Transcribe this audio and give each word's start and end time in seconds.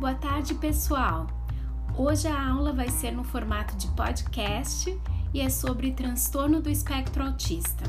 Boa 0.00 0.14
tarde, 0.14 0.54
pessoal. 0.54 1.26
Hoje 1.94 2.26
a 2.26 2.48
aula 2.52 2.72
vai 2.72 2.88
ser 2.88 3.10
no 3.10 3.22
formato 3.22 3.76
de 3.76 3.86
podcast 3.88 4.98
e 5.34 5.42
é 5.42 5.50
sobre 5.50 5.92
transtorno 5.92 6.58
do 6.58 6.70
espectro 6.70 7.22
autista. 7.22 7.84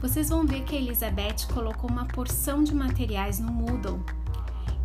Vocês 0.00 0.28
vão 0.28 0.46
ver 0.46 0.62
que 0.62 0.76
a 0.76 0.78
Elizabeth 0.78 1.52
colocou 1.52 1.90
uma 1.90 2.04
porção 2.04 2.62
de 2.62 2.72
materiais 2.72 3.40
no 3.40 3.50
Moodle 3.50 4.00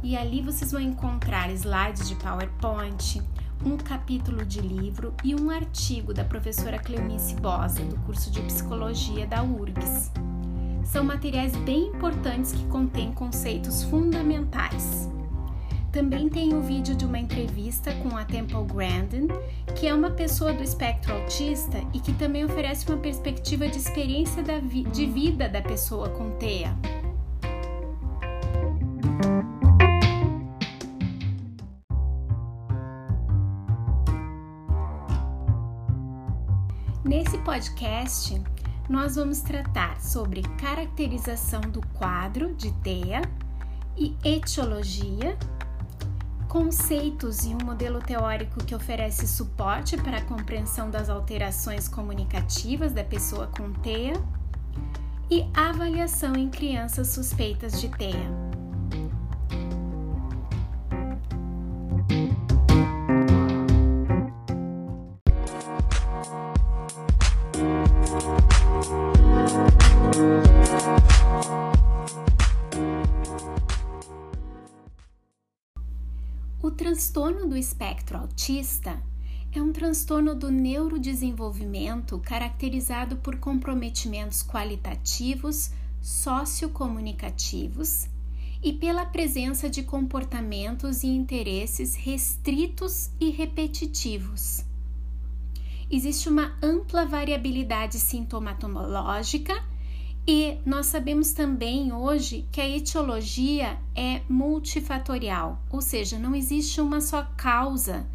e 0.02 0.18
ali 0.18 0.42
vocês 0.42 0.72
vão 0.72 0.82
encontrar 0.82 1.52
slides 1.52 2.10
de 2.10 2.16
PowerPoint, 2.16 3.22
um 3.64 3.78
capítulo 3.78 4.44
de 4.44 4.62
livro 4.62 5.14
e 5.24 5.36
um 5.36 5.52
artigo 5.52 6.12
da 6.12 6.24
professora 6.24 6.80
Cleonice 6.80 7.36
Bosa, 7.36 7.86
do 7.86 7.98
curso 7.98 8.32
de 8.32 8.42
Psicologia 8.42 9.28
da 9.28 9.44
URGS. 9.44 10.12
São 10.84 11.04
materiais 11.04 11.56
bem 11.58 11.90
importantes 11.90 12.52
que 12.52 12.66
contêm 12.66 13.14
conceitos 13.14 13.84
fundamentais. 13.84 15.08
Também 15.92 16.30
tem 16.30 16.54
o 16.54 16.62
vídeo 16.62 16.96
de 16.96 17.06
uma 17.06 17.20
entrevista 17.20 17.94
com 17.96 18.16
a 18.16 18.24
Temple 18.24 18.64
Grandin, 18.64 19.28
que 19.76 19.88
é 19.88 19.94
uma 19.94 20.10
pessoa 20.10 20.54
do 20.54 20.64
espectro 20.64 21.14
autista 21.14 21.80
e 21.94 22.00
que 22.00 22.14
também 22.14 22.46
oferece 22.46 22.88
uma 22.88 22.98
perspectiva 22.98 23.68
de 23.68 23.78
experiência 23.78 24.42
de 24.42 25.06
vida 25.06 25.50
da 25.50 25.62
pessoa 25.62 26.08
com 26.10 26.32
TEA. 26.32 26.74
Nesse 37.04 37.38
podcast, 37.40 38.42
nós 38.88 39.18
vamos 39.18 39.42
tratar 39.42 40.00
sobre 40.00 40.42
caracterização 40.58 41.60
do 41.60 41.86
quadro 41.88 42.54
de 42.56 42.72
TEA 42.76 43.22
e 43.98 44.16
etiologia 44.24 45.38
conceitos 46.52 47.46
e 47.46 47.56
um 47.56 47.60
modelo 47.64 48.02
teórico 48.02 48.62
que 48.66 48.76
oferece 48.76 49.26
suporte 49.26 49.96
para 49.96 50.18
a 50.18 50.22
compreensão 50.22 50.92
das 50.92 51.10
alterações 51.10 51.88
comunicativas 51.88 52.92
da 52.92 53.06
pessoa 53.06 53.48
com 53.48 53.72
TEA 53.72 54.22
e 55.30 55.46
avaliação 55.54 56.36
em 56.36 56.50
crianças 56.50 57.08
suspeitas 57.08 57.80
de 57.80 57.88
TEA. 57.88 58.51
Transtorno 77.02 77.48
do 77.48 77.58
espectro 77.58 78.16
autista 78.16 79.02
é 79.52 79.60
um 79.60 79.74
transtorno 79.74 80.36
do 80.36 80.52
neurodesenvolvimento 80.52 82.20
caracterizado 82.20 83.16
por 83.16 83.38
comprometimentos 83.38 84.44
qualitativos, 84.44 85.72
sociocomunicativos 86.00 88.08
e 88.62 88.72
pela 88.72 89.04
presença 89.04 89.68
de 89.68 89.82
comportamentos 89.82 91.02
e 91.02 91.08
interesses 91.08 91.96
restritos 91.96 93.10
e 93.20 93.32
repetitivos. 93.32 94.64
Existe 95.90 96.30
uma 96.30 96.56
ampla 96.62 97.04
variabilidade 97.04 98.00
sintomatológica 98.00 99.56
e 100.26 100.60
nós 100.66 100.86
sabemos 100.86 101.34
também 101.34 101.92
hoje 101.92 102.48
que 102.52 102.62
a 102.62 102.70
etiologia 102.70 103.78
é 103.96 104.22
multifatorial, 104.30 105.60
ou 105.70 105.82
seja, 105.82 106.20
não 106.20 106.36
existe 106.36 106.80
uma 106.80 107.02
só 107.02 107.24
causa 107.36 108.06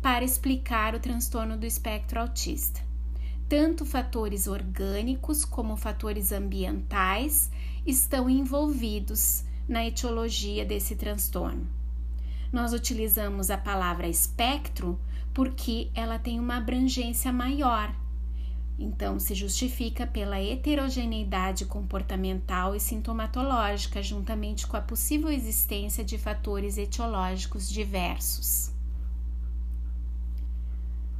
para 0.00 0.24
explicar 0.24 0.94
o 0.94 1.00
transtorno 1.00 1.56
do 1.56 1.66
espectro 1.66 2.20
autista. 2.20 2.80
Tanto 3.48 3.84
fatores 3.84 4.46
orgânicos 4.46 5.44
como 5.44 5.76
fatores 5.76 6.30
ambientais 6.30 7.50
estão 7.84 8.30
envolvidos 8.30 9.42
na 9.68 9.84
etiologia 9.84 10.64
desse 10.64 10.94
transtorno. 10.94 11.66
Nós 12.52 12.72
utilizamos 12.72 13.50
a 13.50 13.58
palavra 13.58 14.06
espectro 14.06 14.98
porque 15.34 15.90
ela 15.94 16.18
tem 16.18 16.38
uma 16.38 16.56
abrangência 16.56 17.32
maior 17.32 17.92
então, 18.78 19.18
se 19.18 19.34
justifica 19.34 20.06
pela 20.06 20.40
heterogeneidade 20.40 21.64
comportamental 21.64 22.76
e 22.76 22.80
sintomatológica, 22.80 24.00
juntamente 24.00 24.68
com 24.68 24.76
a 24.76 24.80
possível 24.80 25.30
existência 25.30 26.04
de 26.04 26.16
fatores 26.16 26.78
etiológicos 26.78 27.68
diversos. 27.68 28.70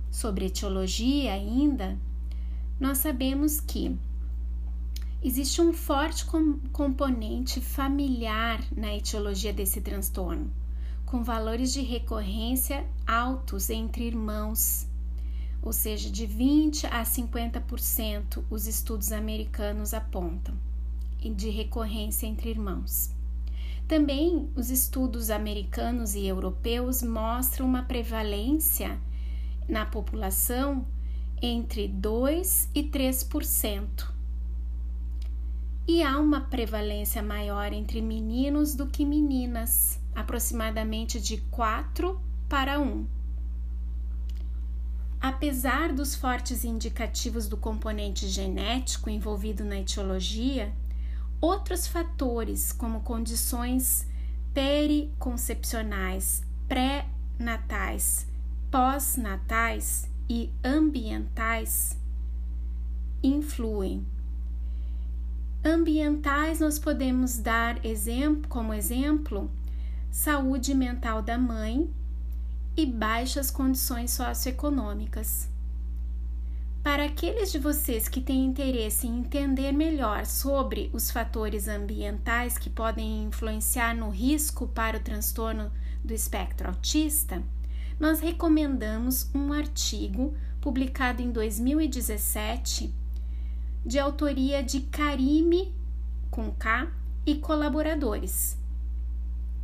Sobre 0.09 0.47
etiologia, 0.47 1.33
ainda, 1.33 1.99
nós 2.79 2.99
sabemos 2.99 3.61
que 3.61 3.99
existe 5.21 5.61
um 5.61 5.73
forte 5.73 6.25
com 6.27 6.61
componente 6.73 7.61
familiar 7.61 8.65
na 8.71 8.95
etiologia 8.95 9.53
desse 9.53 9.81
transtorno, 9.81 10.49
com 11.05 11.25
valores 11.25 11.73
de 11.73 11.83
recorrência 11.83 12.87
altos 13.05 13.69
entre 13.69 14.05
irmãos 14.05 14.88
ou 15.69 15.73
seja, 15.75 16.11
de 16.11 16.25
20 16.25 16.87
a 16.87 17.03
50% 17.03 18.43
os 18.49 18.67
estudos 18.67 19.13
americanos 19.13 19.93
apontam, 19.93 20.55
de 21.21 21.51
recorrência 21.51 22.27
entre 22.27 22.49
irmãos. 22.49 23.11
Também 23.87 24.49
os 24.57 24.71
estudos 24.71 25.29
americanos 25.29 26.15
e 26.15 26.27
europeus 26.27 27.03
mostram 27.03 27.67
uma 27.67 27.83
prevalência 27.83 28.99
na 29.69 29.85
população 29.85 30.87
entre 31.43 31.87
2 31.87 32.71
e 32.75 32.85
3%. 32.85 34.11
E 35.87 36.03
há 36.03 36.19
uma 36.19 36.41
prevalência 36.41 37.23
maior 37.23 37.75
entre 37.75 38.01
meninos 38.01 38.75
do 38.75 38.87
que 38.87 39.05
meninas, 39.05 40.01
aproximadamente 40.15 41.21
de 41.21 41.37
4 41.51 42.19
para 42.49 42.81
1. 42.81 43.18
Apesar 45.21 45.93
dos 45.93 46.15
fortes 46.15 46.65
indicativos 46.65 47.49
do 47.49 47.57
componente 47.57 48.29
genético 48.29 49.11
envolvido 49.11 49.65
na 49.65 49.81
etiologia, 49.81 50.73
outros 51.41 51.89
fatores, 51.89 52.73
como 52.73 53.01
condições 53.01 54.07
periconcepcionais, 54.55 56.45
pré-natais, 56.69 58.29
pós-natais 58.71 60.09
e 60.29 60.51
ambientais, 60.65 61.99
influem. 63.21 64.07
Ambientais 65.65 66.61
nós 66.61 66.79
podemos 66.79 67.39
dar 67.39 67.85
exemplo, 67.85 68.49
como 68.49 68.73
exemplo 68.73 69.51
saúde 70.11 70.75
mental 70.75 71.21
da 71.23 71.37
mãe 71.37 71.93
e 72.79 72.87
baixas 72.87 73.51
condições 73.51 74.13
socioeconômicas. 74.13 75.49
Para 76.81 77.07
aqueles 77.07 77.51
de 77.51 77.59
vocês 77.59 78.09
que 78.09 78.21
têm 78.21 78.45
interesse 78.45 79.05
em 79.05 79.19
entender 79.19 79.73
melhor 79.73 80.25
sobre 80.25 80.89
os 80.93 81.11
fatores 81.11 81.67
ambientais 81.67 82.57
que 82.57 82.71
podem 82.71 83.25
influenciar 83.25 83.97
no 83.97 84.11
risco 84.11 84.69
para 84.69 84.97
o 84.97 85.01
transtorno 85.01 85.73
do 86.05 86.15
espectro 86.15 86.69
autista, 86.69 87.43
nós 87.99 88.21
recomendamos 88.21 89.29
um 89.35 89.53
artigo 89.53 90.33
publicado 90.61 91.21
em 91.21 91.33
2017 91.33 92.95
de 93.85 93.99
autoria 93.99 94.63
de 94.63 94.83
Karime 94.83 95.75
com 96.31 96.53
K 96.53 96.87
e 97.27 97.35
colaboradores. 97.35 98.57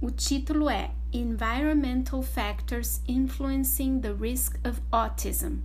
O 0.00 0.10
título 0.10 0.68
é 0.68 0.90
Environmental 1.14 2.24
Factors 2.24 3.00
Influencing 3.06 4.00
the 4.00 4.12
Risk 4.12 4.58
of 4.64 4.80
Autism. 4.90 5.60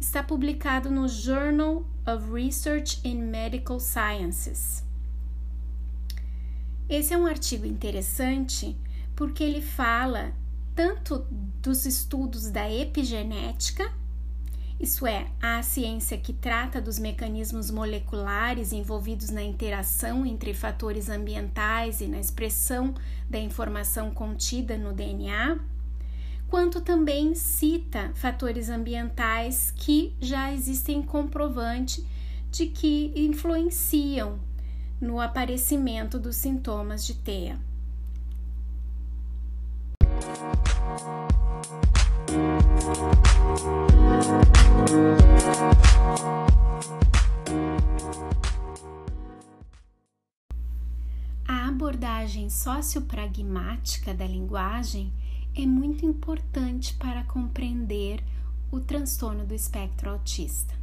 Está 0.00 0.20
publicado 0.20 0.90
no 0.90 1.06
Journal 1.06 1.86
of 2.04 2.32
Research 2.32 3.00
in 3.04 3.30
Medical 3.30 3.78
Sciences. 3.78 4.82
Esse 6.88 7.14
é 7.14 7.16
um 7.16 7.24
artigo 7.24 7.64
interessante 7.64 8.76
porque 9.14 9.44
ele 9.44 9.62
fala 9.62 10.34
tanto 10.74 11.24
dos 11.62 11.86
estudos 11.86 12.50
da 12.50 12.68
epigenética 12.68 13.88
isso 14.78 15.06
é, 15.06 15.28
a 15.40 15.62
ciência 15.62 16.18
que 16.18 16.32
trata 16.32 16.80
dos 16.80 16.98
mecanismos 16.98 17.70
moleculares 17.70 18.72
envolvidos 18.72 19.30
na 19.30 19.42
interação 19.42 20.26
entre 20.26 20.52
fatores 20.52 21.08
ambientais 21.08 22.00
e 22.00 22.06
na 22.06 22.18
expressão 22.18 22.92
da 23.30 23.38
informação 23.38 24.10
contida 24.10 24.76
no 24.76 24.92
DNA, 24.92 25.58
quanto 26.48 26.80
também 26.80 27.34
cita 27.34 28.10
fatores 28.14 28.68
ambientais 28.68 29.72
que 29.76 30.14
já 30.20 30.52
existem 30.52 31.02
comprovante 31.02 32.04
de 32.50 32.66
que 32.66 33.12
influenciam 33.16 34.38
no 35.00 35.20
aparecimento 35.20 36.18
dos 36.18 36.36
sintomas 36.36 37.04
de 37.04 37.14
TEA. 37.14 37.58
A 51.46 51.68
abordagem 51.68 52.50
sociopragmática 52.50 54.12
da 54.12 54.26
linguagem 54.26 55.12
é 55.54 55.64
muito 55.64 56.04
importante 56.04 56.94
para 56.94 57.22
compreender 57.22 58.20
o 58.72 58.80
transtorno 58.80 59.46
do 59.46 59.54
espectro 59.54 60.10
autista. 60.10 60.74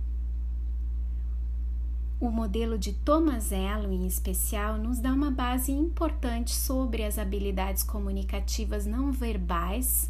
O 2.17 2.29
modelo 2.29 2.77
de 2.77 2.93
Tomazello, 2.93 3.91
em 3.91 4.07
especial, 4.07 4.77
nos 4.77 4.99
dá 4.99 5.11
uma 5.11 5.31
base 5.31 5.71
importante 5.73 6.55
sobre 6.55 7.03
as 7.03 7.17
habilidades 7.17 7.83
comunicativas 7.83 8.85
não 8.85 9.11
verbais, 9.11 10.09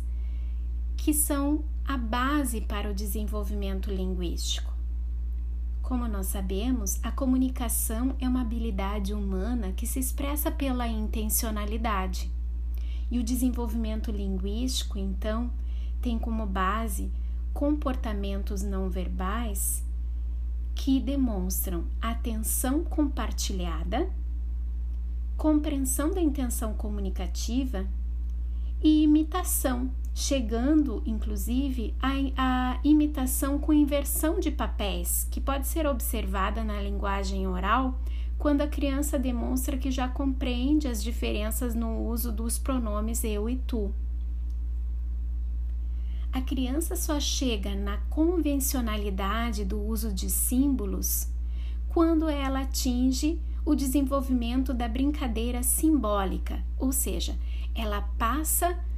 que 1.01 1.15
são 1.15 1.63
a 1.83 1.98
base 1.98 2.62
para 2.62 2.92
o 2.92 2.94
desenvolvimento 2.94 3.89
linguístico. 3.89 4.71
Como 5.81 6.07
nós 6.07 6.27
sabemos, 6.27 7.00
a 7.01 7.12
comunicação 7.12 8.15
é 8.19 8.30
uma 8.30 8.42
habilidade 8.42 9.12
humana 9.12 9.71
que 9.71 9.88
se 9.88 9.98
expressa 9.98 10.51
pela 10.51 10.88
intencionalidade. 10.88 12.30
E 13.09 13.18
o 13.18 13.24
desenvolvimento 13.24 14.12
linguístico, 14.12 15.00
então, 15.00 15.51
tem 16.03 16.19
como 16.19 16.45
base 16.45 17.12
comportamentos 17.51 18.62
não 18.62 18.88
verbais 18.88 19.83
que 20.75 21.00
demonstram 21.00 21.86
atenção 22.00 22.83
compartilhada, 22.83 24.07
compreensão 25.36 26.13
da 26.13 26.21
intenção 26.21 26.75
comunicativa 26.75 27.88
e 28.83 29.01
imitação, 29.01 29.89
chegando 30.13 31.01
inclusive 31.05 31.95
à, 32.01 32.79
imitação 32.83 33.57
com 33.57 33.71
inversão 33.73 34.39
de 34.39 34.51
papéis, 34.51 35.27
que 35.31 35.39
pode 35.39 35.67
ser 35.67 35.87
observada 35.87 36.63
na 36.63 36.81
linguagem 36.81 37.47
oral 37.47 37.99
quando 38.37 38.61
a 38.61 38.67
criança 38.67 39.19
demonstra 39.19 39.77
que 39.77 39.91
já 39.91 40.07
compreende 40.07 40.87
as 40.87 41.03
diferenças 41.03 41.75
no 41.75 42.07
uso 42.07 42.31
dos 42.31 42.57
pronomes 42.57 43.23
eu 43.23 43.49
e 43.49 43.55
tu. 43.55 43.93
A 46.33 46.41
criança 46.41 46.95
só 46.95 47.19
chega 47.19 47.75
na 47.75 47.97
convencionalidade 48.09 49.65
do 49.65 49.79
uso 49.81 50.13
de 50.13 50.29
símbolos 50.29 51.27
quando 51.89 52.29
ela 52.29 52.61
atinge 52.61 53.39
o 53.65 53.75
desenvolvimento 53.75 54.73
da 54.73 54.87
brincadeira 54.87 55.61
simbólica, 55.61 56.63
ou 56.79 56.91
seja, 56.91 57.37
ela 57.75 58.01
passa 58.17 58.67
a 58.67 58.90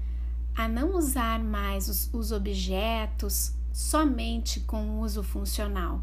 não 0.67 0.95
usar 0.95 1.39
mais 1.39 1.89
os, 1.89 2.09
os 2.13 2.31
objetos 2.31 3.53
somente 3.71 4.59
com 4.59 4.99
uso 4.99 5.23
funcional, 5.23 6.01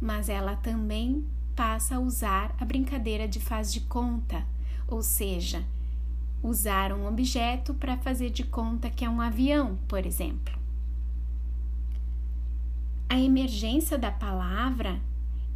mas 0.00 0.28
ela 0.28 0.56
também 0.56 1.24
passa 1.54 1.96
a 1.96 2.00
usar 2.00 2.54
a 2.58 2.64
brincadeira 2.64 3.28
de 3.28 3.38
faz 3.38 3.72
de 3.72 3.80
conta, 3.80 4.44
ou 4.88 5.02
seja, 5.02 5.64
usar 6.42 6.92
um 6.92 7.06
objeto 7.06 7.72
para 7.74 7.96
fazer 7.96 8.30
de 8.30 8.42
conta 8.44 8.90
que 8.90 9.04
é 9.04 9.08
um 9.08 9.20
avião, 9.20 9.78
por 9.86 10.04
exemplo 10.04 10.64
a 13.14 13.20
emergência 13.20 13.96
da 13.96 14.10
palavra 14.10 15.00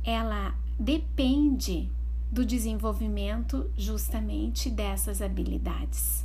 ela 0.05 0.55
depende 0.79 1.91
do 2.31 2.45
desenvolvimento 2.45 3.69
justamente 3.77 4.71
dessas 4.71 5.21
habilidades. 5.21 6.25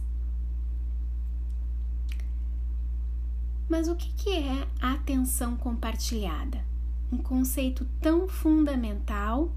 Mas 3.69 3.87
o 3.87 3.95
que 3.95 4.29
é 4.29 4.67
a 4.81 4.93
atenção 4.93 5.55
compartilhada? 5.55 6.63
Um 7.11 7.17
conceito 7.17 7.85
tão 8.01 8.27
fundamental 8.27 9.51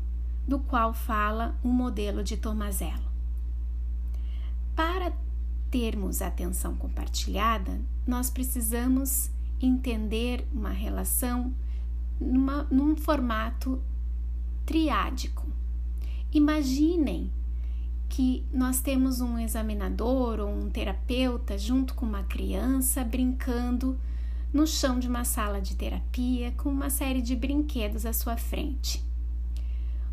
do 0.47 0.59
qual 0.59 0.95
fala 0.95 1.59
o 1.63 1.69
modelo 1.69 2.23
de 2.23 2.37
Tomazello. 2.37 3.11
Para 4.75 5.13
termos 5.71 6.23
atenção 6.23 6.77
compartilhada, 6.77 7.81
nós 8.07 8.31
precisamos 8.31 9.31
entender 9.61 10.47
uma 10.53 10.71
relação 10.71 11.53
numa, 12.21 12.65
num 12.65 12.95
formato 12.95 13.83
triádico. 14.65 15.47
Imaginem 16.33 17.33
que 18.09 18.45
nós 18.53 18.81
temos 18.81 19.21
um 19.21 19.39
examinador 19.39 20.41
ou 20.41 20.49
um 20.49 20.71
terapeuta 20.71 21.59
junto 21.59 21.95
com 21.95 22.07
uma 22.07 22.23
criança 22.23 23.05
brincando 23.05 23.99
no 24.53 24.67
chão 24.67 24.99
de 24.99 25.09
uma 25.09 25.25
sala 25.25 25.61
de 25.61 25.75
terapia 25.75 26.53
com 26.53 26.69
uma 26.69 26.89
série 26.89 27.21
de 27.21 27.37
brinquedos 27.37 28.07
à 28.07 28.13
sua 28.13 28.37
frente. 28.37 29.05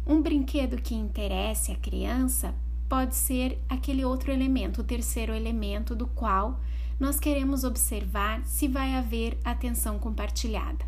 Um 0.05 0.21
brinquedo 0.21 0.81
que 0.81 0.95
interesse 0.95 1.71
a 1.71 1.75
criança 1.75 2.53
pode 2.89 3.15
ser 3.15 3.57
aquele 3.69 4.03
outro 4.03 4.31
elemento, 4.31 4.81
o 4.81 4.83
terceiro 4.83 5.33
elemento 5.33 5.95
do 5.95 6.07
qual 6.07 6.59
nós 6.99 7.19
queremos 7.19 7.63
observar 7.63 8.45
se 8.45 8.67
vai 8.67 8.95
haver 8.95 9.37
atenção 9.43 9.97
compartilhada. 9.97 10.85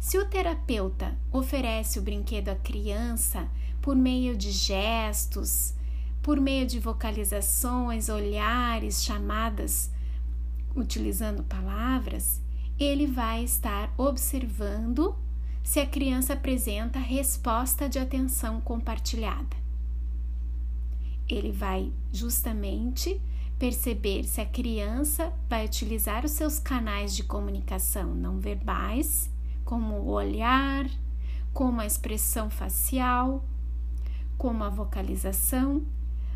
Se 0.00 0.18
o 0.18 0.26
terapeuta 0.26 1.16
oferece 1.32 1.98
o 1.98 2.02
brinquedo 2.02 2.50
à 2.50 2.54
criança 2.54 3.48
por 3.84 3.94
meio 3.94 4.34
de 4.34 4.50
gestos, 4.50 5.74
por 6.22 6.40
meio 6.40 6.66
de 6.66 6.80
vocalizações, 6.80 8.08
olhares, 8.08 9.04
chamadas, 9.04 9.90
utilizando 10.74 11.44
palavras, 11.44 12.40
ele 12.80 13.06
vai 13.06 13.44
estar 13.44 13.92
observando 13.98 15.14
se 15.62 15.80
a 15.80 15.86
criança 15.86 16.32
apresenta 16.32 16.98
resposta 16.98 17.86
de 17.86 17.98
atenção 17.98 18.58
compartilhada. 18.58 19.54
Ele 21.28 21.52
vai 21.52 21.92
justamente 22.10 23.20
perceber 23.58 24.24
se 24.24 24.40
a 24.40 24.46
criança 24.46 25.30
vai 25.46 25.66
utilizar 25.66 26.24
os 26.24 26.30
seus 26.30 26.58
canais 26.58 27.14
de 27.14 27.22
comunicação 27.22 28.14
não 28.14 28.40
verbais 28.40 29.30
como 29.62 29.96
o 29.96 30.08
olhar, 30.08 30.88
como 31.52 31.82
a 31.82 31.86
expressão 31.86 32.48
facial, 32.48 33.44
como 34.44 34.62
a 34.62 34.68
vocalização, 34.68 35.86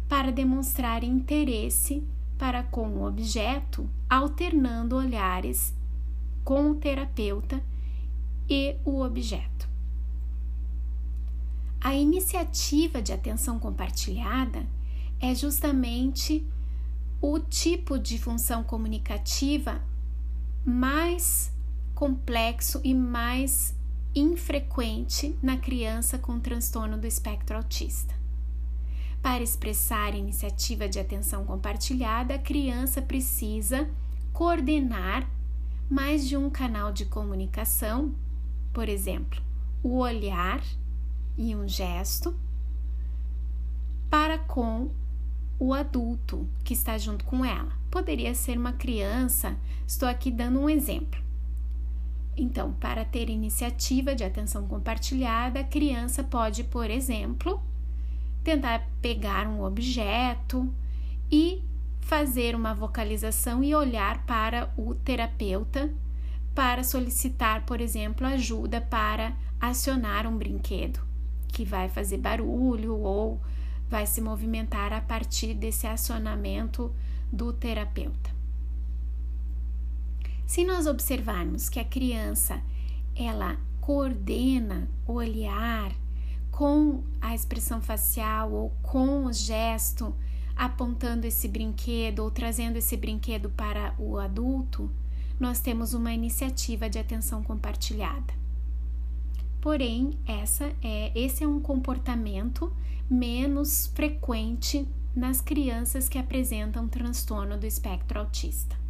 para 0.08 0.32
demonstrar 0.32 1.04
interesse 1.04 2.02
para 2.38 2.62
com 2.62 2.88
o 2.88 3.06
objeto, 3.06 3.86
alternando 4.08 4.96
olhares 4.96 5.74
com 6.42 6.70
o 6.70 6.74
terapeuta 6.74 7.62
e 8.48 8.76
o 8.82 9.02
objeto. 9.02 9.68
A 11.78 11.94
iniciativa 11.94 13.02
de 13.02 13.12
atenção 13.12 13.58
compartilhada 13.58 14.66
é 15.20 15.34
justamente 15.34 16.46
o 17.20 17.38
tipo 17.38 17.98
de 17.98 18.16
função 18.18 18.64
comunicativa 18.64 19.82
mais 20.64 21.52
complexo 21.94 22.80
e 22.82 22.94
mais 22.94 23.77
infrequente 24.18 25.36
na 25.42 25.56
criança 25.56 26.18
com 26.18 26.38
transtorno 26.38 26.98
do 26.98 27.06
espectro 27.06 27.56
autista. 27.56 28.14
Para 29.22 29.42
expressar 29.42 30.14
iniciativa 30.14 30.88
de 30.88 30.98
atenção 30.98 31.44
compartilhada, 31.44 32.34
a 32.34 32.38
criança 32.38 33.02
precisa 33.02 33.88
coordenar 34.32 35.28
mais 35.90 36.28
de 36.28 36.36
um 36.36 36.48
canal 36.50 36.92
de 36.92 37.04
comunicação, 37.04 38.14
por 38.72 38.88
exemplo, 38.88 39.40
o 39.82 39.98
olhar 39.98 40.62
e 41.36 41.54
um 41.56 41.66
gesto, 41.66 42.38
para 44.10 44.38
com 44.38 44.90
o 45.58 45.74
adulto 45.74 46.48
que 46.62 46.72
está 46.72 46.96
junto 46.96 47.24
com 47.24 47.44
ela. 47.44 47.72
Poderia 47.90 48.34
ser 48.34 48.56
uma 48.56 48.72
criança, 48.72 49.56
estou 49.86 50.08
aqui 50.08 50.30
dando 50.30 50.60
um 50.60 50.70
exemplo. 50.70 51.27
Então, 52.40 52.72
para 52.74 53.04
ter 53.04 53.28
iniciativa 53.28 54.14
de 54.14 54.22
atenção 54.22 54.68
compartilhada, 54.68 55.58
a 55.58 55.64
criança 55.64 56.22
pode, 56.22 56.62
por 56.62 56.88
exemplo, 56.88 57.60
tentar 58.44 58.88
pegar 59.02 59.48
um 59.48 59.64
objeto 59.64 60.72
e 61.28 61.60
fazer 62.00 62.54
uma 62.54 62.72
vocalização 62.72 63.64
e 63.64 63.74
olhar 63.74 64.24
para 64.24 64.72
o 64.78 64.94
terapeuta 64.94 65.92
para 66.54 66.84
solicitar, 66.84 67.66
por 67.66 67.80
exemplo, 67.80 68.24
ajuda 68.24 68.80
para 68.80 69.36
acionar 69.60 70.24
um 70.24 70.38
brinquedo 70.38 71.00
que 71.48 71.64
vai 71.64 71.88
fazer 71.88 72.18
barulho 72.18 72.96
ou 72.98 73.40
vai 73.90 74.06
se 74.06 74.20
movimentar 74.20 74.92
a 74.92 75.00
partir 75.00 75.54
desse 75.54 75.88
acionamento 75.88 76.94
do 77.32 77.52
terapeuta. 77.52 78.37
Se 80.48 80.64
nós 80.64 80.86
observarmos 80.86 81.68
que 81.68 81.78
a 81.78 81.84
criança 81.84 82.62
ela 83.14 83.58
coordena 83.82 84.88
o 85.06 85.12
olhar 85.12 85.94
com 86.50 87.04
a 87.20 87.34
expressão 87.34 87.82
facial 87.82 88.50
ou 88.50 88.70
com 88.82 89.26
o 89.26 89.32
gesto 89.32 90.14
apontando 90.56 91.26
esse 91.26 91.46
brinquedo 91.48 92.20
ou 92.20 92.30
trazendo 92.30 92.76
esse 92.76 92.96
brinquedo 92.96 93.50
para 93.50 93.94
o 93.98 94.16
adulto, 94.16 94.90
nós 95.38 95.60
temos 95.60 95.92
uma 95.92 96.14
iniciativa 96.14 96.88
de 96.88 96.98
atenção 96.98 97.42
compartilhada. 97.42 98.32
Porém, 99.60 100.18
essa 100.26 100.72
é, 100.82 101.12
esse 101.14 101.44
é 101.44 101.46
um 101.46 101.60
comportamento 101.60 102.74
menos 103.08 103.88
frequente 103.88 104.88
nas 105.14 105.42
crianças 105.42 106.08
que 106.08 106.16
apresentam 106.16 106.88
transtorno 106.88 107.58
do 107.58 107.66
espectro 107.66 108.18
autista. 108.18 108.87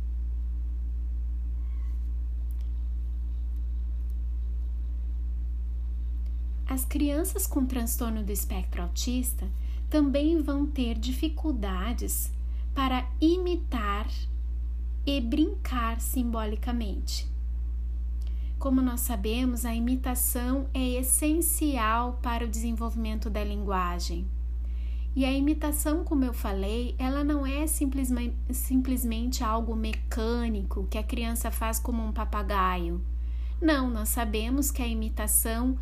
As 6.68 6.84
crianças 6.84 7.46
com 7.46 7.64
transtorno 7.64 8.22
do 8.22 8.30
espectro 8.30 8.82
autista 8.82 9.48
também 9.88 10.42
vão 10.42 10.66
ter 10.66 10.98
dificuldades 10.98 12.30
para 12.74 13.08
imitar 13.18 14.06
e 15.06 15.18
brincar 15.18 15.98
simbolicamente. 15.98 17.26
Como 18.58 18.82
nós 18.82 19.00
sabemos, 19.00 19.64
a 19.64 19.74
imitação 19.74 20.68
é 20.74 21.00
essencial 21.00 22.18
para 22.22 22.44
o 22.44 22.48
desenvolvimento 22.48 23.30
da 23.30 23.42
linguagem. 23.42 24.26
E 25.16 25.24
a 25.24 25.32
imitação, 25.32 26.04
como 26.04 26.24
eu 26.24 26.34
falei, 26.34 26.94
ela 26.98 27.24
não 27.24 27.46
é 27.46 27.66
simplesmente, 27.66 29.42
algo 29.42 29.74
mecânico 29.74 30.86
que 30.90 30.98
a 30.98 31.02
criança 31.02 31.50
faz 31.50 31.80
como 31.80 32.04
um 32.04 32.12
papagaio. 32.12 33.02
Não, 33.60 33.88
nós 33.88 34.10
sabemos 34.10 34.70
que 34.70 34.82
a 34.82 34.86
imitação 34.86 35.78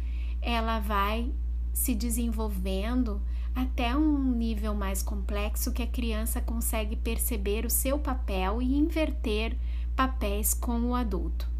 ela 0.46 0.78
vai 0.78 1.32
se 1.72 1.92
desenvolvendo 1.92 3.20
até 3.52 3.96
um 3.96 4.32
nível 4.32 4.76
mais 4.76 5.02
complexo 5.02 5.72
que 5.72 5.82
a 5.82 5.86
criança 5.88 6.40
consegue 6.40 6.94
perceber 6.94 7.66
o 7.66 7.70
seu 7.70 7.98
papel 7.98 8.62
e 8.62 8.76
inverter 8.76 9.56
papéis 9.96 10.54
com 10.54 10.82
o 10.82 10.94
adulto. 10.94 11.50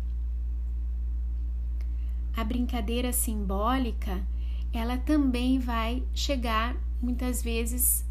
A 2.37 2.45
brincadeira 2.45 3.13
simbólica, 3.13 4.25
ela 4.73 4.97
também 4.97 5.59
vai 5.59 6.05
chegar 6.15 6.77
muitas 7.03 7.43
vezes 7.43 8.05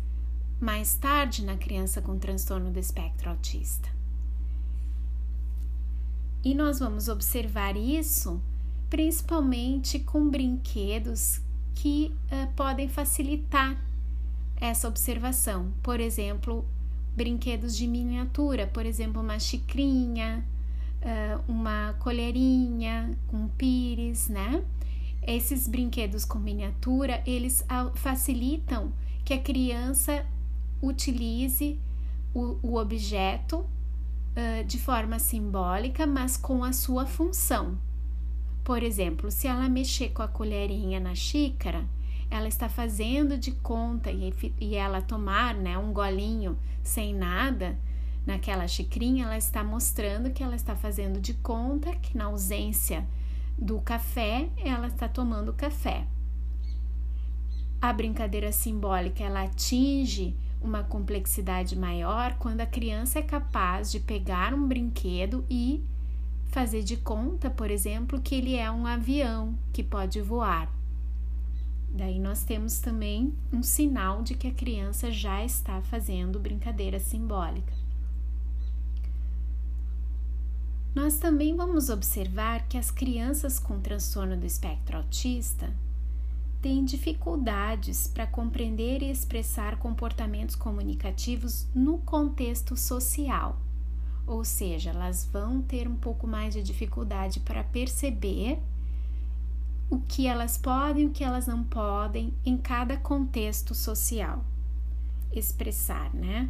mais 0.59 0.95
tarde 0.95 1.45
na 1.45 1.55
criança 1.55 2.01
com 2.01 2.19
transtorno 2.19 2.69
do 2.69 2.79
espectro 2.79 3.29
autista. 3.29 3.87
E 6.43 6.53
nós 6.53 6.79
vamos 6.79 7.07
observar 7.07 7.77
isso 7.77 8.41
principalmente 8.89 9.99
com 9.99 10.29
brinquedos 10.29 11.41
que 11.73 12.13
uh, 12.31 12.51
podem 12.55 12.87
facilitar 12.87 13.77
essa 14.59 14.87
observação. 14.87 15.71
Por 15.83 15.99
exemplo, 15.99 16.65
brinquedos 17.15 17.75
de 17.75 17.87
miniatura, 17.87 18.67
por 18.67 18.85
exemplo, 18.85 19.21
uma 19.21 19.39
xicrinha, 19.39 20.45
uh, 21.01 21.51
uma 21.51 21.93
colherinha 21.99 23.11
com 23.27 23.47
pires, 23.49 24.29
né? 24.29 24.63
Esses 25.21 25.67
brinquedos 25.67 26.23
com 26.23 26.37
miniatura, 26.37 27.23
eles 27.25 27.65
facilitam 27.95 28.93
que 29.23 29.33
a 29.33 29.41
criança 29.41 30.23
utilize 30.81 31.79
o, 32.33 32.59
o 32.61 32.75
objeto 32.77 33.57
uh, 33.57 34.63
de 34.67 34.77
forma 34.77 35.17
simbólica, 35.17 36.05
mas 36.05 36.37
com 36.37 36.63
a 36.63 36.71
sua 36.71 37.05
função. 37.05 37.77
Por 38.65 38.81
exemplo, 38.81 39.29
se 39.29 39.47
ela 39.47 39.69
mexer 39.69 40.09
com 40.09 40.23
a 40.23 40.27
colherinha 40.27 40.99
na 40.99 41.13
xícara, 41.13 41.85
ela 42.31 42.47
está 42.47 42.67
fazendo 42.67 43.37
de 43.37 43.51
conta 43.51 44.09
e, 44.09 44.33
e 44.59 44.73
ela 44.73 45.03
tomar 45.03 45.53
né, 45.53 45.77
um 45.77 45.93
golinho 45.93 46.57
sem 46.81 47.13
nada 47.13 47.77
naquela 48.25 48.67
xicrinha, 48.67 49.25
ela 49.25 49.37
está 49.37 49.63
mostrando 49.63 50.31
que 50.31 50.41
ela 50.43 50.55
está 50.55 50.75
fazendo 50.75 51.21
de 51.21 51.35
conta 51.35 51.95
que 51.97 52.17
na 52.17 52.25
ausência 52.25 53.07
do 53.55 53.79
café, 53.81 54.49
ela 54.57 54.87
está 54.87 55.07
tomando 55.07 55.53
café. 55.53 56.07
A 57.79 57.93
brincadeira 57.93 58.51
simbólica 58.51 59.23
ela 59.23 59.43
atinge 59.43 60.35
uma 60.59 60.83
complexidade 60.83 61.77
maior 61.77 62.35
quando 62.39 62.61
a 62.61 62.65
criança 62.65 63.19
é 63.19 63.21
capaz 63.21 63.91
de 63.91 63.99
pegar 63.99 64.55
um 64.55 64.67
brinquedo 64.67 65.45
e 65.47 65.83
fazer 66.45 66.83
de 66.83 66.97
conta, 66.97 67.49
por 67.49 67.69
exemplo, 67.69 68.21
que 68.21 68.35
ele 68.35 68.55
é 68.55 68.71
um 68.71 68.85
avião 68.87 69.57
que 69.73 69.83
pode 69.83 70.21
voar. 70.21 70.71
Daí 71.89 72.19
nós 72.19 72.43
temos 72.43 72.79
também 72.79 73.33
um 73.53 73.63
sinal 73.63 74.21
de 74.21 74.35
que 74.35 74.47
a 74.47 74.53
criança 74.53 75.11
já 75.11 75.43
está 75.43 75.81
fazendo 75.81 76.39
brincadeira 76.39 76.99
simbólica. 76.99 77.73
Nós 80.93 81.17
também 81.17 81.55
vamos 81.55 81.89
observar 81.89 82.67
que 82.67 82.77
as 82.77 82.89
crianças 82.89 83.59
com 83.59 83.79
transtorno 83.79 84.37
do 84.37 84.45
espectro 84.45 84.97
autista 84.97 85.73
têm 86.61 86.85
dificuldades 86.85 88.07
para 88.07 88.25
compreender 88.25 89.01
e 89.01 89.11
expressar 89.11 89.77
comportamentos 89.77 90.55
comunicativos 90.55 91.67
no 91.75 91.97
contexto 91.99 92.77
social 92.77 93.64
ou 94.27 94.43
seja, 94.43 94.89
elas 94.89 95.27
vão 95.31 95.61
ter 95.61 95.87
um 95.87 95.95
pouco 95.95 96.25
mais 96.27 96.53
de 96.53 96.63
dificuldade 96.63 97.39
para 97.39 97.63
perceber 97.63 98.59
o 99.89 99.99
que 99.99 100.25
elas 100.27 100.57
podem 100.57 101.03
e 101.03 101.07
o 101.07 101.11
que 101.11 101.23
elas 101.23 101.45
não 101.45 101.63
podem 101.63 102.33
em 102.45 102.57
cada 102.57 102.97
contexto 102.97 103.75
social 103.75 104.43
expressar, 105.31 106.13
né? 106.13 106.49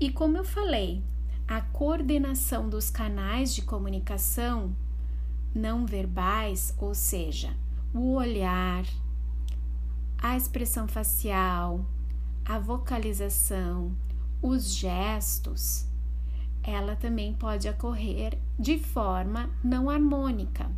e 0.00 0.10
como 0.10 0.36
eu 0.36 0.44
falei, 0.44 1.00
a 1.46 1.60
coordenação 1.60 2.68
dos 2.68 2.90
canais 2.90 3.54
de 3.54 3.62
comunicação 3.62 4.74
não 5.54 5.86
verbais, 5.86 6.74
ou 6.78 6.96
seja, 6.96 7.54
o 7.94 8.14
olhar, 8.14 8.84
a 10.18 10.36
expressão 10.36 10.88
facial, 10.88 11.84
a 12.44 12.58
vocalização, 12.58 13.92
os 14.42 14.72
gestos, 14.72 15.86
ela 16.62 16.94
também 16.96 17.32
pode 17.32 17.68
ocorrer 17.68 18.38
de 18.58 18.78
forma 18.78 19.50
não 19.62 19.88
harmônica. 19.88 20.70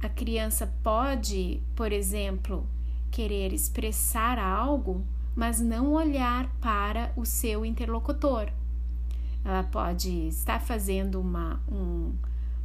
A 0.00 0.08
criança 0.08 0.72
pode, 0.82 1.62
por 1.74 1.92
exemplo, 1.92 2.66
querer 3.10 3.52
expressar 3.52 4.38
algo, 4.38 5.04
mas 5.34 5.60
não 5.60 5.92
olhar 5.92 6.48
para 6.60 7.12
o 7.16 7.24
seu 7.24 7.64
interlocutor. 7.64 8.50
Ela 9.44 9.62
pode 9.64 10.28
estar 10.28 10.60
fazendo 10.60 11.20
uma, 11.20 11.60
um, 11.70 12.12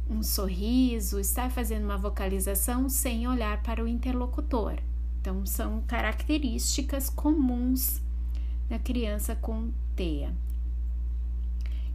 um 0.08 0.22
sorriso, 0.22 1.18
estar 1.18 1.50
fazendo 1.50 1.84
uma 1.84 1.98
vocalização 1.98 2.88
sem 2.88 3.26
olhar 3.26 3.62
para 3.62 3.82
o 3.82 3.88
interlocutor. 3.88 4.76
Então, 5.20 5.44
são 5.44 5.82
características 5.82 7.10
comuns 7.10 8.00
da 8.70 8.78
criança 8.78 9.34
com 9.34 9.72
TEA. 9.96 10.32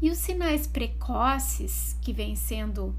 E 0.01 0.11
os 0.11 0.17
sinais 0.17 0.67
precoces 0.67 1.97
que 2.01 2.11
vêm 2.11 2.35
sendo 2.35 2.87
uh, 2.87 2.95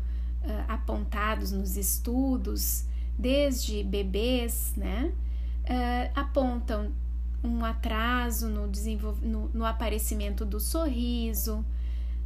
apontados 0.67 1.53
nos 1.53 1.77
estudos, 1.77 2.87
desde 3.19 3.85
bebês, 3.85 4.73
né, 4.77 5.13
uh, 5.65 6.19
apontam 6.19 6.91
um 7.45 7.65
atraso 7.65 8.49
no, 8.49 8.67
no, 9.23 9.49
no 9.51 9.65
aparecimento 9.65 10.45
do 10.45 10.59
sorriso, 10.59 11.59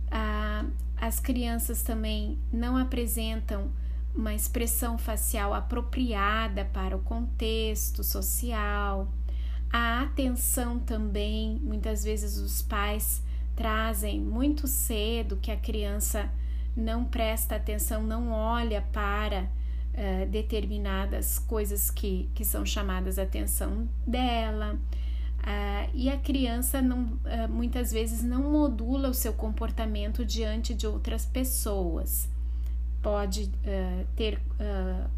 uh, 0.06 0.70
as 0.96 1.18
crianças 1.18 1.82
também 1.82 2.38
não 2.52 2.76
apresentam 2.76 3.72
uma 4.14 4.34
expressão 4.34 4.98
facial 4.98 5.54
apropriada 5.54 6.64
para 6.64 6.96
o 6.96 7.00
contexto 7.00 8.02
social, 8.02 9.08
a 9.72 10.02
atenção 10.02 10.78
também, 10.78 11.60
muitas 11.62 12.02
vezes 12.02 12.38
os 12.38 12.60
pais 12.60 13.22
trazem 13.54 14.20
muito 14.20 14.66
cedo 14.66 15.36
que 15.36 15.50
a 15.50 15.56
criança 15.56 16.28
não 16.76 17.04
presta 17.04 17.56
atenção, 17.56 18.02
não 18.02 18.30
olha 18.30 18.82
para 18.92 19.42
uh, 19.44 20.26
determinadas 20.28 21.38
coisas 21.38 21.90
que, 21.90 22.28
que 22.34 22.44
são 22.44 22.64
chamadas 22.64 23.18
a 23.18 23.22
atenção 23.22 23.88
dela. 24.06 24.78
Uh, 25.40 25.90
e 25.94 26.10
a 26.10 26.18
criança 26.18 26.82
não, 26.82 27.04
uh, 27.04 27.48
muitas 27.48 27.92
vezes 27.92 28.22
não 28.22 28.50
modula 28.50 29.08
o 29.08 29.14
seu 29.14 29.32
comportamento 29.32 30.24
diante 30.24 30.74
de 30.74 30.86
outras 30.86 31.24
pessoas. 31.24 32.28
Pode 33.02 33.50
ter 34.14 34.38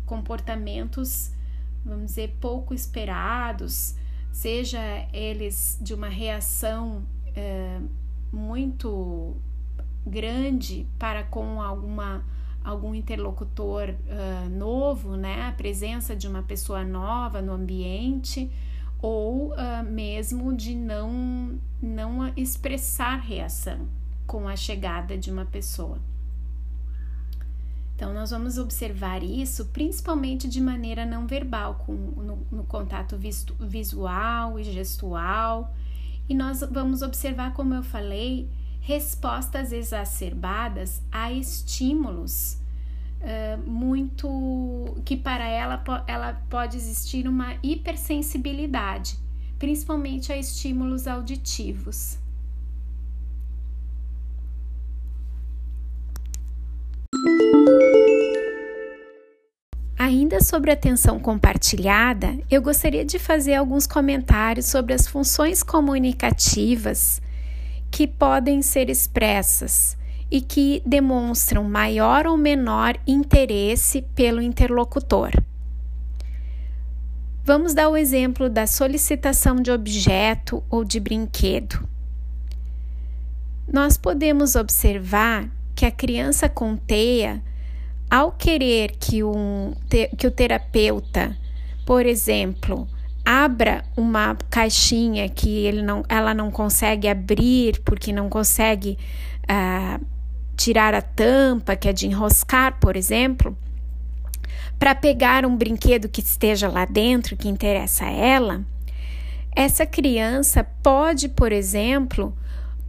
comportamentos, 0.06 1.32
vamos 1.84 2.06
dizer, 2.06 2.36
pouco 2.40 2.72
esperados, 2.72 3.96
seja 4.32 4.80
eles 5.12 5.78
de 5.80 5.94
uma 5.94 6.08
reação 6.08 7.04
é, 7.36 7.78
muito 8.32 9.36
grande 10.04 10.86
para 10.98 11.22
com 11.22 11.60
alguma 11.60 12.24
algum 12.64 12.94
interlocutor 12.94 13.90
uh, 13.90 14.48
novo, 14.48 15.16
né? 15.16 15.48
A 15.48 15.52
presença 15.52 16.14
de 16.14 16.28
uma 16.28 16.42
pessoa 16.42 16.84
nova 16.84 17.42
no 17.42 17.52
ambiente 17.52 18.50
ou 19.00 19.52
uh, 19.52 19.82
mesmo 19.84 20.54
de 20.54 20.74
não 20.74 21.58
não 21.80 22.32
expressar 22.36 23.16
reação 23.16 23.88
com 24.26 24.46
a 24.46 24.54
chegada 24.54 25.18
de 25.18 25.30
uma 25.30 25.44
pessoa. 25.44 25.98
Então, 28.02 28.12
nós 28.12 28.32
vamos 28.32 28.58
observar 28.58 29.22
isso 29.22 29.66
principalmente 29.66 30.48
de 30.48 30.60
maneira 30.60 31.06
não 31.06 31.24
verbal, 31.24 31.76
com, 31.86 31.92
no, 31.92 32.44
no 32.50 32.64
contato 32.64 33.16
visto, 33.16 33.54
visual 33.60 34.58
e 34.58 34.64
gestual. 34.64 35.72
E 36.28 36.34
nós 36.34 36.64
vamos 36.68 37.00
observar, 37.00 37.54
como 37.54 37.74
eu 37.74 37.82
falei, 37.84 38.50
respostas 38.80 39.70
exacerbadas 39.70 41.00
a 41.12 41.30
estímulos 41.30 42.58
uh, 43.20 43.70
muito 43.70 44.96
que 45.04 45.16
para 45.16 45.46
ela 45.46 45.80
ela 46.08 46.32
pode 46.50 46.76
existir 46.76 47.28
uma 47.28 47.54
hipersensibilidade, 47.62 49.16
principalmente 49.60 50.32
a 50.32 50.36
estímulos 50.36 51.06
auditivos. 51.06 52.18
Sobre 60.42 60.70
atenção 60.70 61.18
compartilhada, 61.18 62.36
eu 62.50 62.60
gostaria 62.60 63.04
de 63.04 63.18
fazer 63.18 63.54
alguns 63.54 63.86
comentários 63.86 64.66
sobre 64.66 64.92
as 64.92 65.06
funções 65.06 65.62
comunicativas 65.62 67.22
que 67.90 68.06
podem 68.06 68.62
ser 68.62 68.90
expressas 68.90 69.96
e 70.30 70.40
que 70.40 70.82
demonstram 70.84 71.64
maior 71.64 72.26
ou 72.26 72.36
menor 72.36 72.96
interesse 73.06 74.02
pelo 74.14 74.40
interlocutor. 74.40 75.30
Vamos 77.44 77.74
dar 77.74 77.88
o 77.88 77.96
exemplo 77.96 78.48
da 78.48 78.66
solicitação 78.66 79.56
de 79.56 79.70
objeto 79.70 80.62
ou 80.70 80.84
de 80.84 80.98
brinquedo. 80.98 81.86
Nós 83.70 83.96
podemos 83.96 84.54
observar 84.54 85.50
que 85.74 85.84
a 85.84 85.90
criança 85.90 86.48
com 86.48 86.76
TEA, 86.76 87.42
ao 88.12 88.30
querer 88.30 88.94
que, 89.00 89.24
um, 89.24 89.72
que 90.18 90.26
o 90.26 90.30
terapeuta, 90.30 91.34
por 91.86 92.04
exemplo, 92.04 92.86
abra 93.24 93.86
uma 93.96 94.36
caixinha 94.50 95.26
que 95.30 95.48
ele 95.64 95.80
não, 95.80 96.04
ela 96.06 96.34
não 96.34 96.50
consegue 96.50 97.08
abrir 97.08 97.80
porque 97.80 98.12
não 98.12 98.28
consegue 98.28 98.98
uh, 99.44 100.04
tirar 100.54 100.92
a 100.92 101.00
tampa, 101.00 101.74
que 101.74 101.88
é 101.88 101.92
de 101.94 102.06
enroscar, 102.06 102.78
por 102.78 102.96
exemplo, 102.96 103.56
para 104.78 104.94
pegar 104.94 105.46
um 105.46 105.56
brinquedo 105.56 106.06
que 106.06 106.20
esteja 106.20 106.68
lá 106.68 106.84
dentro, 106.84 107.34
que 107.34 107.48
interessa 107.48 108.04
a 108.04 108.10
ela, 108.10 108.62
essa 109.56 109.86
criança 109.86 110.62
pode, 110.82 111.30
por 111.30 111.50
exemplo, 111.50 112.36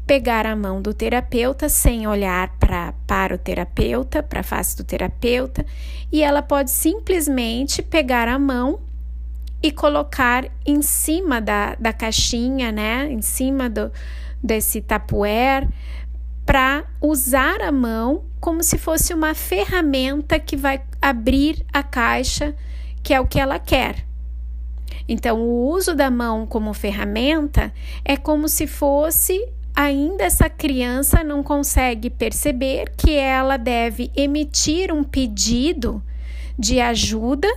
pegar 0.05 0.45
a 0.45 0.55
mão 0.55 0.81
do 0.81 0.93
terapeuta 0.93 1.69
sem 1.69 2.07
olhar 2.07 2.49
pra, 2.59 2.93
para 3.07 3.35
o 3.35 3.37
terapeuta, 3.37 4.21
para 4.21 4.41
a 4.41 4.43
face 4.43 4.75
do 4.75 4.83
terapeuta, 4.83 5.65
e 6.11 6.21
ela 6.21 6.41
pode 6.41 6.71
simplesmente 6.71 7.81
pegar 7.81 8.27
a 8.27 8.37
mão 8.37 8.81
e 9.61 9.71
colocar 9.71 10.45
em 10.65 10.81
cima 10.81 11.39
da, 11.39 11.75
da 11.75 11.93
caixinha, 11.93 12.71
né? 12.71 13.09
Em 13.09 13.21
cima 13.21 13.69
do, 13.69 13.89
desse 14.43 14.81
tapuer, 14.81 15.67
para 16.45 16.83
usar 17.01 17.61
a 17.61 17.71
mão 17.71 18.25
como 18.41 18.61
se 18.61 18.77
fosse 18.77 19.13
uma 19.13 19.33
ferramenta 19.33 20.37
que 20.37 20.57
vai 20.57 20.83
abrir 21.01 21.65
a 21.71 21.81
caixa, 21.81 22.53
que 23.01 23.13
é 23.13 23.21
o 23.21 23.25
que 23.25 23.39
ela 23.39 23.57
quer. 23.57 24.05
Então, 25.07 25.39
o 25.39 25.69
uso 25.69 25.95
da 25.95 26.11
mão 26.11 26.45
como 26.45 26.73
ferramenta 26.73 27.73
é 28.03 28.17
como 28.17 28.49
se 28.49 28.67
fosse 28.67 29.47
ainda 29.75 30.23
essa 30.23 30.49
criança 30.49 31.23
não 31.23 31.43
consegue 31.43 32.09
perceber 32.09 32.93
que 32.95 33.15
ela 33.15 33.57
deve 33.57 34.11
emitir 34.15 34.91
um 34.93 35.03
pedido 35.03 36.01
de 36.57 36.79
ajuda 36.79 37.47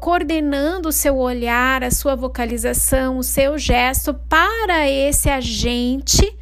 coordenando 0.00 0.88
o 0.88 0.92
seu 0.92 1.16
olhar, 1.16 1.82
a 1.82 1.90
sua 1.90 2.14
vocalização, 2.14 3.18
o 3.18 3.24
seu 3.24 3.58
gesto 3.58 4.14
para 4.14 4.88
esse 4.88 5.28
agente 5.28 6.32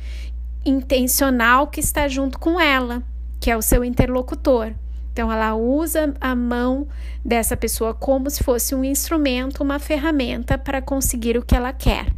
intencional 0.64 1.68
que 1.68 1.81
está 1.81 2.09
junto 2.09 2.38
com 2.38 2.61
ela, 2.61 3.03
que 3.40 3.51
é 3.51 3.57
o 3.57 3.62
seu 3.62 3.83
interlocutor. 3.83 4.75
Então, 5.12 5.33
ela 5.33 5.55
usa 5.55 6.14
a 6.20 6.35
mão 6.35 6.87
dessa 7.25 7.57
pessoa 7.57 7.94
como 7.94 8.29
se 8.29 8.44
fosse 8.44 8.75
um 8.75 8.85
instrumento, 8.85 9.62
uma 9.62 9.79
ferramenta 9.79 10.59
para 10.59 10.83
conseguir 10.83 11.38
o 11.38 11.42
que 11.42 11.57
ela 11.57 11.72
quer. 11.72 12.12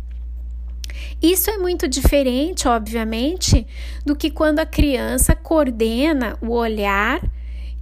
Isso 1.21 1.51
é 1.51 1.59
muito 1.59 1.89
diferente, 1.89 2.69
obviamente, 2.69 3.67
do 4.07 4.15
que 4.15 4.31
quando 4.31 4.61
a 4.61 4.67
criança 4.67 5.35
coordena 5.35 6.39
o 6.41 6.51
olhar 6.51 7.21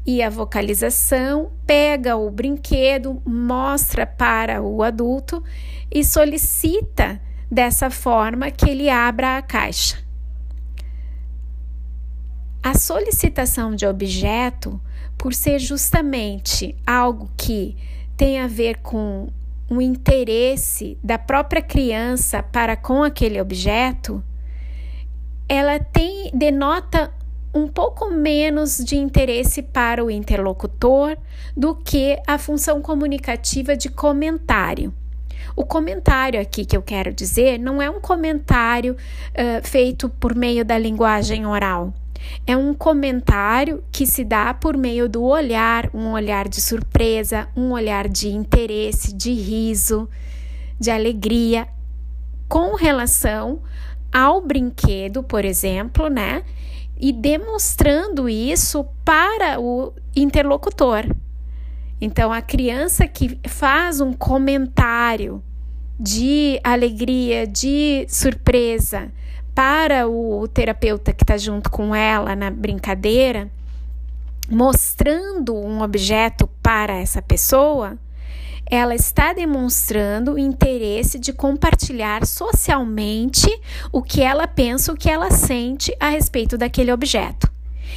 e 0.07 0.23
a 0.23 0.31
vocalização, 0.31 1.53
pega 1.67 2.17
o 2.17 2.31
brinquedo, 2.31 3.21
mostra 3.27 4.07
para 4.07 4.63
o 4.63 4.83
adulto 4.83 5.43
e 5.91 6.03
solicita 6.03 7.21
dessa 7.51 7.91
forma 7.91 8.51
que 8.51 8.71
ele 8.71 8.89
abra 8.89 9.37
a 9.37 9.43
caixa. 9.43 9.99
A 12.63 12.75
solicitação 12.75 13.75
de 13.75 13.87
objeto, 13.87 14.81
por 15.19 15.35
ser 15.35 15.59
justamente 15.59 16.75
algo 16.87 17.31
que 17.37 17.77
tem 18.17 18.41
a 18.41 18.47
ver 18.47 18.79
com 18.79 19.29
o 19.69 19.81
interesse 19.81 20.99
da 21.03 21.19
própria 21.19 21.61
criança 21.61 22.43
para 22.43 22.77
com 22.77 23.03
aquele 23.03 23.41
objeto, 23.41 24.23
ela 25.49 25.79
tem 25.79 26.31
denota 26.33 27.13
um 27.53 27.67
pouco 27.67 28.11
menos 28.11 28.77
de 28.77 28.97
interesse 28.97 29.63
para 29.63 30.05
o 30.05 30.11
interlocutor 30.11 31.17
do 31.57 31.75
que 31.75 32.21
a 32.27 32.39
função 32.39 32.83
comunicativa 32.83 33.77
de 33.77 33.89
comentário. 33.89 34.93
O 35.55 35.65
comentário 35.65 36.41
aqui 36.41 36.65
que 36.65 36.77
eu 36.77 36.83
quero 36.83 37.13
dizer 37.13 37.59
não 37.59 37.81
é 37.81 37.89
um 37.89 38.01
comentário 38.01 38.95
uh, 38.95 39.67
feito 39.67 40.09
por 40.09 40.35
meio 40.35 40.65
da 40.65 40.77
linguagem 40.77 41.47
oral. 41.47 41.95
É 42.47 42.57
um 42.57 42.73
comentário 42.75 43.83
que 43.91 44.07
se 44.07 44.25
dá 44.25 44.55
por 44.55 44.77
meio 44.77 45.09
do 45.09 45.23
olhar, 45.23 45.91
um 45.93 46.13
olhar 46.13 46.49
de 46.49 46.61
surpresa, 46.61 47.49
um 47.57 47.73
olhar 47.73 48.09
de 48.09 48.29
interesse, 48.29 49.13
de 49.13 49.33
riso, 49.33 50.09
de 50.79 50.91
alegria, 50.91 51.67
com 52.49 52.75
relação 52.75 53.61
ao 54.13 54.41
brinquedo, 54.41 55.23
por 55.23 55.45
exemplo, 55.45 56.09
né? 56.09 56.45
e 56.99 57.13
demonstrando 57.13 58.29
isso 58.29 58.85
para 59.05 59.61
o 59.61 59.93
interlocutor. 60.15 61.05
Então, 62.01 62.33
a 62.33 62.41
criança 62.41 63.07
que 63.07 63.39
faz 63.47 64.01
um 64.01 64.13
comentário 64.13 65.43
de 65.99 66.61
alegria, 66.63 67.47
de 67.47 68.07
surpresa 68.09 69.11
para 69.57 70.07
o 70.07 70.47
terapeuta 70.47 71.15
que 71.15 71.25
está 71.25 71.39
junto 71.39 71.71
com 71.71 71.95
ela 71.95 72.37
na 72.37 72.51
brincadeira, 72.51 73.51
mostrando 74.51 75.57
um 75.57 75.81
objeto 75.81 76.47
para 76.63 76.93
essa 76.93 77.23
pessoa, 77.23 77.97
ela 78.67 78.95
está 78.95 79.33
demonstrando 79.33 80.39
interesse 80.39 81.19
de 81.19 81.33
compartilhar 81.33 82.27
socialmente 82.27 83.49
o 83.91 84.03
que 84.03 84.21
ela 84.21 84.47
pensa, 84.47 84.93
o 84.93 84.97
que 84.97 85.09
ela 85.09 85.31
sente 85.31 85.97
a 85.99 86.11
respeito 86.11 86.59
daquele 86.59 86.93
objeto. 86.93 87.51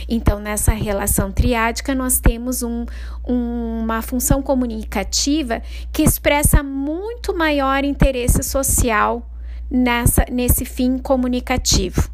Então, 0.07 0.39
nessa 0.39 0.71
relação 0.71 1.29
triádica, 1.29 1.93
nós 1.93 2.21
temos 2.21 2.63
um, 2.63 2.85
um, 3.27 3.81
uma 3.81 4.01
função 4.01 4.41
comunicativa 4.41 5.61
que 5.91 6.03
expressa 6.03 6.63
muito 6.63 7.35
maior 7.35 7.83
interesse 7.83 8.43
social 8.43 9.28
nessa, 9.69 10.25
nesse 10.31 10.65
fim 10.65 10.97
comunicativo. 10.97 12.09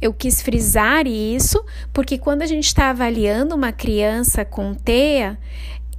Eu 0.00 0.14
quis 0.14 0.40
frisar 0.40 1.06
isso 1.06 1.62
porque 1.92 2.16
quando 2.16 2.42
a 2.42 2.46
gente 2.46 2.66
está 2.66 2.90
avaliando 2.90 3.54
uma 3.54 3.70
criança 3.70 4.44
com 4.44 4.74
TEA, 4.74 5.38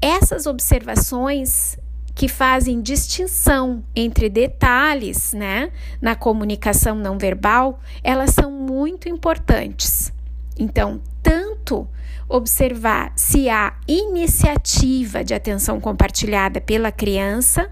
essas 0.01 0.47
observações 0.47 1.77
que 2.15 2.27
fazem 2.27 2.81
distinção 2.81 3.83
entre 3.95 4.29
detalhes, 4.29 5.33
né, 5.33 5.71
na 6.01 6.15
comunicação 6.15 6.95
não 6.95 7.17
verbal, 7.17 7.79
elas 8.03 8.31
são 8.31 8.51
muito 8.51 9.07
importantes. 9.07 10.11
Então, 10.57 11.01
tanto 11.21 11.87
observar 12.27 13.13
se 13.15 13.49
há 13.49 13.73
iniciativa 13.87 15.23
de 15.23 15.33
atenção 15.33 15.79
compartilhada 15.79 16.59
pela 16.59 16.91
criança, 16.91 17.69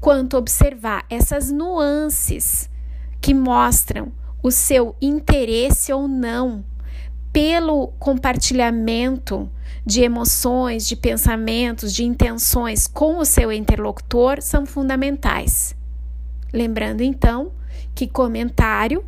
quanto 0.00 0.36
observar 0.36 1.04
essas 1.10 1.50
nuances 1.50 2.70
que 3.20 3.34
mostram 3.34 4.12
o 4.42 4.50
seu 4.50 4.94
interesse 5.00 5.92
ou 5.92 6.06
não 6.06 6.64
pelo 7.32 7.88
compartilhamento 7.98 9.50
de 9.84 10.02
emoções, 10.02 10.86
de 10.86 10.96
pensamentos, 10.96 11.94
de 11.94 12.04
intenções 12.04 12.86
com 12.86 13.18
o 13.18 13.24
seu 13.24 13.52
interlocutor 13.52 14.40
são 14.40 14.66
fundamentais. 14.66 15.74
Lembrando 16.52 17.02
então 17.02 17.52
que 17.94 18.06
comentário 18.06 19.04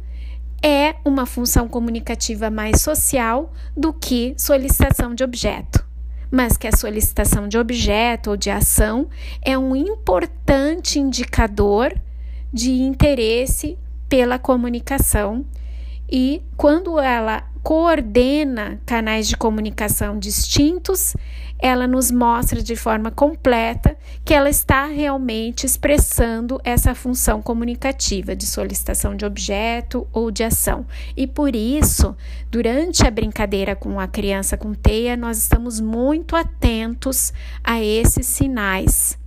é 0.63 0.97
uma 1.05 1.25
função 1.25 1.69
comunicativa 1.69 2.51
mais 2.51 2.83
social 2.83 3.53
do 3.77 3.93
que 3.93 4.35
solicitação 4.37 5.15
de 5.15 5.25
objeto, 5.25 5.87
mas 6.31 6.57
que 6.57 6.69
a 6.69 6.77
solicitação 6.77 7.49
de 7.49 7.59
objeto 7.59 8.31
ou 8.31 8.37
de 8.37 8.51
ação 8.51 9.09
é 9.43 9.59
um 9.59 9.75
importante 9.75 10.99
indicador 10.99 11.93
de 12.53 12.71
interesse 12.71 13.79
pela 14.09 14.39
comunicação 14.39 15.45
e 16.11 16.43
quando 16.57 16.99
ela 16.99 17.45
coordena 17.63 18.81
canais 18.87 19.29
de 19.29 19.37
comunicação 19.37 20.19
distintos, 20.19 21.15
ela 21.59 21.87
nos 21.87 22.11
mostra 22.11 22.63
de 22.63 22.75
forma 22.75 23.11
completa 23.11 23.97
que 24.25 24.33
ela 24.33 24.49
está 24.49 24.87
realmente 24.87 25.67
expressando 25.67 26.59
essa 26.65 26.95
função 26.95 27.43
comunicativa 27.43 28.35
de 28.35 28.47
solicitação 28.47 29.15
de 29.15 29.27
objeto 29.27 30.09
ou 30.11 30.31
de 30.31 30.43
ação. 30.43 30.87
E 31.15 31.27
por 31.27 31.55
isso, 31.55 32.17
durante 32.51 33.07
a 33.07 33.11
brincadeira 33.11 33.77
com 33.77 34.01
a 34.01 34.09
criança 34.09 34.57
com 34.57 34.73
teia, 34.73 35.17
nós 35.17 35.37
estamos 35.37 35.81
muito 35.81 36.35
atentos 36.35 37.33
a 37.63 37.81
esses 37.81 38.27
sinais, 38.27 39.19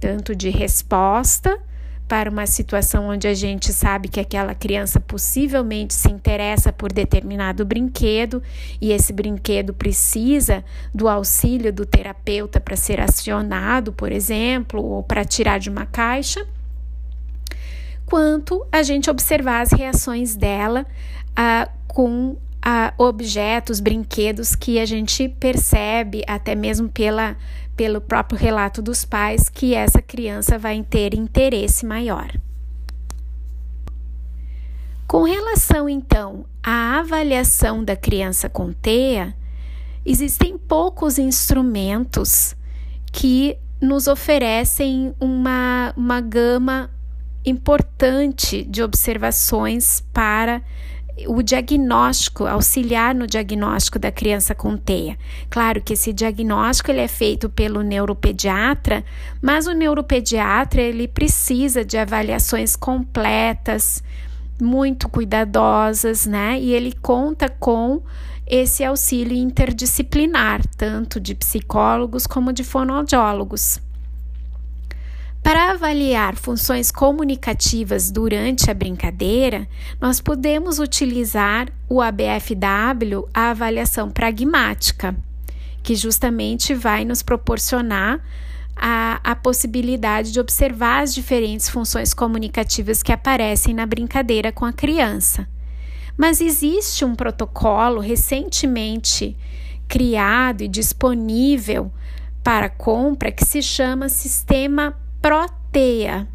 tanto 0.00 0.34
de 0.34 0.48
resposta 0.48 1.60
para 2.08 2.30
uma 2.30 2.46
situação 2.46 3.08
onde 3.08 3.26
a 3.26 3.34
gente 3.34 3.72
sabe 3.72 4.08
que 4.08 4.20
aquela 4.20 4.54
criança 4.54 5.00
possivelmente 5.00 5.94
se 5.94 6.10
interessa 6.10 6.72
por 6.72 6.92
determinado 6.92 7.64
brinquedo 7.64 8.42
e 8.80 8.92
esse 8.92 9.12
brinquedo 9.12 9.72
precisa 9.72 10.64
do 10.94 11.08
auxílio 11.08 11.72
do 11.72 11.86
terapeuta 11.86 12.60
para 12.60 12.76
ser 12.76 13.00
acionado, 13.00 13.92
por 13.92 14.12
exemplo, 14.12 14.82
ou 14.82 15.02
para 15.02 15.24
tirar 15.24 15.58
de 15.58 15.70
uma 15.70 15.86
caixa, 15.86 16.46
quanto 18.04 18.66
a 18.70 18.82
gente 18.82 19.08
observar 19.08 19.62
as 19.62 19.72
reações 19.72 20.36
dela 20.36 20.84
ah, 21.34 21.68
com 21.88 22.36
ah, 22.60 22.92
objetos, 22.96 23.80
brinquedos 23.80 24.54
que 24.54 24.78
a 24.78 24.84
gente 24.84 25.28
percebe 25.28 26.22
até 26.26 26.54
mesmo 26.54 26.88
pela 26.88 27.36
pelo 27.76 28.00
próprio 28.00 28.38
relato 28.38 28.82
dos 28.82 29.04
pais, 29.04 29.48
que 29.48 29.74
essa 29.74 30.00
criança 30.00 30.58
vai 30.58 30.82
ter 30.82 31.14
interesse 31.14 31.86
maior. 31.86 32.30
Com 35.06 35.24
relação 35.24 35.88
então 35.88 36.46
à 36.62 36.98
avaliação 37.00 37.84
da 37.84 37.94
criança 37.94 38.48
com 38.48 38.72
TEA, 38.72 39.34
existem 40.06 40.56
poucos 40.56 41.18
instrumentos 41.18 42.56
que 43.12 43.58
nos 43.80 44.06
oferecem 44.06 45.14
uma, 45.20 45.92
uma 45.96 46.20
gama 46.20 46.88
importante 47.44 48.62
de 48.62 48.82
observações 48.82 50.02
para 50.12 50.62
o 51.26 51.42
diagnóstico, 51.42 52.46
auxiliar 52.46 53.14
no 53.14 53.26
diagnóstico 53.26 53.98
da 53.98 54.10
criança 54.10 54.54
com 54.54 54.76
TEA. 54.76 55.16
Claro 55.50 55.80
que 55.80 55.92
esse 55.92 56.12
diagnóstico 56.12 56.90
ele 56.90 57.00
é 57.00 57.08
feito 57.08 57.48
pelo 57.48 57.82
neuropediatra, 57.82 59.04
mas 59.40 59.66
o 59.66 59.72
neuropediatra 59.72 60.80
ele 60.80 61.06
precisa 61.06 61.84
de 61.84 61.98
avaliações 61.98 62.74
completas, 62.76 64.02
muito 64.60 65.08
cuidadosas, 65.08 66.26
né? 66.26 66.58
E 66.58 66.72
ele 66.72 66.92
conta 66.92 67.48
com 67.48 68.02
esse 68.46 68.84
auxílio 68.84 69.36
interdisciplinar, 69.36 70.60
tanto 70.76 71.20
de 71.20 71.34
psicólogos 71.34 72.26
como 72.26 72.52
de 72.52 72.64
fonoaudiólogos. 72.64 73.80
Para 75.52 75.72
avaliar 75.72 76.34
funções 76.34 76.90
comunicativas 76.90 78.10
durante 78.10 78.70
a 78.70 78.74
brincadeira, 78.74 79.68
nós 80.00 80.18
podemos 80.18 80.78
utilizar 80.78 81.68
o 81.90 82.00
ABFW, 82.00 83.28
a 83.34 83.50
avaliação 83.50 84.10
pragmática, 84.10 85.14
que 85.82 85.94
justamente 85.94 86.72
vai 86.72 87.04
nos 87.04 87.22
proporcionar 87.22 88.18
a, 88.74 89.20
a 89.22 89.36
possibilidade 89.36 90.32
de 90.32 90.40
observar 90.40 91.02
as 91.02 91.12
diferentes 91.12 91.68
funções 91.68 92.14
comunicativas 92.14 93.02
que 93.02 93.12
aparecem 93.12 93.74
na 93.74 93.84
brincadeira 93.84 94.50
com 94.52 94.64
a 94.64 94.72
criança. 94.72 95.46
Mas 96.16 96.40
existe 96.40 97.04
um 97.04 97.14
protocolo 97.14 98.00
recentemente 98.00 99.36
criado 99.86 100.62
e 100.62 100.68
disponível 100.68 101.92
para 102.42 102.70
compra 102.70 103.30
que 103.30 103.44
se 103.44 103.60
chama 103.60 104.08
Sistema 104.08 104.96
Proteia 105.22 106.26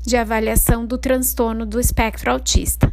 de 0.00 0.16
avaliação 0.16 0.86
do 0.86 0.96
transtorno 0.96 1.66
do 1.66 1.78
espectro 1.78 2.32
autista. 2.32 2.90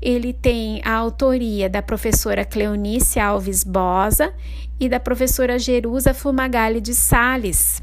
Ele 0.00 0.32
tem 0.32 0.80
a 0.84 0.92
autoria 0.92 1.68
da 1.68 1.82
professora 1.82 2.44
Cleonice 2.44 3.18
Alves 3.18 3.64
Bosa 3.64 4.32
e 4.78 4.88
da 4.88 5.00
professora 5.00 5.58
Jerusa 5.58 6.14
Fumagalli 6.14 6.80
de 6.80 6.94
Sales, 6.94 7.82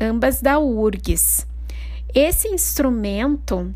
ambas 0.00 0.40
da 0.40 0.60
URGS. 0.60 1.44
Esse 2.14 2.46
instrumento 2.46 3.74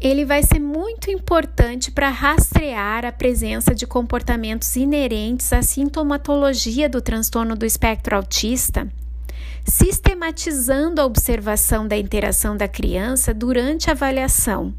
ele 0.00 0.24
vai 0.24 0.42
ser 0.42 0.60
muito 0.60 1.10
importante 1.10 1.90
para 1.90 2.08
rastrear 2.08 3.04
a 3.04 3.12
presença 3.12 3.74
de 3.74 3.86
comportamentos 3.86 4.74
inerentes 4.76 5.52
à 5.52 5.60
sintomatologia 5.60 6.88
do 6.88 7.02
transtorno 7.02 7.54
do 7.54 7.66
espectro 7.66 8.16
autista 8.16 8.90
sistematizando 9.64 11.00
a 11.00 11.04
observação 11.04 11.88
da 11.88 11.96
interação 11.96 12.56
da 12.56 12.68
criança 12.68 13.32
durante 13.32 13.88
a 13.88 13.92
avaliação. 13.92 14.74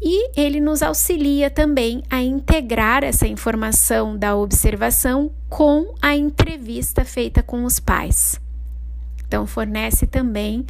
E 0.00 0.30
ele 0.36 0.60
nos 0.60 0.82
auxilia 0.82 1.48
também 1.48 2.02
a 2.10 2.20
integrar 2.20 3.04
essa 3.04 3.26
informação 3.26 4.16
da 4.16 4.36
observação 4.36 5.30
com 5.48 5.94
a 6.02 6.16
entrevista 6.16 7.04
feita 7.04 7.42
com 7.42 7.64
os 7.64 7.78
pais. 7.78 8.40
Então, 9.24 9.46
fornece 9.46 10.06
também 10.06 10.66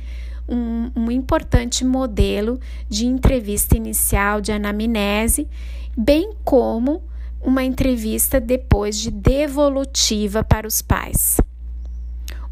um, 0.47 0.91
um 0.95 1.11
importante 1.11 1.85
modelo 1.85 2.61
de 2.89 3.07
entrevista 3.07 3.77
inicial 3.77 4.41
de 4.41 4.53
anamnese, 4.53 5.49
bem 5.97 6.35
como 6.45 7.03
uma 7.41 7.65
entrevista 7.65 8.39
depois 8.39 8.99
de 8.99 9.11
devolutiva 9.11 10.45
para 10.45 10.67
os 10.67 10.83
pais. 10.83 11.41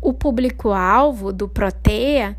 O 0.00 0.14
público-alvo 0.14 1.32
do 1.32 1.48
Protea 1.48 2.36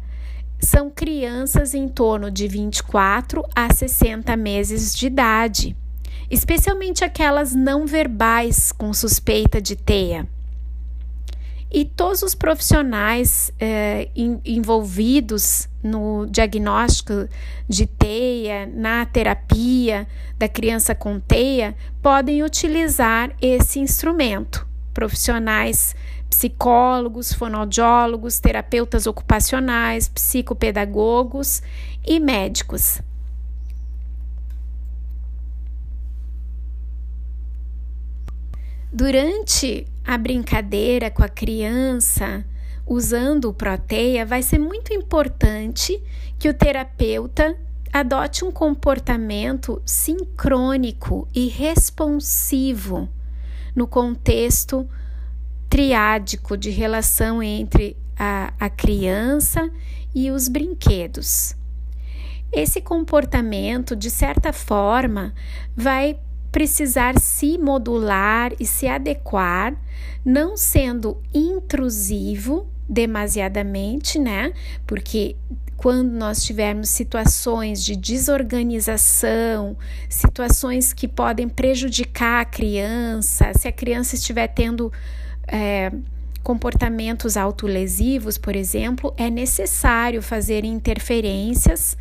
são 0.60 0.90
crianças 0.90 1.74
em 1.74 1.88
torno 1.88 2.32
de 2.32 2.48
24 2.48 3.44
a 3.56 3.74
60 3.74 4.36
meses 4.36 4.96
de 4.96 5.08
idade, 5.08 5.76
especialmente 6.30 7.04
aquelas 7.04 7.54
não 7.54 7.86
verbais 7.86 8.72
com 8.72 8.94
suspeita 8.94 9.62
de 9.62 9.76
TEA. 9.76 10.28
E 11.74 11.86
todos 11.86 12.22
os 12.22 12.36
profissionais 12.36 13.50
eh, 13.58 14.10
envolvidos 14.44 15.70
no 15.82 16.26
diagnóstico 16.26 17.30
de 17.68 17.86
TEA, 17.86 18.70
na 18.74 19.06
terapia 19.06 20.06
da 20.38 20.50
criança 20.50 20.94
com 20.94 21.18
TEA, 21.18 21.74
podem 22.02 22.44
utilizar 22.44 23.32
esse 23.42 23.80
instrumento. 23.80 24.68
Profissionais 24.94 25.96
psicólogos, 26.32 27.34
fonoaudiólogos, 27.34 28.40
terapeutas 28.40 29.06
ocupacionais, 29.06 30.08
psicopedagogos 30.08 31.62
e 32.06 32.20
médicos. 32.20 33.02
Durante 38.92 39.86
a 40.06 40.18
brincadeira 40.18 41.12
com 41.12 41.22
a 41.22 41.30
criança, 41.30 42.46
usando 42.88 43.50
o 43.50 43.54
Proteia, 43.54 44.26
vai 44.26 44.42
ser 44.42 44.58
muito 44.58 44.94
importante 44.94 46.02
que 46.40 46.50
o 46.50 46.54
terapeuta 46.54 47.58
adote 47.92 48.46
um 48.46 48.52
comportamento 48.52 49.82
sincrônico 49.86 51.28
e 51.36 51.48
responsivo 51.48 53.10
no 53.76 53.86
contexto 53.86 54.88
triádico 55.72 56.58
de 56.58 56.70
relação 56.70 57.42
entre 57.42 57.96
a, 58.20 58.54
a 58.60 58.70
criança 58.70 59.72
e 60.14 60.30
os 60.30 60.50
brinquedos. 60.50 61.56
Esse 62.52 62.82
comportamento, 62.82 63.96
de 63.96 64.10
certa 64.10 64.52
forma, 64.52 65.34
vai 65.74 66.20
precisar 66.52 67.18
se 67.18 67.58
modular 67.58 68.52
e 68.60 68.66
se 68.66 68.86
adequar, 68.86 69.74
não 70.26 70.58
sendo 70.58 71.22
intrusivo 71.34 72.68
demasiadamente, 72.90 74.20
né? 74.20 74.52
Porque 74.86 75.38
quando 75.78 76.12
nós 76.12 76.44
tivermos 76.44 76.90
situações 76.90 77.82
de 77.82 77.96
desorganização, 77.96 79.78
situações 80.10 80.92
que 80.92 81.08
podem 81.08 81.48
prejudicar 81.48 82.42
a 82.42 82.46
criança, 82.46 83.54
se 83.58 83.70
a 83.70 83.72
criança 83.72 84.16
estiver 84.16 84.48
tendo 84.50 84.92
é, 85.52 85.92
comportamentos 86.42 87.38
autolesivos, 87.38 88.38
por 88.38 88.56
exemplo, 88.56 89.14
é 89.18 89.30
necessário 89.30 90.22
fazer 90.22 90.64
interferências 90.64 91.98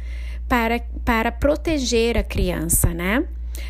para, 0.49 0.81
para 1.05 1.31
proteger 1.31 2.17
a 2.17 2.23
criança, 2.23 2.95
né? 2.95 3.25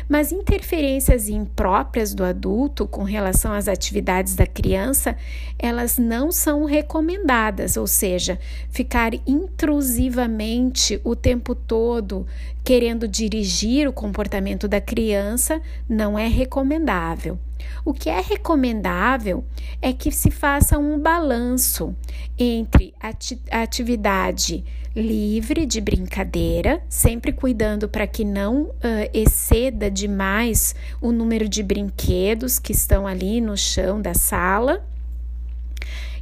Mas 0.07 0.31
interferências 0.31 1.27
impróprias 1.27 2.13
do 2.13 2.23
adulto 2.23 2.87
com 2.87 3.03
relação 3.03 3.51
às 3.51 3.67
atividades 3.67 4.35
da 4.35 4.47
criança, 4.47 5.17
elas 5.59 5.97
não 5.97 6.31
são 6.31 6.65
recomendadas, 6.65 7.75
ou 7.75 7.87
seja, 7.87 8.39
ficar 8.69 9.11
intrusivamente 9.27 11.01
o 11.03 11.15
tempo 11.15 11.53
todo 11.53 12.25
querendo 12.63 13.07
dirigir 13.07 13.87
o 13.87 13.93
comportamento 13.93 14.67
da 14.67 14.79
criança 14.79 15.61
não 15.89 16.17
é 16.17 16.27
recomendável. 16.27 17.37
O 17.83 17.93
que 17.93 18.09
é 18.09 18.21
recomendável 18.21 19.43
é 19.81 19.91
que 19.91 20.11
se 20.11 20.29
faça 20.29 20.77
um 20.77 20.99
balanço 20.99 21.95
entre 22.37 22.93
a 22.99 23.61
atividade 23.61 24.63
livre 24.95 25.65
de 25.65 25.79
brincadeira, 25.79 26.83
sempre 26.89 27.31
cuidando 27.31 27.87
para 27.87 28.05
que 28.05 28.25
não 28.25 28.63
uh, 28.63 28.75
exceda 29.13 29.89
demais 29.89 30.75
o 30.99 31.11
número 31.11 31.47
de 31.47 31.63
brinquedos 31.63 32.59
que 32.59 32.73
estão 32.73 33.07
ali 33.07 33.39
no 33.39 33.55
chão 33.55 34.01
da 34.01 34.13
sala. 34.13 34.85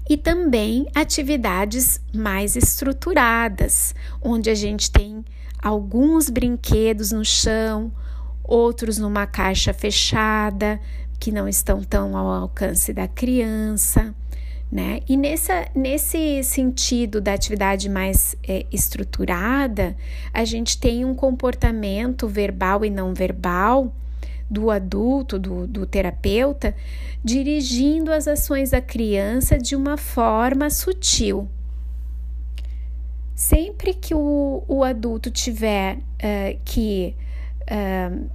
E 0.08 0.18
também 0.18 0.88
atividades 0.96 2.02
mais 2.14 2.56
estruturadas, 2.56 3.94
onde 4.22 4.50
a 4.50 4.56
gente 4.56 4.90
tem 4.90 5.24
alguns 5.62 6.30
brinquedos 6.30 7.12
no 7.12 7.24
chão, 7.24 7.92
outros 8.44 8.98
numa 8.98 9.28
caixa 9.28 9.72
fechada, 9.72 10.80
que 11.20 11.32
não 11.32 11.48
estão 11.48 11.84
tão 11.84 12.16
ao 12.16 12.28
alcance 12.28 12.94
da 12.94 13.08
criança 13.08 14.14
né? 14.72 15.00
E 15.10 15.18
nessa, 15.18 15.68
nesse 15.74 16.44
sentido 16.44 17.20
da 17.20 17.34
atividade 17.34 17.90
mais 17.90 18.36
é, 18.48 18.68
estruturada, 18.72 19.96
a 20.32 20.46
gente 20.46 20.78
tem 20.78 21.04
um 21.04 21.16
comportamento 21.16 22.28
verbal 22.28 22.86
e 22.86 22.90
não 22.90 23.14
verbal 23.14 23.92
do 24.50 24.70
adulto, 24.70 25.40
do, 25.40 25.66
do 25.66 25.86
terapeuta, 25.86 26.76
dirigindo 27.24 28.12
as 28.12 28.28
ações 28.28 28.72
da 28.72 28.82
criança 28.82 29.58
de 29.58 29.76
uma 29.76 29.98
forma 29.98 30.70
sutil. 30.70 31.48
Sempre 33.34 33.94
que 33.94 34.14
o, 34.14 34.64
o 34.68 34.84
adulto 34.84 35.32
tiver 35.32 35.98
uh, 35.98 36.60
que 36.64 37.16
uh, 37.64 38.30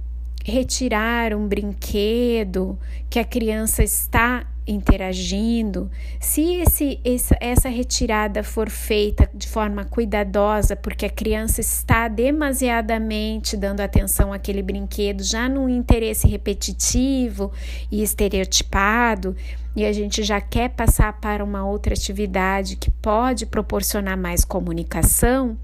retirar 0.47 1.33
um 1.33 1.47
brinquedo 1.47 2.77
que 3.09 3.17
a 3.17 3.25
criança 3.25 3.83
está 3.83 4.45
interagindo, 4.67 5.89
se 6.19 6.55
esse, 6.57 6.99
essa, 7.39 7.67
retirada 7.67 8.43
for 8.43 8.69
feita 8.69 9.27
de 9.33 9.47
forma 9.47 9.85
cuidadosa, 9.85 10.75
porque 10.75 11.07
a 11.07 11.09
criança 11.09 11.61
está 11.61 12.07
demasiadamente 12.07 13.57
dando 13.57 13.81
atenção 13.81 14.31
àquele 14.31 14.61
brinquedo, 14.61 15.23
já 15.23 15.49
num 15.49 15.67
interesse 15.67 16.27
repetitivo 16.27 17.51
e 17.91 18.03
estereotipado, 18.03 19.35
e 19.75 19.83
a 19.83 19.91
gente 19.91 20.21
já 20.23 20.39
quer 20.39 20.69
passar 20.69 21.13
para 21.13 21.43
uma 21.43 21.67
outra 21.67 21.95
atividade 21.95 22.75
que 22.75 22.91
pode 22.91 23.47
proporcionar 23.47 24.15
mais 24.15 24.45
comunicação, 24.45 25.57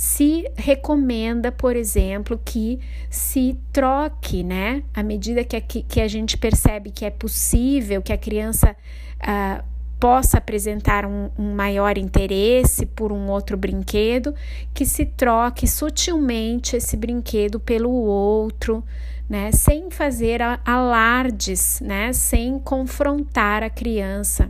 se 0.00 0.50
recomenda, 0.56 1.52
por 1.52 1.76
exemplo, 1.76 2.40
que 2.42 2.80
se 3.10 3.58
troque, 3.70 4.42
né? 4.42 4.82
À 4.94 5.02
medida 5.02 5.44
que 5.44 5.54
a, 5.54 5.60
que 5.60 6.00
a 6.00 6.08
gente 6.08 6.38
percebe 6.38 6.90
que 6.90 7.04
é 7.04 7.10
possível 7.10 8.00
que 8.00 8.10
a 8.10 8.16
criança 8.16 8.74
uh, 9.20 9.62
possa 10.00 10.38
apresentar 10.38 11.04
um, 11.04 11.28
um, 11.38 11.54
maior 11.54 11.98
interesse 11.98 12.86
por 12.86 13.12
um 13.12 13.28
outro 13.28 13.58
brinquedo, 13.58 14.34
que 14.72 14.86
se 14.86 15.04
troque 15.04 15.68
sutilmente 15.68 16.76
esse 16.76 16.96
brinquedo 16.96 17.60
pelo 17.60 17.90
outro, 17.90 18.82
né? 19.28 19.52
Sem 19.52 19.90
fazer 19.90 20.40
alardes, 20.64 21.78
né? 21.82 22.10
Sem 22.14 22.58
confrontar 22.58 23.62
a 23.62 23.68
criança. 23.68 24.48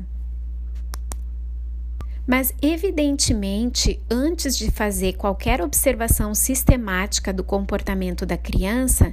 Mas, 2.31 2.55
evidentemente, 2.63 4.01
antes 4.09 4.57
de 4.57 4.71
fazer 4.71 5.15
qualquer 5.15 5.61
observação 5.61 6.33
sistemática 6.33 7.33
do 7.33 7.43
comportamento 7.43 8.25
da 8.25 8.39
criança, 8.39 9.13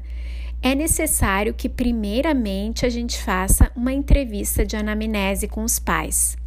é 0.61 0.75
necessário 0.75 1.51
que, 1.51 1.67
primeiramente, 1.67 2.85
a 2.85 2.89
gente 2.89 3.19
faça 3.19 3.71
uma 3.75 3.91
entrevista 3.91 4.63
de 4.63 4.75
anamnese 4.75 5.47
com 5.47 5.63
os 5.63 5.79
pais. 5.79 6.37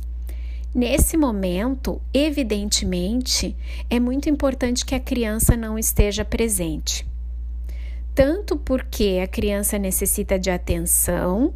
Nesse 0.72 1.16
momento, 1.16 2.00
evidentemente, 2.14 3.56
é 3.90 3.98
muito 3.98 4.30
importante 4.30 4.86
que 4.86 4.94
a 4.94 5.00
criança 5.00 5.56
não 5.56 5.76
esteja 5.76 6.24
presente. 6.24 7.04
Tanto 8.14 8.56
porque 8.56 9.18
a 9.20 9.26
criança 9.26 9.76
necessita 9.76 10.38
de 10.38 10.50
atenção, 10.50 11.52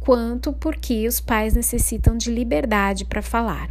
quanto 0.00 0.50
porque 0.50 1.06
os 1.06 1.20
pais 1.20 1.52
necessitam 1.52 2.16
de 2.16 2.30
liberdade 2.30 3.04
para 3.04 3.20
falar. 3.20 3.68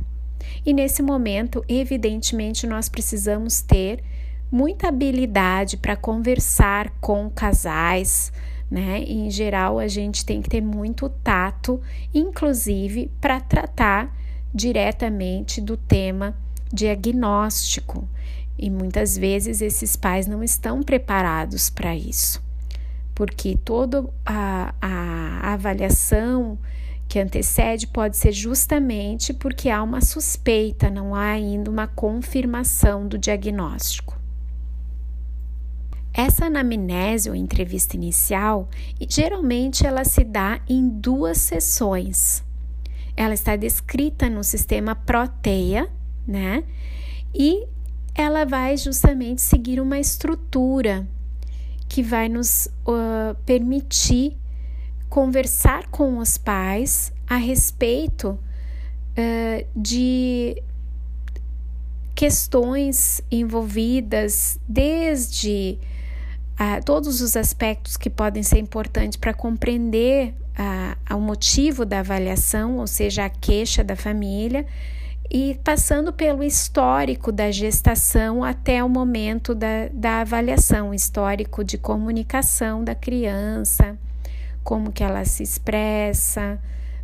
E 0.66 0.74
nesse 0.74 1.02
momento, 1.02 1.64
evidentemente, 1.68 2.66
nós 2.68 2.90
precisamos 2.90 3.62
ter 3.62 4.04
muita 4.52 4.88
habilidade 4.88 5.78
para 5.78 5.96
conversar 5.96 6.92
com 7.02 7.30
casais, 7.30 8.32
né? 8.70 9.00
Em 9.00 9.30
geral, 9.30 9.80
a 9.80 9.88
gente 9.88 10.26
tem 10.26 10.42
que 10.42 10.50
ter 10.50 10.62
muito 10.62 11.10
tato, 11.10 11.82
inclusive 12.14 13.12
para 13.20 13.40
tratar 13.40 14.16
diretamente 14.54 15.60
do 15.60 15.76
tema 15.76 16.36
diagnóstico. 16.72 18.08
E 18.58 18.70
muitas 18.70 19.18
vezes 19.18 19.62
esses 19.62 19.96
pais 19.96 20.28
não 20.28 20.44
estão 20.44 20.84
preparados 20.84 21.70
para 21.70 21.96
isso, 21.96 22.42
porque 23.16 23.58
toda 23.58 24.06
a, 24.26 24.74
a 24.80 25.54
avaliação 25.54 26.58
que 27.14 27.20
antecede 27.20 27.86
pode 27.86 28.18
ser 28.18 28.32
justamente 28.32 29.36
porque 29.36 29.70
há 29.70 29.84
uma 29.84 30.02
suspeita, 30.02 30.90
não 30.90 31.14
há 31.14 31.28
ainda 31.28 31.70
uma 31.70 31.86
confirmação 31.86 33.08
do 33.08 33.20
diagnóstico. 33.20 34.20
Essa 36.12 36.46
anamnese 36.48 37.30
ou 37.30 37.36
entrevista 37.36 37.96
inicial, 37.96 38.68
geralmente 39.08 39.86
ela 39.86 40.04
se 40.04 40.24
dá 40.24 40.60
em 40.68 40.90
duas 40.90 41.38
sessões. 41.38 42.44
Ela 43.16 43.36
está 43.36 43.56
descrita 43.56 44.28
no 44.28 44.44
sistema 44.44 44.96
Proteia, 44.96 45.88
né? 46.28 46.64
E 47.32 47.68
ela 48.16 48.44
vai 48.44 48.76
justamente 48.76 49.40
seguir 49.44 49.80
uma 49.80 50.00
estrutura 50.00 51.08
que 51.88 52.02
vai 52.02 52.28
nos 52.28 52.66
uh, 52.88 53.36
permitir 53.46 54.36
conversar 55.14 55.90
com 55.90 56.18
os 56.18 56.40
pais 56.40 57.14
a 57.28 57.36
respeito 57.36 58.30
uh, 58.30 59.68
de 59.76 60.60
questões 62.16 63.22
envolvidas 63.30 64.60
desde 64.68 65.78
uh, 66.60 66.84
todos 66.84 67.22
os 67.22 67.38
aspectos 67.38 67.96
que 67.96 68.10
podem 68.10 68.42
ser 68.42 68.58
importantes 68.58 69.16
para 69.16 69.36
compreender 69.36 70.34
uh, 70.58 71.16
o 71.16 71.22
motivo 71.22 71.86
da 71.86 72.00
avaliação, 72.00 72.80
ou 72.80 72.88
seja, 72.88 73.26
a 73.26 73.30
queixa 73.30 73.84
da 73.84 73.96
família, 73.96 74.66
e 75.30 75.60
passando 75.64 76.12
pelo 76.12 76.44
histórico 76.44 77.32
da 77.32 77.52
gestação 77.52 78.44
até 78.44 78.84
o 78.84 78.90
momento 78.90 79.54
da, 79.54 79.90
da 79.94 80.22
avaliação, 80.22 80.92
histórico 80.92 81.64
de 81.64 81.78
comunicação 81.78 82.84
da 82.84 82.96
criança 82.96 83.96
como 84.64 84.92
que 84.92 85.04
ela 85.04 85.26
se 85.26 85.44
expressa, 85.44 86.60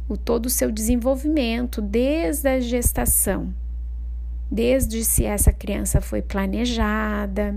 o 0.08 0.18
todo 0.18 0.48
o 0.48 0.50
seu 0.50 0.72
desenvolvimento 0.72 1.82
desde 1.82 2.50
a 2.50 2.60
gestação, 2.60 3.54
desde 4.50 5.04
se 5.04 5.26
essa 5.26 5.54
criança 5.54 6.02
foi 6.02 6.22
planejada, 6.22 7.56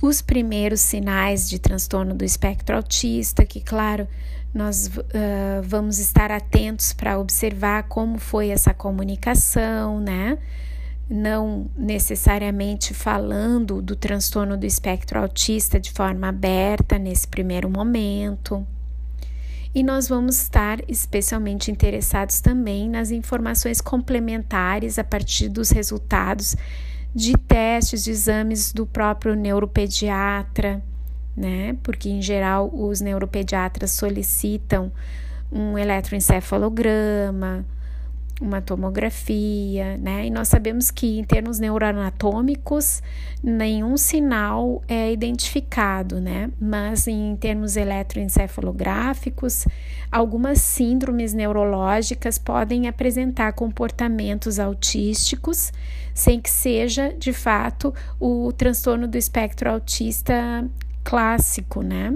os 0.00 0.22
primeiros 0.22 0.80
sinais 0.80 1.48
de 1.48 1.58
transtorno 1.58 2.14
do 2.14 2.24
espectro 2.24 2.76
autista, 2.76 3.44
que, 3.44 3.60
claro, 3.60 4.06
nós 4.54 4.86
uh, 4.86 5.62
vamos 5.62 5.98
estar 5.98 6.30
atentos 6.30 6.92
para 6.92 7.18
observar 7.18 7.84
como 7.84 8.18
foi 8.18 8.48
essa 8.48 8.72
comunicação, 8.72 10.00
né? 10.00 10.38
Não 11.08 11.70
necessariamente 11.76 12.92
falando 12.92 13.80
do 13.80 13.96
transtorno 13.96 14.56
do 14.56 14.66
espectro 14.66 15.18
autista 15.18 15.80
de 15.80 15.90
forma 15.90 16.28
aberta 16.28 16.98
nesse 16.98 17.26
primeiro 17.26 17.70
momento. 17.70 18.66
E 19.74 19.82
nós 19.82 20.08
vamos 20.08 20.40
estar 20.40 20.80
especialmente 20.88 21.70
interessados 21.70 22.40
também 22.40 22.88
nas 22.88 23.10
informações 23.10 23.80
complementares 23.80 24.98
a 24.98 25.04
partir 25.04 25.48
dos 25.48 25.70
resultados 25.70 26.56
de 27.14 27.32
testes, 27.36 28.04
de 28.04 28.10
exames 28.10 28.72
do 28.72 28.86
próprio 28.86 29.34
neuropediatra, 29.34 30.82
né? 31.36 31.76
Porque 31.82 32.08
em 32.08 32.20
geral 32.20 32.70
os 32.72 33.00
neuropediatras 33.00 33.92
solicitam 33.92 34.92
um 35.50 35.78
eletroencefalograma, 35.78 37.64
uma 38.40 38.60
tomografia, 38.60 39.96
né? 39.98 40.26
E 40.26 40.30
nós 40.30 40.48
sabemos 40.48 40.90
que 40.90 41.18
em 41.18 41.24
termos 41.24 41.58
neuroanatômicos 41.58 43.02
nenhum 43.42 43.96
sinal 43.96 44.82
é 44.88 45.12
identificado, 45.12 46.20
né? 46.20 46.50
Mas 46.60 47.08
em 47.08 47.36
termos 47.36 47.76
eletroencefalográficos, 47.76 49.66
algumas 50.10 50.60
síndromes 50.60 51.34
neurológicas 51.34 52.38
podem 52.38 52.88
apresentar 52.88 53.52
comportamentos 53.52 54.58
autísticos, 54.58 55.72
sem 56.14 56.40
que 56.40 56.50
seja 56.50 57.12
de 57.12 57.32
fato 57.32 57.92
o 58.20 58.52
transtorno 58.52 59.08
do 59.08 59.16
espectro 59.16 59.70
autista 59.70 60.64
clássico, 61.02 61.82
né? 61.82 62.14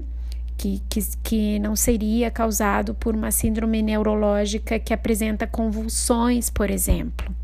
Que, 0.63 0.81
que, 0.89 1.01
que 1.25 1.59
não 1.59 1.75
seria 1.75 2.31
causado 2.31 2.95
por 2.95 3.17
uma 3.17 3.33
síndrome 3.33 3.83
neurológica 3.83 4.79
que 4.79 4.95
apresenta 4.95 5.45
convulsões, 5.45 6.49
por 6.49 6.71
exemplo. 6.71 7.35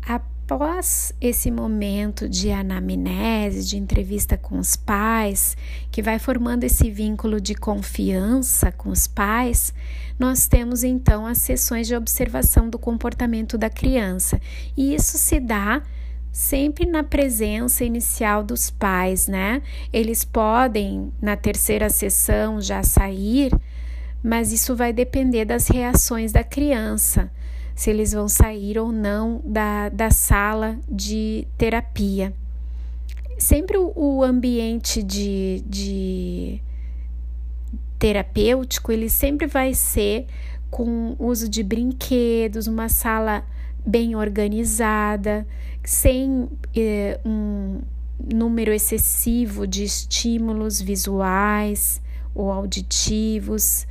Após 0.00 1.12
esse 1.20 1.50
momento 1.50 2.26
de 2.26 2.50
anamnese, 2.50 3.68
de 3.68 3.76
entrevista 3.76 4.38
com 4.38 4.58
os 4.58 4.76
pais, 4.76 5.54
que 5.90 6.00
vai 6.00 6.18
formando 6.18 6.64
esse 6.64 6.90
vínculo 6.90 7.38
de 7.38 7.54
confiança 7.54 8.72
com 8.72 8.88
os 8.88 9.06
pais, 9.06 9.74
nós 10.18 10.46
temos 10.46 10.82
então 10.82 11.26
as 11.26 11.36
sessões 11.36 11.86
de 11.86 11.94
observação 11.94 12.70
do 12.70 12.78
comportamento 12.78 13.58
da 13.58 13.68
criança. 13.68 14.40
E 14.74 14.94
isso 14.94 15.18
se 15.18 15.38
dá 15.38 15.82
sempre 16.32 16.86
na 16.86 17.02
presença 17.02 17.84
inicial 17.84 18.42
dos 18.42 18.70
pais, 18.70 19.28
né? 19.28 19.62
Eles 19.92 20.24
podem, 20.24 21.12
na 21.20 21.36
terceira 21.36 21.90
sessão, 21.90 22.58
já 22.60 22.82
sair, 22.82 23.52
mas 24.22 24.50
isso 24.50 24.74
vai 24.74 24.92
depender 24.92 25.44
das 25.44 25.68
reações 25.68 26.32
da 26.32 26.42
criança, 26.42 27.30
se 27.74 27.90
eles 27.90 28.12
vão 28.12 28.28
sair 28.28 28.78
ou 28.78 28.90
não 28.90 29.42
da, 29.44 29.90
da 29.90 30.10
sala 30.10 30.78
de 30.88 31.46
terapia. 31.58 32.32
Sempre 33.38 33.76
o, 33.76 33.92
o 33.94 34.22
ambiente 34.22 35.02
de, 35.02 35.62
de 35.66 36.62
terapêutico, 37.98 38.90
ele 38.90 39.10
sempre 39.10 39.46
vai 39.46 39.74
ser 39.74 40.26
com 40.70 41.14
uso 41.18 41.48
de 41.48 41.62
brinquedos, 41.62 42.66
uma 42.66 42.88
sala 42.88 43.44
bem 43.84 44.14
organizada, 44.14 45.46
sem 45.84 46.48
eh, 46.74 47.20
um 47.24 47.80
número 48.32 48.72
excessivo 48.72 49.66
de 49.66 49.82
estímulos 49.84 50.80
visuais 50.80 52.00
ou 52.34 52.50
auditivos, 52.52 53.86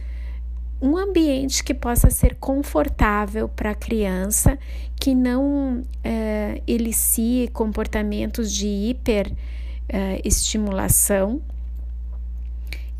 um 0.82 0.98
ambiente 0.98 1.64
que 1.64 1.74
possa 1.74 2.10
ser 2.10 2.36
confortável 2.36 3.48
para 3.48 3.72
a 3.72 3.76
criança, 3.76 4.60
que 5.00 5.14
não 5.14 5.84
eh, 6.04 6.62
elicie 6.66 7.48
comportamentos 7.50 8.52
de 8.52 8.66
hiperestimulação 8.68 11.40
eh, 11.40 11.42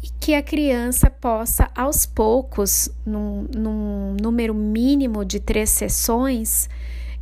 e 0.04 0.10
que 0.20 0.36
a 0.36 0.44
criança 0.44 1.10
possa, 1.10 1.68
aos 1.76 2.06
poucos, 2.06 2.90
num, 3.06 3.48
num 3.56 4.16
número 4.22 4.54
mínimo 4.54 5.26
de 5.26 5.40
três 5.40 5.72
sessões, 5.72 6.70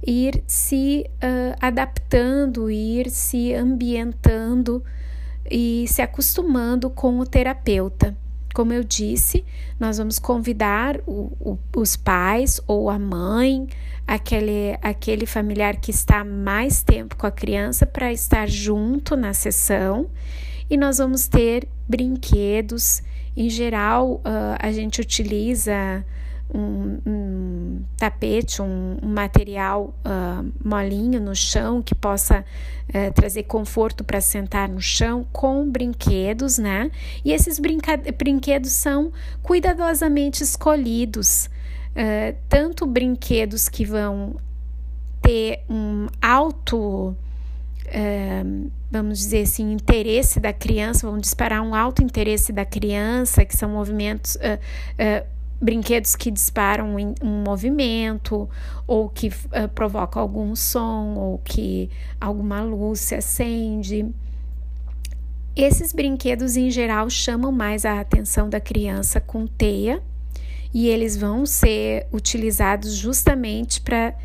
ir 0.06 0.44
se 0.48 1.06
uh, 1.16 1.56
adaptando, 1.60 2.70
ir 2.70 3.10
se 3.10 3.54
ambientando 3.54 4.84
e 5.50 5.86
se 5.88 6.02
acostumando 6.02 6.90
com 6.90 7.20
o 7.20 7.26
terapeuta. 7.26 8.16
Como 8.54 8.74
eu 8.74 8.84
disse, 8.84 9.46
nós 9.80 9.98
vamos 9.98 10.18
convidar 10.18 11.00
o, 11.06 11.32
o, 11.40 11.60
os 11.78 11.96
pais 11.96 12.60
ou 12.68 12.90
a 12.90 12.98
mãe, 12.98 13.68
aquele, 14.08 14.78
aquele 14.82 15.26
familiar 15.26 15.78
que 15.78 15.92
está 15.92 16.24
mais 16.24 16.82
tempo 16.82 17.16
com 17.16 17.28
a 17.28 17.32
criança, 17.32 17.86
para 17.86 18.12
estar 18.12 18.50
junto 18.50 19.16
na 19.16 19.34
sessão 19.34 20.10
e 20.70 20.78
nós 20.78 20.98
vamos 20.98 21.28
ter 21.28 21.68
brinquedos. 21.88 23.02
Em 23.36 23.50
geral, 23.50 24.16
uh, 24.16 24.58
a 24.60 24.72
gente 24.72 25.00
utiliza 25.00 26.04
um, 26.54 27.00
um 27.06 27.82
tapete, 27.98 28.62
um, 28.62 28.98
um 29.02 29.08
material 29.08 29.94
uh, 30.06 30.52
molinho 30.64 31.20
no 31.20 31.36
chão 31.36 31.82
que 31.82 31.94
possa 31.94 32.44
uh, 32.90 33.14
trazer 33.14 33.44
conforto 33.44 34.04
para 34.04 34.20
sentar 34.20 34.68
no 34.68 34.82
chão 34.82 35.26
com 35.32 35.70
brinquedos, 35.70 36.58
né? 36.58 36.92
E 37.24 37.32
esses 37.32 37.60
brinquedos 37.60 38.72
são 38.72 39.12
cuidadosamente 39.44 40.44
escolhidos, 40.44 41.46
uh, 41.46 42.36
tanto 42.48 42.86
brinquedos 42.86 43.70
que 43.70 43.86
vão 43.86 44.36
ter 45.22 45.64
um 45.70 46.08
alto 46.22 47.16
vamos 48.92 49.20
dizer 49.20 49.44
assim, 49.44 49.72
interesse 49.72 50.40
da 50.40 50.52
criança, 50.52 51.08
vão 51.08 51.18
disparar 51.18 51.62
um 51.62 51.76
alto 51.76 52.04
interesse 52.04 52.52
da 52.52 52.66
criança, 52.66 53.46
que 53.46 53.56
são 53.56 53.70
movimentos, 53.70 54.36
uh, 54.36 54.40
uh, 54.40 55.28
brinquedos 55.62 56.16
que 56.16 56.32
disparam 56.32 56.96
um 57.22 57.44
movimento 57.44 58.50
ou 58.88 59.10
que 59.10 59.28
uh, 59.28 59.68
provocam 59.74 60.22
algum 60.22 60.56
som 60.56 61.16
ou 61.16 61.38
que 61.40 61.90
alguma 62.20 62.62
luz 62.62 63.00
se 63.00 63.16
acende. 63.16 64.10
Esses 65.56 65.92
brinquedos 65.92 66.56
em 66.56 66.72
geral 66.72 67.10
chamam 67.10 67.52
mais 67.52 67.84
a 67.84 68.00
atenção 68.00 68.50
da 68.50 68.60
criança 68.60 69.20
com 69.20 69.46
teia 69.46 70.02
e 70.74 70.88
eles 70.88 71.18
vão 71.18 71.46
ser 71.46 72.08
utilizados 72.12 72.94
justamente 72.94 73.82
para 73.82 74.16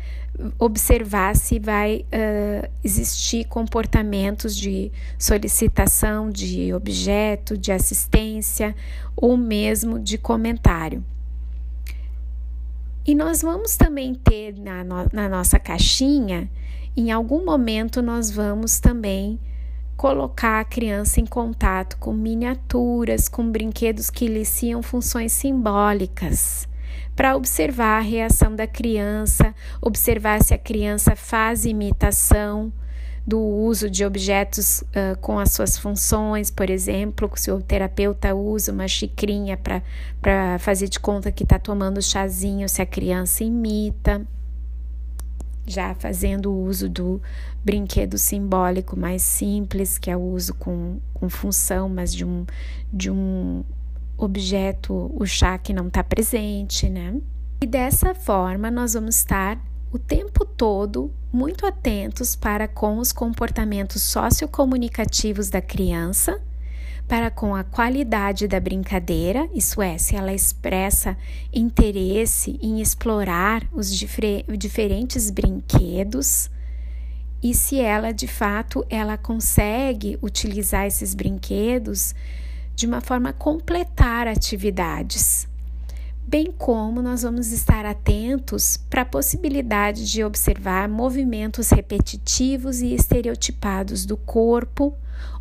observar 0.59 1.35
se 1.35 1.59
vai 1.59 2.05
uh, 2.05 2.69
existir 2.83 3.45
comportamentos 3.45 4.55
de 4.55 4.91
solicitação 5.17 6.29
de 6.29 6.73
objeto, 6.73 7.57
de 7.57 7.71
assistência 7.71 8.75
ou 9.15 9.37
mesmo 9.37 9.97
de 9.99 10.17
comentário. 10.17 11.03
E 13.07 13.13
nós 13.13 13.43
vamos 13.43 13.77
também 13.77 14.15
ter 14.15 14.57
na, 14.57 14.83
no, 14.83 15.07
na 15.13 15.29
nossa 15.29 15.59
caixinha, 15.59 16.49
em 16.97 17.11
algum 17.11 17.45
momento, 17.45 18.01
nós 18.01 18.31
vamos 18.31 18.79
também 18.79 19.39
colocar 19.95 20.59
a 20.59 20.65
criança 20.65 21.19
em 21.19 21.25
contato 21.25 21.97
com 21.97 22.11
miniaturas, 22.11 23.29
com 23.29 23.47
brinquedos 23.51 24.09
que 24.09 24.25
iniciam 24.25 24.81
funções 24.81 25.33
simbólicas, 25.33 26.67
para 27.15 27.35
observar 27.35 27.99
a 27.99 28.01
reação 28.01 28.55
da 28.55 28.65
criança, 28.65 29.53
observar 29.79 30.41
se 30.41 30.53
a 30.53 30.57
criança 30.57 31.15
faz 31.15 31.63
imitação 31.63 32.73
do 33.25 33.39
uso 33.39 33.89
de 33.89 34.05
objetos 34.05 34.81
uh, 34.81 35.17
com 35.19 35.39
as 35.39 35.51
suas 35.51 35.77
funções, 35.77 36.51
por 36.51 36.69
exemplo, 36.69 37.29
se 37.35 37.51
o 37.51 37.59
terapeuta 37.59 38.35
usa 38.35 38.71
uma 38.71 38.87
xicrinha 38.87 39.57
para 40.21 40.59
fazer 40.59 40.87
de 40.87 40.99
conta 40.99 41.31
que 41.31 41.43
está 41.43 41.57
tomando 41.57 42.01
chazinho, 42.01 42.69
se 42.69 42.81
a 42.81 42.85
criança 42.85 43.43
imita, 43.43 44.21
já 45.65 45.95
fazendo 45.95 46.51
o 46.51 46.63
uso 46.65 46.87
do 46.87 47.19
brinquedo 47.63 48.15
simbólico 48.17 48.97
mais 48.97 49.23
simples, 49.23 49.97
que 49.97 50.11
é 50.11 50.15
o 50.15 50.21
uso 50.21 50.53
com, 50.53 50.99
com 51.11 51.27
função, 51.27 51.89
mas 51.89 52.13
de 52.13 52.23
um, 52.23 52.45
de 52.93 53.09
um 53.09 53.63
objeto, 54.15 55.11
o 55.15 55.25
chá 55.25 55.57
que 55.57 55.73
não 55.73 55.87
está 55.87 56.03
presente, 56.03 56.87
né? 56.87 57.19
E 57.59 57.65
dessa 57.65 58.13
forma 58.13 58.69
nós 58.69 58.93
vamos 58.93 59.15
estar 59.15 59.59
o 59.95 59.99
tempo 59.99 60.43
todo 60.43 61.09
muito 61.31 61.65
atentos 61.65 62.35
para 62.35 62.67
com 62.67 62.97
os 62.97 63.13
comportamentos 63.13 64.01
sociocomunicativos 64.01 65.49
da 65.49 65.61
criança, 65.61 66.41
para 67.07 67.31
com 67.31 67.55
a 67.55 67.63
qualidade 67.63 68.45
da 68.45 68.59
brincadeira, 68.59 69.47
isso 69.53 69.81
é, 69.81 69.97
se 69.97 70.13
ela 70.13 70.33
expressa 70.33 71.17
interesse 71.53 72.59
em 72.61 72.81
explorar 72.81 73.65
os 73.71 73.89
difer 73.95 74.43
diferentes 74.57 75.31
brinquedos 75.31 76.49
e 77.41 77.53
se 77.53 77.79
ela 77.79 78.11
de 78.11 78.27
fato 78.27 78.85
ela 78.89 79.17
consegue 79.17 80.19
utilizar 80.21 80.85
esses 80.85 81.15
brinquedos 81.15 82.13
de 82.75 82.85
uma 82.85 82.99
forma 82.99 83.29
a 83.29 83.33
completar 83.33 84.27
atividades 84.27 85.47
bem 86.35 86.51
como 86.51 87.01
nós 87.01 87.21
vamos 87.21 87.53
estar 87.53 87.85
atentos 87.85 88.75
para 88.89 89.03
a 89.03 89.05
possibilidade 89.05 90.05
de 90.05 90.21
observar 90.21 90.89
movimentos 90.89 91.69
repetitivos 91.69 92.81
e 92.81 92.93
estereotipados 92.93 94.05
do 94.05 94.17
corpo 94.17 94.93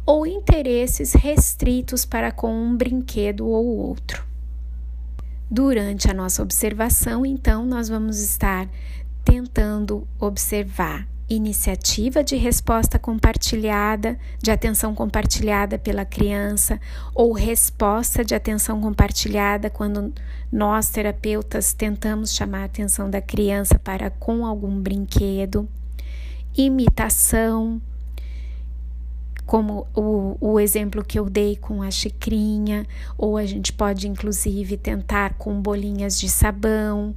ou 0.06 0.24
interesses 0.24 1.12
restritos 1.12 2.04
para 2.04 2.30
com 2.30 2.54
um 2.54 2.76
brinquedo 2.76 3.44
ou 3.44 3.76
outro. 3.76 4.24
Durante 5.50 6.08
a 6.08 6.14
nossa 6.14 6.44
observação, 6.44 7.26
então, 7.26 7.66
nós 7.66 7.88
vamos 7.88 8.20
estar 8.20 8.68
tentando 9.24 10.06
observar 10.20 11.08
iniciativa 11.28 12.22
de 12.22 12.36
resposta 12.36 12.98
compartilhada, 12.98 14.18
de 14.42 14.50
atenção 14.50 14.94
compartilhada 14.94 15.78
pela 15.78 16.04
criança, 16.04 16.80
ou 17.14 17.32
resposta 17.32 18.24
de 18.24 18.34
atenção 18.34 18.80
compartilhada 18.80 19.70
quando 19.70 20.12
nós, 20.52 20.88
terapeutas, 20.90 21.72
tentamos 21.72 22.34
chamar 22.34 22.62
a 22.62 22.64
atenção 22.64 23.08
da 23.08 23.20
criança 23.20 23.78
para 23.78 24.10
com 24.10 24.44
algum 24.44 24.80
brinquedo, 24.80 25.68
imitação 26.56 27.80
como 29.46 29.86
o, 29.94 30.36
o 30.40 30.58
exemplo 30.58 31.04
que 31.04 31.18
eu 31.18 31.28
dei 31.28 31.56
com 31.56 31.82
a 31.82 31.90
xicrinha, 31.90 32.86
ou 33.16 33.36
a 33.36 33.44
gente 33.44 33.72
pode 33.72 34.08
inclusive 34.08 34.76
tentar 34.76 35.34
com 35.34 35.60
bolinhas 35.60 36.18
de 36.18 36.28
sabão. 36.28 37.14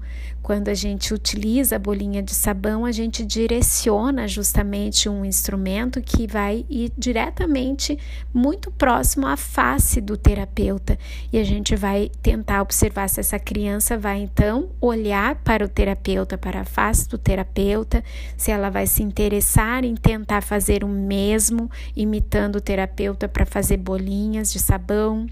Quando 0.48 0.70
a 0.70 0.74
gente 0.74 1.14
utiliza 1.14 1.76
a 1.76 1.80
bolinha 1.80 2.24
de 2.24 2.34
sabão, 2.34 2.86
a 2.86 2.92
gente 2.94 3.26
direciona 3.26 4.30
justamente 4.30 5.10
um 5.10 5.26
instrumento 5.26 6.02
que 6.02 6.26
vai 6.26 6.66
ir 6.70 6.90
diretamente 6.98 8.00
muito 8.34 8.72
próximo 8.72 9.28
à 9.28 9.36
face 9.36 10.00
do 10.00 10.16
terapeuta 10.16 10.98
e 11.34 11.38
a 11.38 11.44
gente 11.44 11.76
vai 11.76 12.10
tentar 12.22 12.62
observar 12.62 13.10
se 13.10 13.20
essa 13.20 13.38
criança 13.38 13.98
vai 13.98 14.22
então 14.22 14.70
olhar 14.80 15.36
para 15.36 15.66
o 15.66 15.68
terapeuta, 15.68 16.38
para 16.38 16.62
a 16.62 16.66
face 16.66 17.10
do 17.10 17.18
terapeuta, 17.18 18.02
se 18.38 18.50
ela 18.50 18.70
vai 18.70 18.88
se 18.88 19.04
interessar 19.04 19.84
em 19.84 19.96
tentar 19.98 20.40
fazer 20.40 20.82
o 20.82 20.88
mesmo, 20.88 21.70
imitando 21.94 22.56
o 22.56 22.62
terapeuta 22.62 23.28
para 23.28 23.46
fazer 23.46 23.76
bolinhas 23.76 24.54
de 24.54 24.60
sabão. 24.60 25.28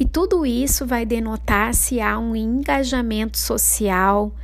E 0.00 0.06
tudo 0.06 0.46
isso 0.46 0.86
vai 0.86 1.04
denotar 1.04 1.74
se 1.74 2.00
há 2.00 2.18
um 2.18 2.34
engajamento 2.34 3.36
social 3.36 4.34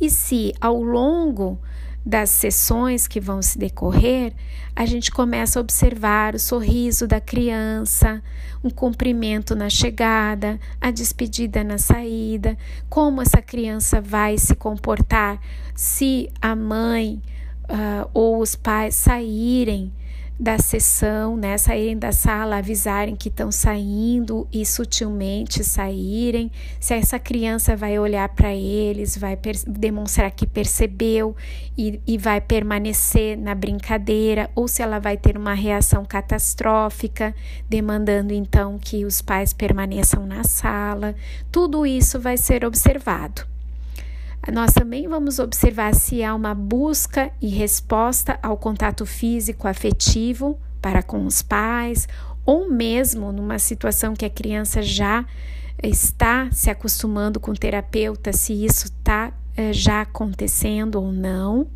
e 0.00 0.08
se 0.08 0.54
ao 0.58 0.82
longo 0.82 1.58
das 2.06 2.30
sessões 2.30 3.06
que 3.06 3.20
vão 3.20 3.42
se 3.42 3.58
decorrer, 3.58 4.32
a 4.74 4.86
gente 4.86 5.10
começa 5.10 5.58
a 5.58 5.62
observar 5.62 6.34
o 6.34 6.38
sorriso 6.38 7.06
da 7.06 7.20
criança, 7.20 8.22
um 8.62 8.70
cumprimento 8.70 9.54
na 9.54 9.68
chegada, 9.68 10.58
a 10.80 10.90
despedida 10.90 11.62
na 11.62 11.76
saída, 11.76 12.56
como 12.88 13.20
essa 13.20 13.42
criança 13.42 14.00
vai 14.00 14.38
se 14.38 14.54
comportar 14.54 15.38
se 15.74 16.30
a 16.40 16.56
mãe 16.56 17.22
uh, 17.64 18.08
ou 18.14 18.40
os 18.40 18.56
pais 18.56 18.94
saírem 18.94 19.92
da 20.38 20.58
sessão, 20.58 21.36
né, 21.36 21.56
saírem 21.56 21.96
da 21.96 22.10
sala, 22.10 22.56
avisarem 22.56 23.14
que 23.14 23.28
estão 23.28 23.52
saindo 23.52 24.48
e 24.52 24.66
sutilmente 24.66 25.62
saírem. 25.62 26.50
Se 26.80 26.94
essa 26.94 27.18
criança 27.18 27.76
vai 27.76 27.98
olhar 27.98 28.28
para 28.30 28.52
eles, 28.52 29.16
vai 29.16 29.38
demonstrar 29.66 30.30
que 30.32 30.46
percebeu 30.46 31.36
e, 31.78 32.00
e 32.06 32.18
vai 32.18 32.40
permanecer 32.40 33.38
na 33.38 33.54
brincadeira, 33.54 34.50
ou 34.54 34.66
se 34.66 34.82
ela 34.82 34.98
vai 34.98 35.16
ter 35.16 35.36
uma 35.36 35.54
reação 35.54 36.04
catastrófica, 36.04 37.34
demandando 37.68 38.32
então 38.32 38.78
que 38.78 39.04
os 39.04 39.22
pais 39.22 39.52
permaneçam 39.52 40.26
na 40.26 40.42
sala. 40.42 41.14
Tudo 41.52 41.86
isso 41.86 42.18
vai 42.18 42.36
ser 42.36 42.64
observado. 42.64 43.53
Nós 44.52 44.72
também 44.72 45.08
vamos 45.08 45.38
observar 45.38 45.94
se 45.94 46.22
há 46.22 46.34
uma 46.34 46.54
busca 46.54 47.30
e 47.40 47.48
resposta 47.48 48.38
ao 48.42 48.56
contato 48.56 49.06
físico 49.06 49.66
afetivo 49.66 50.58
para 50.82 51.02
com 51.02 51.24
os 51.24 51.40
pais, 51.40 52.06
ou 52.44 52.70
mesmo 52.70 53.32
numa 53.32 53.58
situação 53.58 54.12
que 54.14 54.24
a 54.24 54.30
criança 54.30 54.82
já 54.82 55.24
está 55.82 56.48
se 56.52 56.68
acostumando 56.68 57.40
com 57.40 57.52
o 57.52 57.56
terapeuta, 57.56 58.32
se 58.32 58.52
isso 58.64 58.86
está 58.86 59.32
eh, 59.56 59.72
já 59.72 60.02
acontecendo 60.02 60.96
ou 60.96 61.10
não. 61.10 61.66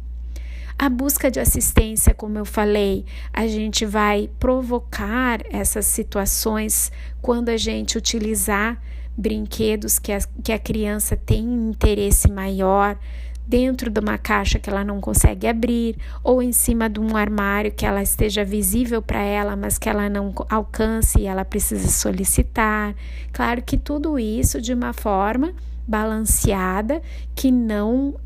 A 0.79 0.89
busca 0.89 1.31
de 1.31 1.41
assistência, 1.41 2.15
como 2.15 2.39
eu 2.39 2.45
falei, 2.45 3.05
a 3.33 3.47
gente 3.47 3.85
vai 3.85 4.31
provocar 4.39 5.41
essas 5.51 5.87
situações 5.87 6.93
quando 7.21 7.49
a 7.49 7.57
gente 7.57 7.99
utilizar 7.99 8.81
brinquedos 9.19 9.99
que 9.99 10.13
a, 10.13 10.21
que 10.45 10.53
a 10.53 10.59
criança 10.59 11.17
tem 11.17 11.43
interesse 11.43 12.31
maior 12.31 12.97
dentro 13.45 13.91
de 13.91 13.99
uma 13.99 14.17
caixa 14.19 14.59
que 14.59 14.71
ela 14.71 14.85
não 14.85 15.01
consegue 15.01 15.47
abrir 15.47 15.97
ou 16.23 16.43
em 16.43 16.53
cima 16.53 16.89
de 16.89 17.01
um 17.01 17.17
armário 17.17 17.73
que 17.73 17.85
ela 17.85 18.03
esteja 18.03 18.45
visível 18.45 19.03
para 19.03 19.23
ela, 19.23 19.57
mas 19.57 19.79
que 19.79 19.89
ela 19.89 20.09
não 20.09 20.33
alcance 20.49 21.19
e 21.19 21.27
ela 21.27 21.45
precisa 21.45 21.89
solicitar. 21.89 22.95
Claro 23.33 23.63
que 23.63 23.77
tudo 23.77 24.19
isso 24.19 24.61
de 24.61 24.73
uma 24.73 24.93
forma 24.93 25.55
balanceada 25.87 27.01
que 27.35 27.51
não 27.51 28.11
uh, 28.11 28.19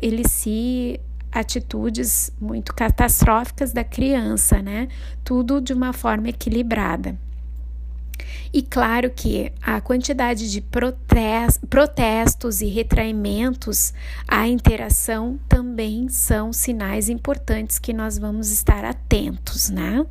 elicie 0.00 0.98
atitudes 1.30 2.32
muito 2.40 2.74
catastróficas 2.74 3.72
da 3.72 3.84
criança, 3.84 4.60
né? 4.62 4.88
Tudo 5.22 5.60
de 5.60 5.74
uma 5.74 5.92
forma 5.92 6.30
equilibrada. 6.30 7.18
E 8.52 8.62
claro 8.62 9.10
que 9.10 9.52
a 9.62 9.80
quantidade 9.80 10.50
de 10.50 10.60
protestos 11.68 12.60
e 12.60 12.66
retraimentos 12.66 13.92
à 14.28 14.46
interação 14.46 15.38
também 15.48 16.08
são 16.08 16.52
sinais 16.52 17.08
importantes 17.08 17.78
que 17.78 17.92
nós 17.92 18.18
vamos 18.18 18.50
estar 18.50 18.84
atentos, 18.84 19.70
né? 19.70 20.04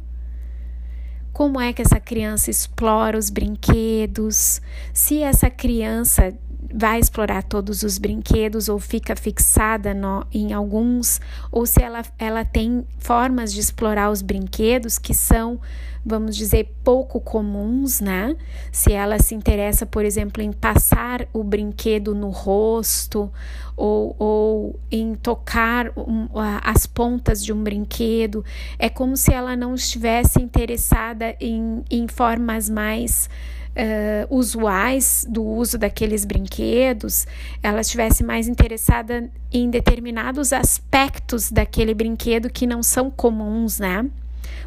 Como 1.32 1.59
é 1.59 1.72
que 1.72 1.82
essa 1.82 1.99
criança 1.99 2.51
explora 2.51 3.17
os 3.17 3.30
brinquedos? 3.30 4.61
Se 4.93 5.22
essa 5.24 5.49
criança 5.49 6.34
vai 6.74 6.99
explorar 6.99 7.43
todos 7.43 7.84
os 7.84 7.97
brinquedos 7.97 8.69
ou 8.69 8.80
fica 8.80 9.15
fixada 9.15 9.93
no, 9.93 10.26
em 10.34 10.53
alguns, 10.53 11.19
ou 11.51 11.65
se 11.65 11.82
ela, 11.82 12.03
ela 12.17 12.45
tem 12.45 12.86
formas 12.99 13.53
de 13.53 13.59
explorar 13.59 14.09
os 14.09 14.22
brinquedos 14.22 14.97
que 14.97 15.13
são, 15.13 15.59
vamos 16.05 16.36
dizer, 16.36 16.74
pouco 16.84 17.19
comuns, 17.19 18.01
né? 18.01 18.36
Se 18.72 18.91
ela 18.91 19.19
se 19.19 19.36
interessa, 19.36 19.86
por 19.86 20.05
exemplo, 20.05 20.41
em 20.41 20.51
passar 20.51 21.28
o 21.34 21.43
brinquedo 21.43 22.15
no 22.15 22.30
rosto 22.30 23.32
ou, 23.76 24.15
ou 24.17 24.80
em 24.91 25.15
tocar 25.15 25.91
um, 25.97 26.28
as 26.63 26.86
pontas 26.86 27.43
de 27.43 27.51
um 27.51 27.63
brinquedo, 27.63 28.43
é 28.78 28.89
como 28.89 29.17
se 29.17 29.34
ela 29.34 29.55
não 29.55 29.76
estivesse 29.76 30.41
interessada 30.41 31.36
em, 31.39 31.84
em 31.89 32.07
formas 32.07 32.69
mais 32.69 33.30
uh, 33.76 34.36
usuais 34.36 35.26
do 35.30 35.43
uso 35.43 35.78
daqueles 35.78 36.26
brinquedos, 36.26 37.28
ela 37.61 37.82
estivesse 37.82 38.24
mais 38.24 38.47
interessada 38.47 39.30
em 39.51 39.69
determinados 39.69 40.53
aspectos 40.53 41.51
daquele 41.51 41.93
brinquedo 41.93 42.49
que 42.49 42.67
não 42.67 42.84
são 42.84 43.09
comuns, 43.09 43.80
né? 43.80 44.05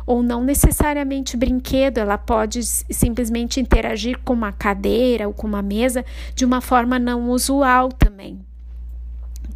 Ou 0.07 0.23
não 0.23 0.45
necessariamente 0.45 1.37
brinquedo, 1.37 1.99
ela 1.99 2.19
pode 2.19 2.63
simplesmente 2.63 3.61
interagir 3.61 4.19
com 4.25 4.33
uma 4.33 4.53
cadeira 4.53 5.27
ou 5.27 5.33
com 5.33 5.47
uma 5.47 5.63
mesa 5.63 6.05
de 6.35 6.45
uma 6.45 6.61
forma 6.61 6.99
não 6.99 7.31
usual 7.31 7.91
também 7.91 8.39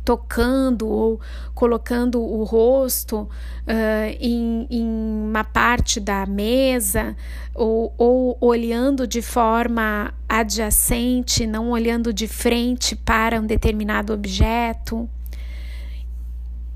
tocando 0.08 0.88
ou 0.88 1.20
colocando 1.54 2.18
o 2.18 2.42
rosto 2.42 3.18
uh, 3.18 4.16
em, 4.18 4.66
em, 4.70 4.82
uma 4.82 5.44
parte 5.44 6.00
da 6.00 6.24
mesa 6.24 7.14
ou, 7.54 7.92
ou 7.98 8.38
olhando 8.40 9.06
de 9.06 9.20
forma 9.20 10.14
adjacente, 10.26 11.46
não 11.46 11.72
olhando 11.72 12.10
de 12.10 12.26
frente 12.26 12.96
para 12.96 13.38
um 13.38 13.44
determinado 13.44 14.14
objeto. 14.14 15.06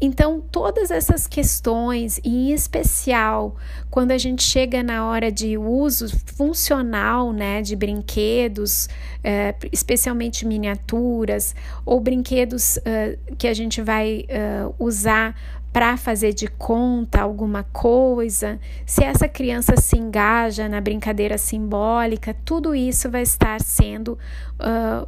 Então, 0.04 0.40
todas 0.40 0.90
essas 0.90 1.28
questões, 1.28 2.20
em 2.24 2.50
especial 2.50 3.54
quando 3.88 4.10
a 4.10 4.18
gente 4.18 4.42
chega 4.42 4.82
na 4.82 5.06
hora 5.06 5.30
de 5.30 5.56
uso 5.56 6.08
funcional 6.26 7.32
né, 7.32 7.62
de 7.62 7.76
brinquedos, 7.76 8.88
é, 9.22 9.54
especialmente 9.70 10.44
miniaturas, 10.44 11.54
ou 11.86 12.00
brinquedos 12.00 12.78
uh, 12.78 13.36
que 13.38 13.46
a 13.46 13.54
gente 13.54 13.80
vai 13.80 14.24
uh, 14.28 14.74
usar 14.76 15.36
para 15.72 15.96
fazer 15.96 16.32
de 16.32 16.48
conta 16.48 17.22
alguma 17.22 17.62
coisa, 17.62 18.58
se 18.84 19.04
essa 19.04 19.28
criança 19.28 19.76
se 19.80 19.96
engaja 19.96 20.68
na 20.68 20.80
brincadeira 20.80 21.38
simbólica, 21.38 22.34
tudo 22.44 22.74
isso 22.74 23.08
vai 23.08 23.22
estar 23.22 23.60
sendo 23.60 24.18
uh, 24.58 25.06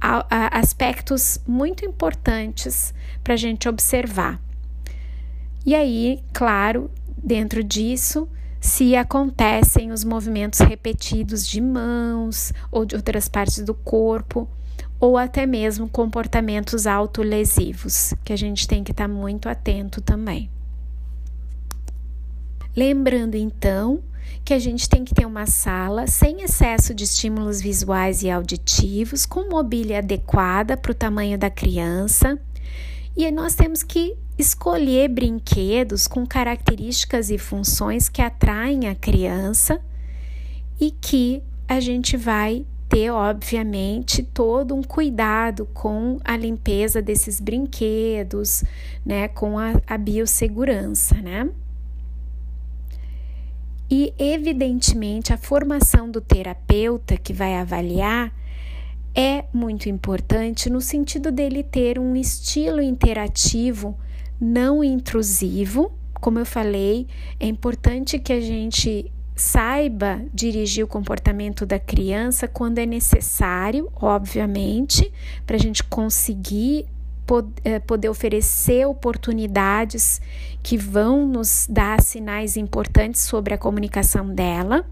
aspectos 0.00 1.38
muito 1.46 1.84
importantes 1.84 2.94
para 3.24 3.34
a 3.34 3.36
gente 3.36 3.68
observar. 3.68 4.40
E 5.64 5.74
aí, 5.74 6.22
claro, 6.32 6.90
dentro 7.16 7.64
disso, 7.64 8.28
se 8.60 8.94
acontecem 8.94 9.90
os 9.90 10.04
movimentos 10.04 10.60
repetidos 10.60 11.46
de 11.46 11.60
mãos 11.60 12.52
ou 12.70 12.84
de 12.84 12.94
outras 12.94 13.28
partes 13.28 13.62
do 13.64 13.74
corpo, 13.74 14.48
ou 14.98 15.18
até 15.18 15.44
mesmo 15.44 15.88
comportamentos 15.88 16.86
autolesivos, 16.86 18.14
que 18.24 18.32
a 18.32 18.36
gente 18.36 18.66
tem 18.66 18.82
que 18.82 18.92
estar 18.92 19.08
tá 19.08 19.12
muito 19.12 19.48
atento 19.48 20.00
também. 20.00 20.50
Lembrando 22.74 23.36
então 23.36 24.00
que 24.44 24.54
a 24.54 24.58
gente 24.58 24.88
tem 24.88 25.04
que 25.04 25.14
ter 25.14 25.26
uma 25.26 25.46
sala 25.46 26.06
sem 26.06 26.42
excesso 26.42 26.94
de 26.94 27.04
estímulos 27.04 27.60
visuais 27.60 28.22
e 28.22 28.30
auditivos, 28.30 29.26
com 29.26 29.48
mobília 29.48 29.98
adequada 29.98 30.76
para 30.76 30.92
o 30.92 30.94
tamanho 30.94 31.36
da 31.36 31.50
criança. 31.50 32.38
E 33.16 33.30
nós 33.30 33.54
temos 33.54 33.82
que 33.82 34.16
escolher 34.38 35.08
brinquedos 35.08 36.06
com 36.06 36.26
características 36.26 37.30
e 37.30 37.38
funções 37.38 38.08
que 38.08 38.20
atraem 38.20 38.88
a 38.88 38.94
criança 38.94 39.80
e 40.78 40.90
que 40.90 41.42
a 41.66 41.80
gente 41.80 42.16
vai 42.16 42.64
ter, 42.88 43.10
obviamente, 43.10 44.22
todo 44.22 44.74
um 44.74 44.82
cuidado 44.82 45.66
com 45.74 46.18
a 46.24 46.36
limpeza 46.36 47.02
desses 47.02 47.40
brinquedos, 47.40 48.62
né, 49.04 49.28
com 49.28 49.58
a, 49.58 49.80
a 49.86 49.98
biossegurança, 49.98 51.16
né? 51.16 51.48
E, 53.90 54.12
evidentemente, 54.18 55.32
a 55.32 55.38
formação 55.38 56.10
do 56.10 56.20
terapeuta 56.20 57.16
que 57.16 57.32
vai 57.32 57.54
avaliar 57.54 58.32
é 59.14 59.44
muito 59.52 59.88
importante 59.88 60.68
no 60.68 60.80
sentido 60.80 61.30
dele 61.30 61.62
ter 61.62 61.98
um 61.98 62.14
estilo 62.16 62.82
interativo 62.82 63.96
não 64.40 64.84
intrusivo. 64.84 65.92
Como 66.20 66.38
eu 66.38 66.46
falei, 66.46 67.06
é 67.38 67.46
importante 67.46 68.18
que 68.18 68.32
a 68.32 68.40
gente 68.40 69.10
saiba 69.34 70.22
dirigir 70.32 70.84
o 70.84 70.88
comportamento 70.88 71.66
da 71.66 71.78
criança 71.78 72.48
quando 72.48 72.78
é 72.78 72.86
necessário, 72.86 73.88
obviamente, 73.94 75.12
para 75.46 75.56
a 75.56 75.58
gente 75.60 75.84
conseguir 75.84 76.86
poder 77.86 78.08
oferecer 78.08 78.86
oportunidades 78.86 80.20
que 80.62 80.76
vão 80.76 81.26
nos 81.26 81.66
dar 81.68 82.00
sinais 82.00 82.56
importantes 82.56 83.22
sobre 83.22 83.54
a 83.54 83.58
comunicação 83.58 84.32
dela 84.32 84.84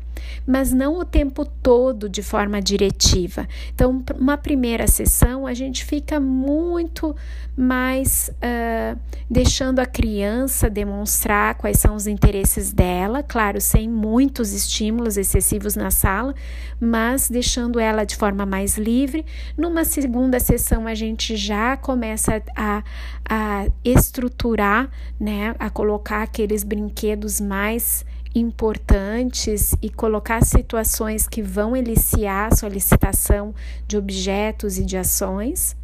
mas 0.46 0.72
não 0.72 0.98
o 0.98 1.04
tempo 1.04 1.44
todo 1.44 2.08
de 2.08 2.22
forma 2.22 2.60
diretiva. 2.60 3.46
Então, 3.74 4.02
uma 4.18 4.36
primeira 4.36 4.86
sessão, 4.86 5.46
a 5.46 5.54
gente 5.54 5.84
fica 5.84 6.20
muito 6.20 7.14
mais 7.56 8.30
uh, 8.36 8.98
deixando 9.30 9.78
a 9.78 9.86
criança 9.86 10.68
demonstrar 10.68 11.54
quais 11.54 11.78
são 11.78 11.94
os 11.94 12.06
interesses 12.06 12.72
dela, 12.72 13.22
claro, 13.22 13.60
sem 13.60 13.88
muitos 13.88 14.52
estímulos 14.52 15.16
excessivos 15.16 15.76
na 15.76 15.90
sala, 15.90 16.34
mas 16.80 17.30
deixando 17.30 17.78
ela 17.78 18.04
de 18.04 18.16
forma 18.16 18.44
mais 18.44 18.76
livre. 18.76 19.24
Numa 19.56 19.84
segunda 19.84 20.40
sessão, 20.40 20.86
a 20.86 20.94
gente 20.94 21.36
já 21.36 21.76
começa 21.76 22.42
a, 22.56 22.82
a 23.28 23.66
estruturar, 23.84 24.90
né, 25.18 25.54
a 25.58 25.70
colocar 25.70 26.22
aqueles 26.22 26.64
brinquedos 26.64 27.40
mais 27.40 28.04
importantes 28.34 29.74
e 29.80 29.88
colocar 29.88 30.44
situações 30.44 31.28
que 31.28 31.40
vão 31.40 31.76
eliciar 31.76 32.52
a 32.52 32.56
solicitação 32.56 33.54
de 33.86 33.96
objetos 33.96 34.78
e 34.78 34.84
de 34.84 34.96
ações. 34.96 35.76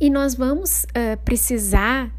E 0.00 0.08
nós 0.08 0.34
vamos 0.34 0.84
uh, 0.84 1.16
precisar, 1.24 2.10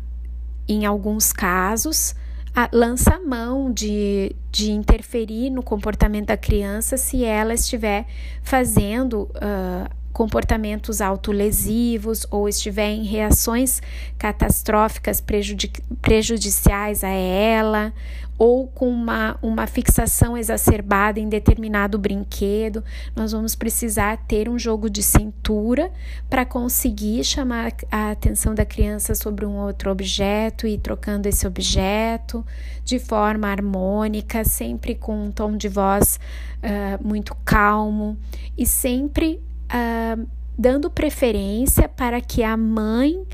em 0.68 0.86
alguns 0.86 1.32
casos, 1.32 2.14
a, 2.54 2.70
lança 2.74 3.20
mão 3.20 3.72
de, 3.72 4.36
de 4.52 4.72
interferir 4.72 5.50
no 5.50 5.64
comportamento 5.64 6.28
da 6.28 6.38
criança 6.38 6.98
se 6.98 7.24
ela 7.24 7.54
estiver 7.54 8.06
fazendo 8.44 9.30
uh, 9.36 9.99
comportamentos 10.12 11.02
autolesivos 11.02 12.26
ou 12.30 12.50
estiver 12.50 12.90
em 12.90 13.04
reações 13.04 13.82
catastróficas 14.18 15.22
prejudici 15.22 15.72
prejudiciais 16.02 17.04
a 17.04 17.10
ela 17.10 17.94
ou 18.40 18.68
com 18.68 18.90
uma, 18.90 19.38
uma 19.42 19.68
fixação 19.68 20.38
exacerbada 20.38 21.20
em 21.20 21.28
determinado 21.28 22.00
brinquedo, 22.00 22.82
nós 23.14 23.34
vamos 23.34 23.54
precisar 23.54 24.16
ter 24.30 24.48
um 24.48 24.58
jogo 24.58 24.90
de 24.90 25.04
cintura 25.04 25.92
para 26.30 26.46
conseguir 26.46 27.26
chamar 27.26 27.74
a 27.92 28.12
atenção 28.12 28.56
da 28.56 28.66
criança 28.66 29.14
sobre 29.14 29.46
um 29.46 29.58
outro 29.58 29.92
objeto 29.92 30.66
e 30.66 30.78
trocando 30.78 31.28
esse 31.28 31.46
objeto 31.46 32.46
de 32.86 32.98
forma 32.98 33.50
harmônica, 33.50 34.46
sempre 34.46 34.96
com 34.96 35.26
um 35.26 35.32
tom 35.32 35.58
de 35.58 35.68
voz 35.68 36.18
uh, 36.64 37.06
muito 37.06 37.36
calmo 37.44 38.18
e 38.58 38.66
sempre 38.66 39.42
uh, 39.70 40.28
dando 40.58 40.90
preferência 40.90 41.88
para 41.88 42.20
que 42.20 42.44
a 42.44 42.58
mãe 42.58 43.26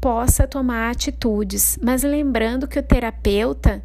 possa 0.00 0.46
tomar 0.46 0.90
atitudes, 0.90 1.78
mas 1.82 2.02
lembrando 2.02 2.66
que 2.66 2.78
o 2.78 2.82
terapeuta 2.82 3.84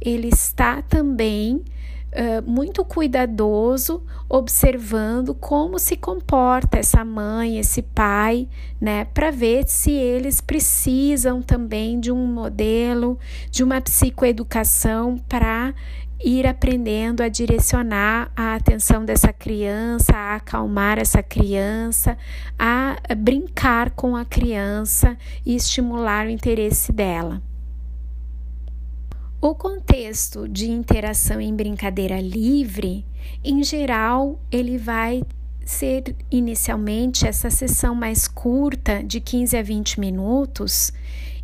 ele 0.00 0.28
está 0.28 0.80
também 0.80 1.56
uh, 1.56 2.50
muito 2.50 2.84
cuidadoso, 2.84 4.02
observando 4.28 5.34
como 5.34 5.78
se 5.78 5.96
comporta 5.96 6.78
essa 6.78 7.04
mãe, 7.04 7.58
esse 7.58 7.82
pai, 7.82 8.48
né, 8.80 9.04
para 9.06 9.30
ver 9.30 9.64
se 9.66 9.90
eles 9.90 10.40
precisam 10.40 11.42
também 11.42 11.98
de 11.98 12.12
um 12.12 12.26
modelo, 12.26 13.18
de 13.50 13.62
uma 13.62 13.80
psicoeducação 13.80 15.18
para 15.28 15.74
ir 16.22 16.46
aprendendo 16.46 17.22
a 17.22 17.28
direcionar 17.28 18.30
a 18.34 18.54
atenção 18.54 19.04
dessa 19.04 19.32
criança, 19.32 20.12
a 20.14 20.36
acalmar 20.36 20.98
essa 20.98 21.22
criança, 21.22 22.18
a 22.58 22.96
brincar 23.16 23.90
com 23.90 24.16
a 24.16 24.24
criança 24.24 25.16
e 25.46 25.54
estimular 25.54 26.26
o 26.26 26.30
interesse 26.30 26.92
dela. 26.92 27.42
O 29.40 29.54
contexto 29.54 30.48
de 30.48 30.68
interação 30.68 31.40
em 31.40 31.54
brincadeira 31.54 32.20
livre, 32.20 33.06
em 33.44 33.62
geral, 33.62 34.40
ele 34.50 34.76
vai 34.76 35.22
ser 35.64 36.16
inicialmente 36.30 37.26
essa 37.26 37.48
sessão 37.48 37.94
mais 37.94 38.26
curta, 38.26 39.04
de 39.04 39.20
15 39.20 39.56
a 39.56 39.62
20 39.62 40.00
minutos, 40.00 40.92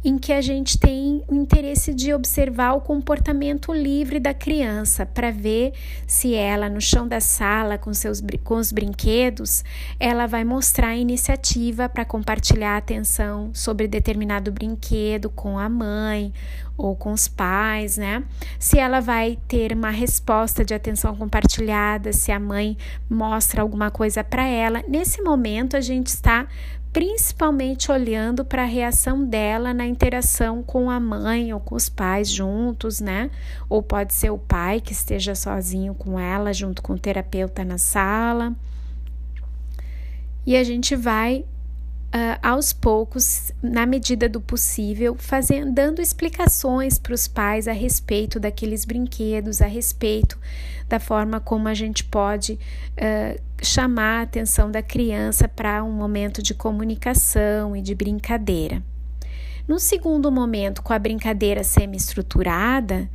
em 0.05 0.19
que 0.19 0.33
a 0.33 0.43
gente 0.43 0.79
tem 0.79 1.23
o 1.27 1.35
interesse 1.35 1.95
de 1.95 2.13
observar 2.13 2.75
o 2.75 2.81
comportamento 2.81 3.73
livre 3.73 4.21
da 4.21 4.35
criança 4.35 5.07
para 5.07 5.31
ver 5.31 5.73
se 6.07 6.35
ela 6.35 6.69
no 6.69 6.81
chão 6.81 7.09
da 7.09 7.21
sala 7.21 7.79
com 7.79 7.95
seus 7.95 8.23
com 8.43 8.57
os 8.57 8.71
brinquedos, 8.71 9.65
ela 9.99 10.27
vai 10.27 10.45
mostrar 10.45 10.89
a 10.89 10.97
iniciativa 10.97 11.89
para 11.89 12.05
compartilhar 12.05 12.77
atenção 12.77 13.51
sobre 13.55 13.89
determinado 13.89 14.53
brinquedo 14.53 15.31
com 15.31 15.59
a 15.59 15.69
mãe 15.69 16.33
ou 16.77 16.97
com 16.97 17.13
os 17.13 17.29
pais, 17.29 17.97
né? 17.97 18.25
Se 18.59 18.79
ela 18.79 19.01
vai 19.01 19.39
ter 19.47 19.73
uma 19.73 19.91
resposta 19.91 20.65
de 20.65 20.75
atenção 20.75 21.15
compartilhada, 21.17 22.13
se 22.13 22.33
a 22.33 22.41
mãe 22.41 22.77
mostra 23.09 23.63
alguma 23.63 23.91
coisa 23.91 24.25
para 24.25 24.45
ela. 24.45 24.83
Nesse 24.89 25.23
momento 25.23 25.77
a 25.77 25.81
gente 25.81 26.09
está 26.09 26.47
principalmente 26.95 27.90
olhando 27.90 28.45
para 28.45 28.62
a 28.62 28.66
reação 28.66 29.24
dela 29.24 29.74
na 29.74 29.84
interação 29.84 30.62
com 30.62 30.88
a 30.88 31.01
mãe 31.01 31.53
ou 31.53 31.59
com 31.59 31.74
os 31.74 31.88
pais 31.88 32.30
juntos, 32.30 33.01
né? 33.01 33.32
Ou 33.68 33.82
pode 33.82 34.14
ser 34.14 34.30
o 34.30 34.38
pai 34.38 34.80
que 34.80 34.92
esteja 34.92 35.34
sozinho 35.34 35.92
com 35.92 36.20
ela, 36.20 36.53
junto 36.53 36.80
com 36.80 36.92
o 36.92 36.99
terapeuta 36.99 37.64
na 37.64 37.78
sala. 37.78 38.55
E 40.47 40.57
a 40.57 40.62
gente 40.62 40.95
vai 40.95 41.45
Uh, 42.15 42.39
aos 42.41 42.73
poucos, 42.73 43.51
na 43.61 43.85
medida 43.85 44.29
do 44.29 44.41
possível, 44.41 45.17
fazendo, 45.19 45.73
dando 45.73 46.01
explicações 46.01 46.97
para 46.97 47.12
os 47.12 47.27
pais 47.27 47.67
a 47.67 47.73
respeito 47.73 48.39
daqueles 48.39 48.85
brinquedos, 48.85 49.61
a 49.61 49.67
respeito 49.67 50.39
da 50.89 51.01
forma 51.01 51.41
como 51.41 51.67
a 51.67 51.75
gente 51.75 52.05
pode 52.05 52.53
uh, 52.53 53.43
chamar 53.61 54.21
a 54.21 54.23
atenção 54.23 54.71
da 54.71 54.81
criança 54.81 55.49
para 55.49 55.83
um 55.83 55.91
momento 55.91 56.41
de 56.41 56.55
comunicação 56.55 57.75
e 57.75 57.83
de 57.83 57.97
brincadeira. 57.97 58.81
No 59.67 59.79
segundo 59.79 60.31
momento, 60.31 60.83
com 60.83 60.93
a 60.93 60.99
brincadeira 60.99 61.65
semi-estruturada, 61.65 63.09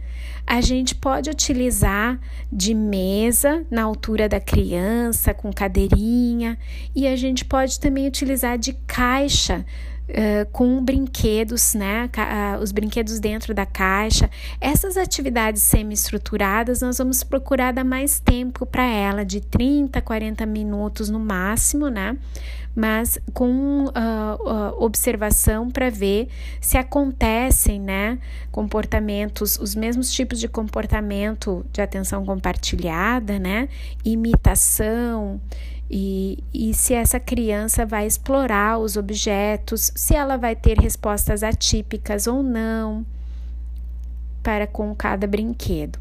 a 0.47 0.61
gente 0.61 0.95
pode 0.95 1.29
utilizar 1.29 2.19
de 2.51 2.73
mesa 2.73 3.63
na 3.69 3.83
altura 3.83 4.27
da 4.27 4.39
criança, 4.39 5.31
com 5.31 5.53
cadeirinha, 5.53 6.57
e 6.95 7.07
a 7.07 7.15
gente 7.15 7.45
pode 7.45 7.79
também 7.79 8.07
utilizar 8.07 8.57
de 8.57 8.73
caixa 8.73 9.65
Uh, 10.09 10.49
com 10.51 10.83
brinquedos, 10.83 11.75
né? 11.75 12.09
Uh, 12.17 12.63
os 12.63 12.71
brinquedos 12.71 13.19
dentro 13.19 13.53
da 13.53 13.63
caixa. 13.63 14.27
Essas 14.59 14.97
atividades 14.97 15.61
semi-estruturadas 15.61 16.81
nós 16.81 16.97
vamos 16.97 17.23
procurar 17.23 17.71
dar 17.71 17.83
mais 17.83 18.19
tempo 18.19 18.65
para 18.65 18.83
ela, 18.83 19.23
de 19.23 19.39
30, 19.39 20.01
40 20.01 20.47
minutos 20.47 21.11
no 21.11 21.19
máximo, 21.19 21.89
né? 21.89 22.17
Mas 22.79 23.19
com 23.33 23.87
uh, 23.87 24.83
observação 24.83 25.69
para 25.69 25.89
ver 25.89 26.29
se 26.61 26.77
acontecem, 26.77 27.77
né? 27.77 28.19
Comportamentos, 28.51 29.59
os 29.59 29.75
mesmos 29.75 30.13
tipos 30.13 30.39
de 30.39 30.47
comportamento 30.47 31.65
de 31.73 31.81
atenção 31.81 32.23
compartilhada, 32.23 33.37
né? 33.37 33.67
Imitação 34.05 35.41
e, 35.89 36.43
e 36.53 36.73
se 36.73 36.93
essa 36.93 37.19
criança 37.19 37.85
vai 37.85 38.05
explorar 38.05 38.77
os 38.77 38.95
objetos, 38.95 39.91
se 39.95 40.15
ela 40.15 40.37
vai 40.37 40.55
ter 40.55 40.77
respostas 40.77 41.41
atípicas 41.41 42.27
ou 42.27 42.43
não 42.43 43.05
para 44.43 44.67
com 44.67 44.93
cada 44.95 45.25
brinquedo. 45.25 45.99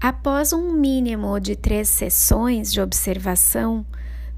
Após 0.00 0.52
um 0.52 0.72
mínimo 0.72 1.38
de 1.40 1.54
três 1.56 1.88
sessões 1.88 2.72
de 2.72 2.80
observação, 2.80 3.86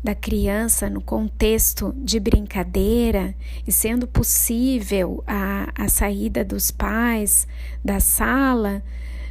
da 0.03 0.14
criança 0.14 0.88
no 0.88 1.01
contexto 1.01 1.94
de 1.96 2.18
brincadeira 2.18 3.34
e 3.66 3.72
sendo 3.72 4.07
possível 4.07 5.22
a, 5.26 5.70
a 5.74 5.88
saída 5.88 6.44
dos 6.44 6.70
pais 6.70 7.46
da 7.84 8.01
sala, 8.01 8.82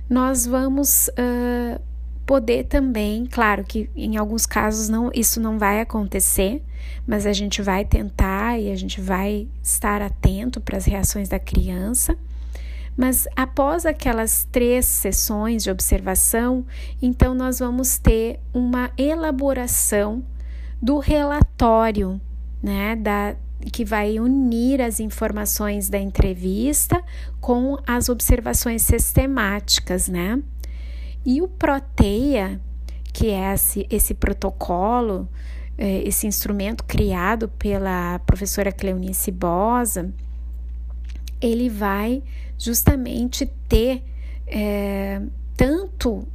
nós 0.09 0.45
vamos 0.45 1.07
uh, 1.09 1.81
poder 2.25 2.65
também, 2.65 3.25
claro 3.25 3.63
que 3.63 3.89
em 3.95 4.17
alguns 4.17 4.45
casos 4.45 4.87
não, 4.89 5.09
isso 5.13 5.39
não 5.39 5.57
vai 5.57 5.81
acontecer, 5.81 6.63
mas 7.05 7.25
a 7.25 7.33
gente 7.33 7.61
vai 7.61 7.83
tentar 7.83 8.59
e 8.59 8.71
a 8.71 8.75
gente 8.75 9.01
vai 9.01 9.47
estar 9.63 10.01
atento 10.01 10.61
para 10.61 10.77
as 10.77 10.85
reações 10.85 11.27
da 11.27 11.39
criança. 11.39 12.15
Mas 12.95 13.27
após 13.35 13.85
aquelas 13.85 14.47
três 14.51 14.85
sessões 14.85 15.63
de 15.63 15.71
observação, 15.71 16.65
então 17.01 17.33
nós 17.33 17.59
vamos 17.59 17.97
ter 17.97 18.39
uma 18.53 18.91
elaboração 18.97 20.23
do 20.81 20.99
relatório, 20.99 22.19
né, 22.61 22.95
da, 22.95 23.35
que 23.71 23.83
vai 23.83 24.19
unir 24.19 24.81
as 24.81 24.99
informações 24.99 25.89
da 25.89 25.99
entrevista 25.99 27.03
com 27.41 27.77
as 27.85 28.09
observações 28.09 28.81
sistemáticas, 28.81 30.07
né? 30.07 30.41
E 31.25 31.41
o 31.41 31.47
Proteia, 31.47 32.59
que 33.11 33.29
é 33.29 33.53
esse, 33.53 33.85
esse 33.89 34.13
protocolo, 34.13 35.27
é, 35.77 36.01
esse 36.07 36.25
instrumento 36.27 36.83
criado 36.83 37.49
pela 37.49 38.19
professora 38.19 38.71
Cleonice 38.71 39.31
Bosa, 39.31 40.13
ele 41.41 41.69
vai 41.69 42.23
justamente 42.57 43.45
ter 43.67 44.03
é, 44.47 45.21
tanto 45.55 46.27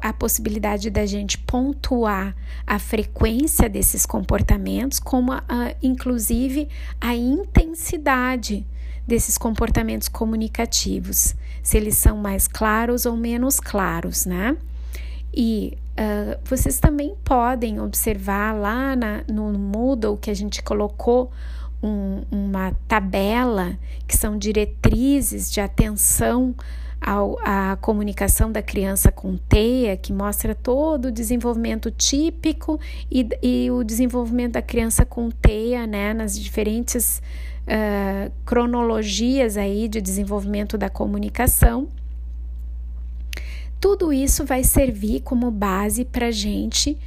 a 0.00 0.12
possibilidade 0.12 0.90
da 0.90 1.06
gente 1.06 1.38
pontuar 1.38 2.34
a 2.66 2.78
frequência 2.78 3.68
desses 3.68 4.04
comportamentos, 4.04 4.98
como 4.98 5.32
a, 5.32 5.44
a, 5.48 5.74
inclusive 5.82 6.68
a 7.00 7.14
intensidade 7.14 8.66
desses 9.06 9.38
comportamentos 9.38 10.08
comunicativos, 10.08 11.34
se 11.62 11.76
eles 11.76 11.96
são 11.96 12.18
mais 12.18 12.46
claros 12.46 13.06
ou 13.06 13.16
menos 13.16 13.58
claros, 13.58 14.26
né? 14.26 14.56
E 15.32 15.78
uh, 15.92 16.38
vocês 16.44 16.78
também 16.78 17.14
podem 17.24 17.80
observar 17.80 18.52
lá 18.52 18.94
na, 18.96 19.22
no 19.28 19.52
Moodle 19.52 20.16
que 20.16 20.30
a 20.30 20.34
gente 20.34 20.62
colocou 20.62 21.30
um, 21.82 22.22
uma 22.30 22.72
tabela 22.86 23.78
que 24.06 24.16
são 24.16 24.36
diretrizes 24.36 25.50
de 25.50 25.60
atenção 25.60 26.54
à 27.00 27.76
comunicação 27.80 28.50
da 28.50 28.62
criança 28.62 29.10
com 29.10 29.36
TEA, 29.36 29.96
que 29.96 30.12
mostra 30.12 30.54
todo 30.54 31.06
o 31.06 31.12
desenvolvimento 31.12 31.90
típico 31.90 32.80
e, 33.10 33.28
e 33.42 33.70
o 33.70 33.84
desenvolvimento 33.84 34.52
da 34.52 34.62
criança 34.62 35.04
com 35.04 35.30
TEA, 35.30 35.86
né, 35.86 36.12
nas 36.12 36.38
diferentes 36.38 37.22
uh, 37.66 38.32
cronologias 38.44 39.56
aí 39.56 39.88
de 39.88 40.00
desenvolvimento 40.00 40.76
da 40.76 40.90
comunicação. 40.90 41.88
Tudo 43.80 44.12
isso 44.12 44.44
vai 44.44 44.64
servir 44.64 45.20
como 45.20 45.50
base 45.50 46.04
para 46.04 46.26
a 46.26 46.32
gente 46.32 46.98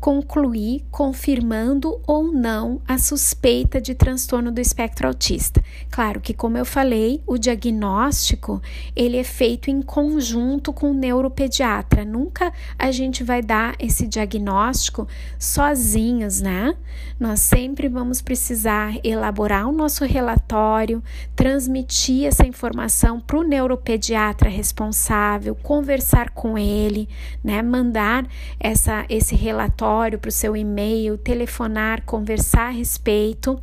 concluir 0.00 0.82
confirmando 0.90 2.00
ou 2.06 2.32
não 2.32 2.80
a 2.88 2.96
suspeita 2.96 3.78
de 3.80 3.94
transtorno 3.94 4.50
do 4.50 4.60
espectro 4.60 5.06
autista. 5.06 5.62
Claro 5.90 6.20
que, 6.20 6.32
como 6.32 6.56
eu 6.56 6.64
falei, 6.64 7.22
o 7.26 7.36
diagnóstico 7.36 8.62
ele 8.96 9.18
é 9.18 9.24
feito 9.24 9.70
em 9.70 9.82
conjunto 9.82 10.72
com 10.72 10.90
o 10.90 10.94
neuropediatra. 10.94 12.04
Nunca 12.04 12.50
a 12.78 12.90
gente 12.90 13.22
vai 13.22 13.42
dar 13.42 13.74
esse 13.78 14.06
diagnóstico 14.06 15.06
sozinhos, 15.38 16.40
né? 16.40 16.74
Nós 17.18 17.40
sempre 17.40 17.86
vamos 17.86 18.22
precisar 18.22 18.94
elaborar 19.04 19.68
o 19.68 19.72
nosso 19.72 20.06
relatório, 20.06 21.02
transmitir 21.36 22.26
essa 22.26 22.46
informação 22.46 23.20
para 23.20 23.38
o 23.38 23.42
neuropediatra 23.42 24.48
responsável, 24.48 25.54
conversar 25.54 26.30
com 26.30 26.56
ele, 26.56 27.06
né? 27.44 27.60
Mandar 27.60 28.26
essa, 28.58 29.04
esse 29.10 29.36
relatório 29.36 29.89
relatório, 29.90 30.18
para 30.18 30.28
o 30.28 30.32
seu 30.32 30.56
e-mail, 30.56 31.18
telefonar, 31.18 32.02
conversar 32.04 32.68
a 32.68 32.70
respeito 32.70 33.60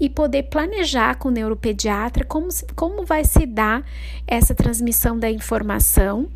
e 0.00 0.08
poder 0.08 0.44
planejar 0.44 1.16
com 1.16 1.28
o 1.28 1.30
neuropediatra 1.30 2.24
como, 2.24 2.48
como 2.74 3.04
vai 3.04 3.24
se 3.24 3.46
dar 3.46 3.84
essa 4.26 4.54
transmissão 4.54 5.18
da 5.18 5.30
informação. 5.30 6.28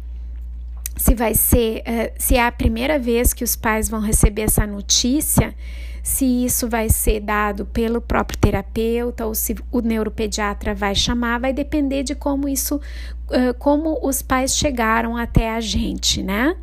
Se 0.97 1.15
vai 1.15 1.35
ser, 1.35 1.81
uh, 1.81 2.13
se 2.19 2.37
é 2.37 2.47
a 2.47 2.53
primeira 2.53 2.99
vez 2.99 3.33
que 3.33 3.43
os 3.43 3.57
pais 3.57 3.89
vão 3.89 4.01
receber 4.01 4.43
essa 4.43 4.67
notícia, 4.67 5.55
se 6.03 6.25
isso 6.45 6.69
vai 6.69 6.89
ser 6.89 7.21
dado 7.21 7.65
pelo 7.67 8.01
próprio 8.01 8.39
terapeuta 8.39 9.25
ou 9.27 9.35
se 9.35 9.57
o 9.71 9.81
neuropediatra 9.81 10.75
vai 10.75 10.95
chamar, 10.95 11.41
vai 11.41 11.53
depender 11.53 12.03
de 12.03 12.15
como 12.15 12.49
isso, 12.49 12.77
uh, 12.77 13.55
como 13.59 13.99
os 14.03 14.23
pais 14.23 14.57
chegaram 14.57 15.17
até 15.17 15.51
a 15.51 15.61
gente, 15.61 16.23
né? 16.23 16.57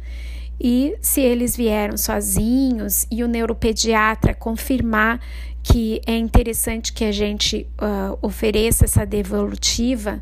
E 0.60 0.96
se 1.02 1.22
eles 1.22 1.56
vieram 1.56 1.96
sozinhos 1.96 3.08
e 3.10 3.24
o 3.24 3.28
neuropediatra 3.28 4.34
confirmar 4.34 5.20
que 5.64 6.02
é 6.06 6.18
interessante 6.18 6.92
que 6.92 7.06
a 7.06 7.12
gente 7.12 7.68
uh, 7.82 8.18
ofereça 8.22 8.86
essa 8.86 9.06
devolutiva 9.06 10.22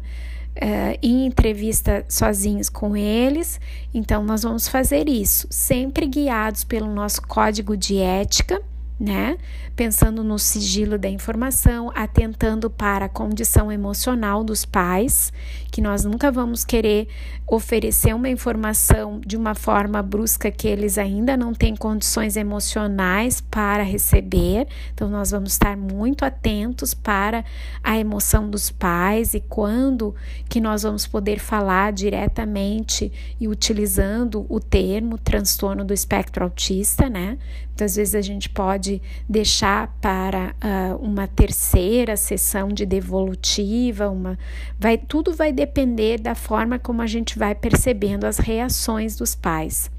uh, 0.55 0.99
em 1.01 1.25
entrevista 1.25 2.05
sozinhos 2.09 2.69
com 2.69 2.95
eles, 2.95 3.59
então 3.93 4.23
nós 4.23 4.43
vamos 4.43 4.67
fazer 4.67 5.07
isso, 5.07 5.47
sempre 5.49 6.05
guiados 6.05 6.63
pelo 6.63 6.87
nosso 6.93 7.21
código 7.21 7.77
de 7.77 7.97
ética 7.97 8.61
né? 8.99 9.37
Pensando 9.75 10.23
no 10.23 10.39
sigilo 10.39 10.97
da 10.97 11.07
informação, 11.07 11.91
atentando 11.93 12.69
para 12.69 13.05
a 13.05 13.09
condição 13.09 13.71
emocional 13.71 14.43
dos 14.43 14.65
pais, 14.65 15.31
que 15.71 15.81
nós 15.81 16.03
nunca 16.03 16.31
vamos 16.31 16.65
querer 16.65 17.07
oferecer 17.45 18.13
uma 18.15 18.27
informação 18.27 19.21
de 19.25 19.37
uma 19.37 19.53
forma 19.53 20.01
brusca 20.01 20.49
que 20.49 20.67
eles 20.67 20.97
ainda 20.97 21.37
não 21.37 21.53
têm 21.53 21.75
condições 21.75 22.35
emocionais 22.35 23.39
para 23.39 23.83
receber. 23.83 24.67
Então, 24.93 25.07
nós 25.07 25.31
vamos 25.31 25.51
estar 25.51 25.77
muito 25.77 26.25
atentos 26.25 26.93
para 26.93 27.45
a 27.83 27.97
emoção 27.97 28.49
dos 28.49 28.71
pais 28.71 29.33
e 29.35 29.39
quando 29.39 30.15
que 30.49 30.59
nós 30.59 30.81
vamos 30.83 31.05
poder 31.05 31.39
falar 31.39 31.93
diretamente 31.93 33.11
e 33.39 33.47
utilizando 33.47 34.45
o 34.49 34.59
termo 34.59 35.17
transtorno 35.17 35.85
do 35.85 35.93
espectro 35.93 36.43
autista, 36.43 37.09
né? 37.09 37.37
Muitas 37.77 37.95
vezes 37.95 38.15
a 38.15 38.21
gente 38.21 38.49
pode 38.49 38.99
deixar 39.29 39.95
para 40.01 40.55
uh, 40.55 40.95
uma 40.95 41.27
terceira 41.27 42.17
sessão 42.17 42.69
de 42.69 42.87
devolutiva, 42.87 44.09
uma, 44.09 44.35
vai, 44.79 44.97
tudo 44.97 45.31
vai 45.31 45.51
depender 45.51 46.19
da 46.19 46.33
forma 46.33 46.79
como 46.79 47.03
a 47.03 47.05
gente 47.05 47.37
vai 47.37 47.53
percebendo 47.53 48.25
as 48.25 48.39
reações 48.39 49.15
dos 49.15 49.35
pais 49.35 49.91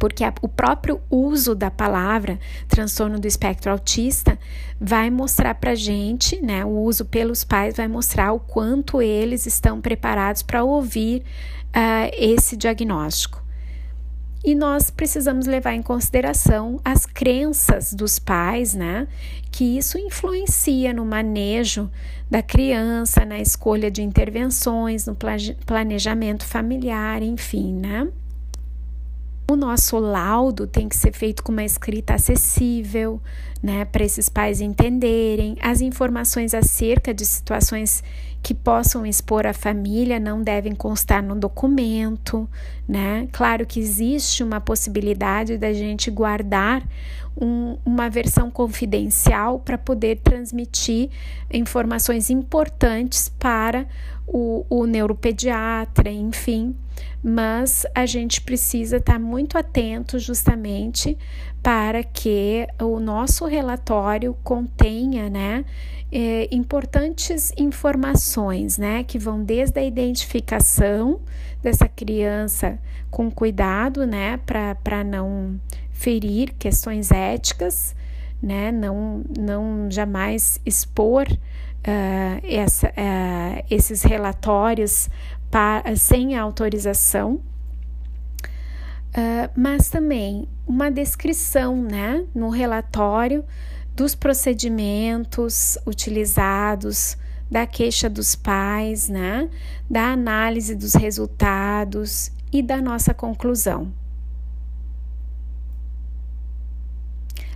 porque 0.00 0.24
a, 0.24 0.34
o 0.42 0.48
próprio 0.48 1.00
uso 1.08 1.54
da 1.54 1.70
palavra 1.70 2.40
transtorno 2.66 3.20
do 3.20 3.28
espectro 3.28 3.70
autista 3.70 4.36
vai 4.80 5.08
mostrar 5.10 5.54
para 5.54 5.76
gente, 5.76 6.42
né? 6.42 6.64
O 6.64 6.80
uso 6.80 7.04
pelos 7.04 7.44
pais 7.44 7.76
vai 7.76 7.86
mostrar 7.86 8.32
o 8.32 8.40
quanto 8.40 9.00
eles 9.00 9.46
estão 9.46 9.80
preparados 9.80 10.42
para 10.42 10.64
ouvir 10.64 11.22
uh, 11.68 12.10
esse 12.18 12.56
diagnóstico 12.56 13.43
e 14.44 14.54
nós 14.54 14.90
precisamos 14.90 15.46
levar 15.46 15.72
em 15.72 15.82
consideração 15.82 16.78
as 16.84 17.06
crenças 17.06 17.94
dos 17.94 18.18
pais, 18.18 18.74
né? 18.74 19.08
Que 19.50 19.78
isso 19.78 19.96
influencia 19.96 20.92
no 20.92 21.04
manejo 21.04 21.90
da 22.30 22.42
criança, 22.42 23.24
na 23.24 23.40
escolha 23.40 23.90
de 23.90 24.02
intervenções, 24.02 25.06
no 25.06 25.16
planejamento 25.64 26.44
familiar, 26.44 27.22
enfim, 27.22 27.72
né? 27.72 28.06
O 29.50 29.56
nosso 29.56 29.98
laudo 29.98 30.66
tem 30.66 30.88
que 30.88 30.96
ser 30.96 31.12
feito 31.12 31.42
com 31.42 31.52
uma 31.52 31.64
escrita 31.64 32.14
acessível, 32.14 33.20
né, 33.62 33.84
para 33.84 34.04
esses 34.04 34.28
pais 34.28 34.60
entenderem. 34.60 35.56
As 35.60 35.80
informações 35.80 36.54
acerca 36.54 37.14
de 37.14 37.24
situações 37.24 38.02
que 38.44 38.52
possam 38.52 39.06
expor 39.06 39.46
a 39.46 39.54
família 39.54 40.20
não 40.20 40.42
devem 40.42 40.74
constar 40.74 41.22
no 41.22 41.34
documento, 41.34 42.46
né? 42.86 43.26
Claro 43.32 43.64
que 43.64 43.80
existe 43.80 44.44
uma 44.44 44.60
possibilidade 44.60 45.56
da 45.56 45.72
gente 45.72 46.10
guardar 46.10 46.86
um, 47.40 47.76
uma 47.84 48.08
versão 48.08 48.50
confidencial 48.50 49.58
para 49.58 49.76
poder 49.76 50.20
transmitir 50.20 51.10
informações 51.52 52.30
importantes 52.30 53.28
para 53.38 53.86
o, 54.26 54.64
o 54.68 54.86
neuropediatra, 54.86 56.10
enfim, 56.10 56.74
mas 57.22 57.86
a 57.94 58.06
gente 58.06 58.40
precisa 58.40 58.96
estar 58.98 59.18
muito 59.18 59.58
atento 59.58 60.18
justamente 60.18 61.18
para 61.62 62.02
que 62.02 62.66
o 62.80 63.00
nosso 63.00 63.46
relatório 63.46 64.36
contenha, 64.42 65.28
né? 65.28 65.64
é, 66.14 66.48
importantes 66.54 67.52
informações, 67.58 68.78
né, 68.78 69.02
que 69.02 69.18
vão 69.18 69.42
desde 69.42 69.80
a 69.80 69.82
identificação 69.82 71.20
dessa 71.60 71.88
criança 71.88 72.78
com 73.10 73.28
cuidado, 73.28 74.06
né, 74.06 74.38
para 74.46 75.02
não 75.02 75.58
ferir 76.04 76.54
questões 76.58 77.10
éticas, 77.10 77.96
né? 78.42 78.70
Não, 78.70 79.24
não 79.38 79.90
jamais 79.90 80.60
expor 80.66 81.26
uh, 81.30 82.40
essa, 82.42 82.88
uh, 82.88 83.64
esses 83.70 84.02
relatórios 84.02 85.08
para, 85.50 85.96
sem 85.96 86.36
autorização. 86.36 87.40
Uh, 89.16 89.48
mas 89.56 89.88
também 89.88 90.46
uma 90.66 90.90
descrição 90.90 91.74
né, 91.74 92.26
no 92.34 92.50
relatório 92.50 93.42
dos 93.96 94.14
procedimentos 94.14 95.78
utilizados, 95.86 97.16
da 97.50 97.66
queixa 97.66 98.10
dos 98.10 98.34
pais, 98.34 99.08
né, 99.08 99.48
da 99.88 100.08
análise 100.08 100.74
dos 100.74 100.94
resultados 100.94 102.30
e 102.52 102.60
da 102.60 102.82
nossa 102.82 103.14
conclusão. 103.14 104.03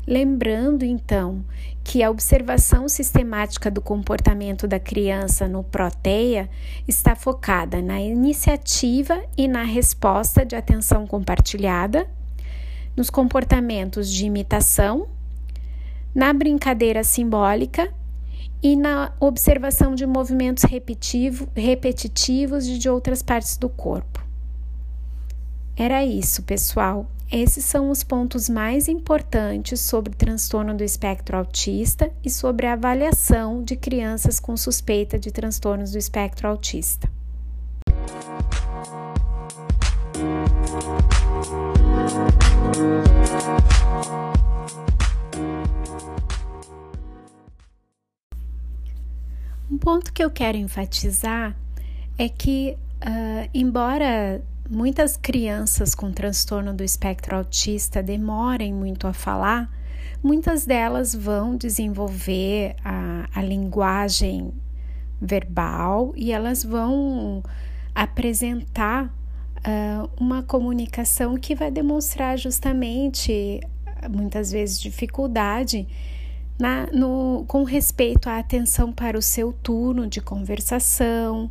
Lembrando 0.09 0.87
então 0.87 1.45
que 1.85 2.03
a 2.03 2.11
observação 2.11 2.89
sistemática 2.89 3.71
do 3.71 3.83
comportamento 3.83 4.67
da 4.67 4.81
criança 4.81 5.47
no 5.47 5.63
Proteia 5.63 6.49
está 6.89 7.15
focada 7.15 7.83
na 7.83 8.01
iniciativa 8.01 9.23
e 9.37 9.47
na 9.47 9.65
resposta 9.65 10.47
de 10.47 10.57
atenção 10.57 11.07
compartilhada, 11.07 12.09
nos 12.97 13.11
comportamentos 13.11 14.11
de 14.11 14.25
imitação, 14.25 15.09
na 16.15 16.33
brincadeira 16.33 17.05
simbólica 17.05 17.93
e 18.63 18.77
na 18.77 19.13
observação 19.21 19.95
de 19.95 20.07
movimentos 20.07 20.65
repetitivos 21.55 22.67
de 22.67 22.89
outras 22.89 23.23
partes 23.23 23.59
do 23.59 23.69
corpo. 23.69 24.25
Era 25.77 26.03
isso, 26.03 26.43
pessoal. 26.45 27.07
Esses 27.31 27.62
são 27.62 27.91
os 27.91 28.03
pontos 28.03 28.49
mais 28.49 28.89
importantes 28.89 29.81
sobre 29.81 30.14
transtorno 30.14 30.74
do 30.74 30.83
espectro 30.83 31.37
autista 31.37 32.11
e 32.24 32.31
sobre 32.31 32.66
a 32.66 32.72
avaliação 32.72 33.62
de 33.62 33.76
crianças 33.76 34.41
com 34.41 34.57
suspeita 34.57 35.18
de 35.18 35.31
transtornos 35.31 35.93
do 35.93 35.99
espectro 35.99 36.49
autista. 36.49 37.11
Um 49.70 49.76
ponto 49.76 50.14
que 50.14 50.24
eu 50.24 50.31
quero 50.31 50.57
enfatizar 50.57 51.55
é 52.16 52.26
que, 52.26 52.74
uh, 53.03 53.51
embora 53.53 54.43
muitas 54.69 55.16
crianças 55.16 55.95
com 55.95 56.12
transtorno 56.12 56.75
do 56.75 56.85
espectro 56.85 57.37
autista 57.37 58.03
demorem 58.03 58.73
muito 58.73 59.07
a 59.07 59.12
falar, 59.12 59.71
muitas 60.23 60.66
delas 60.66 61.14
vão 61.14 61.57
desenvolver 61.57 62.77
a, 62.85 63.29
a 63.35 63.43
linguagem 63.43 64.53
verbal 65.21 66.12
e 66.14 66.33
elas 66.33 66.62
vão 66.62 67.43
apresentar 67.95 69.07
uh, 69.07 70.11
uma 70.21 70.43
comunicação 70.43 71.37
que 71.37 71.55
vai 71.55 71.71
demonstrar 71.71 72.39
justamente, 72.39 73.61
muitas 74.09 74.53
vezes, 74.53 74.81
dificuldade 74.81 75.89
na, 76.59 76.87
no, 76.93 77.45
com 77.49 77.64
respeito 77.64 78.29
à 78.29 78.39
atenção 78.39 78.93
para 78.93 79.16
o 79.16 79.23
seu 79.23 79.53
turno 79.53 80.07
de 80.07 80.21
conversação 80.21 81.51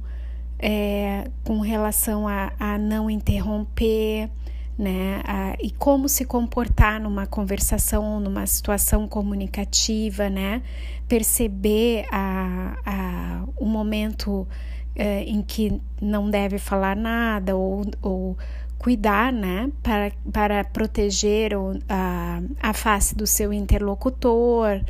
é, 0.59 1.29
com 1.43 1.59
relação 1.59 2.27
a, 2.27 2.51
a, 2.59 2.77
não 2.77 3.09
interromper, 3.09 4.29
né? 4.77 5.21
A, 5.25 5.55
e 5.61 5.71
como 5.71 6.07
se 6.07 6.25
comportar 6.25 6.99
numa 7.01 7.25
conversação 7.25 8.19
numa 8.19 8.45
situação 8.45 9.07
comunicativa, 9.07 10.29
né? 10.29 10.61
Perceber 11.07 12.05
a, 12.11 12.77
a, 12.85 13.43
o 13.55 13.65
momento 13.65 14.47
é, 14.95 15.23
em 15.23 15.41
que 15.41 15.79
não 16.01 16.29
deve 16.29 16.57
falar 16.57 16.95
nada 16.95 17.55
ou, 17.55 17.85
ou 18.01 18.37
cuidar, 18.77 19.31
né? 19.31 19.71
Para, 19.81 20.11
para 20.31 20.63
proteger 20.63 21.55
o, 21.55 21.79
a, 21.87 22.41
a 22.61 22.73
face 22.73 23.15
do 23.15 23.27
seu 23.27 23.53
interlocutor. 23.53 24.81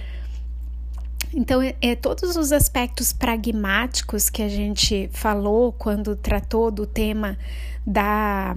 Então, 1.34 1.62
é, 1.62 1.76
é, 1.82 1.96
todos 1.96 2.36
os 2.36 2.52
aspectos 2.52 3.12
pragmáticos 3.14 4.30
que 4.30 4.42
a 4.42 4.50
gente 4.50 5.10
falou 5.12 5.72
quando 5.72 6.16
tratou 6.16 6.72
do 6.72 6.86
tema 6.86 7.38
da 7.86 8.56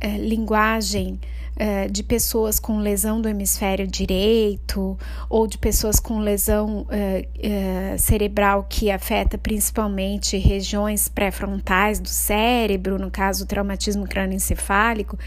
é, 0.00 0.16
linguagem 0.18 1.18
é, 1.56 1.88
de 1.88 2.02
pessoas 2.02 2.58
com 2.58 2.78
lesão 2.78 3.20
do 3.20 3.28
hemisfério 3.28 3.86
direito 3.86 4.98
ou 5.28 5.46
de 5.46 5.58
pessoas 5.58 6.00
com 6.00 6.18
lesão 6.18 6.86
é, 6.90 7.96
cerebral 7.98 8.66
que 8.68 8.90
afeta 8.90 9.36
principalmente 9.36 10.36
regiões 10.38 11.08
pré-frontais 11.08 12.00
do 12.00 12.08
cérebro, 12.08 12.98
no 12.98 13.10
caso, 13.10 13.44
o 13.44 13.46
traumatismo 13.46 14.06
crânioencefálico, 14.06 15.18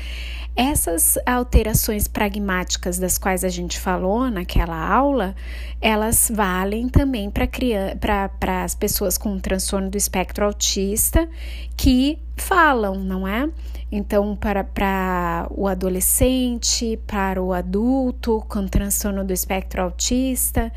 essas 0.55 1.17
alterações 1.25 2.07
pragmáticas 2.07 2.97
das 2.97 3.17
quais 3.17 3.43
a 3.43 3.49
gente 3.49 3.77
falou 3.77 4.29
naquela 4.31 4.77
aula, 4.77 5.35
elas 5.81 6.31
valem 6.33 6.87
também 6.87 7.29
para 7.29 8.63
as 8.63 8.73
pessoas 8.73 9.17
com 9.17 9.37
transtorno 9.37 9.89
do 9.89 9.97
espectro 9.97 10.45
autista 10.45 11.27
que 11.75 12.17
falam, 12.35 12.95
não 12.95 13.27
é? 13.27 13.49
Então, 13.91 14.35
para, 14.35 14.63
para 14.63 15.47
o 15.51 15.67
adolescente, 15.67 16.99
para 17.07 17.41
o 17.41 17.53
adulto 17.53 18.43
com 18.47 18.67
transtorno 18.67 19.23
do 19.23 19.31
espectro 19.31 19.81
autista, 19.81 20.71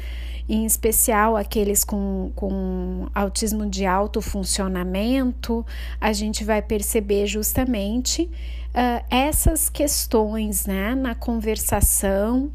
em 0.49 0.65
especial 0.65 1.37
aqueles 1.37 1.85
com, 1.85 2.33
com 2.35 3.07
autismo 3.15 3.69
de 3.69 3.85
alto 3.85 4.23
funcionamento, 4.23 5.65
a 6.01 6.13
gente 6.13 6.45
vai 6.45 6.63
perceber 6.63 7.27
justamente 7.27 8.23
uh, 8.23 9.05
essas 9.11 9.69
questões 9.69 10.67
né, 10.67 10.95
na 10.95 11.15
conversação, 11.15 12.51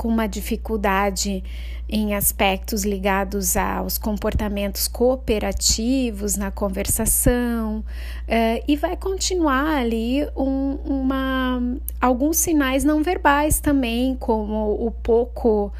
com 0.00 0.08
uma 0.08 0.26
dificuldade 0.26 1.44
em 1.86 2.14
aspectos 2.14 2.84
ligados 2.86 3.54
aos 3.54 3.98
comportamentos 3.98 4.88
cooperativos 4.88 6.38
na 6.38 6.50
conversação, 6.50 7.80
uh, 7.80 8.64
e 8.66 8.76
vai 8.76 8.96
continuar 8.96 9.76
ali 9.76 10.26
um, 10.34 10.78
uma, 10.86 11.60
alguns 12.00 12.38
sinais 12.38 12.82
não 12.82 13.02
verbais 13.02 13.60
também, 13.60 14.16
como 14.16 14.72
o 14.86 14.90
pouco. 14.90 15.70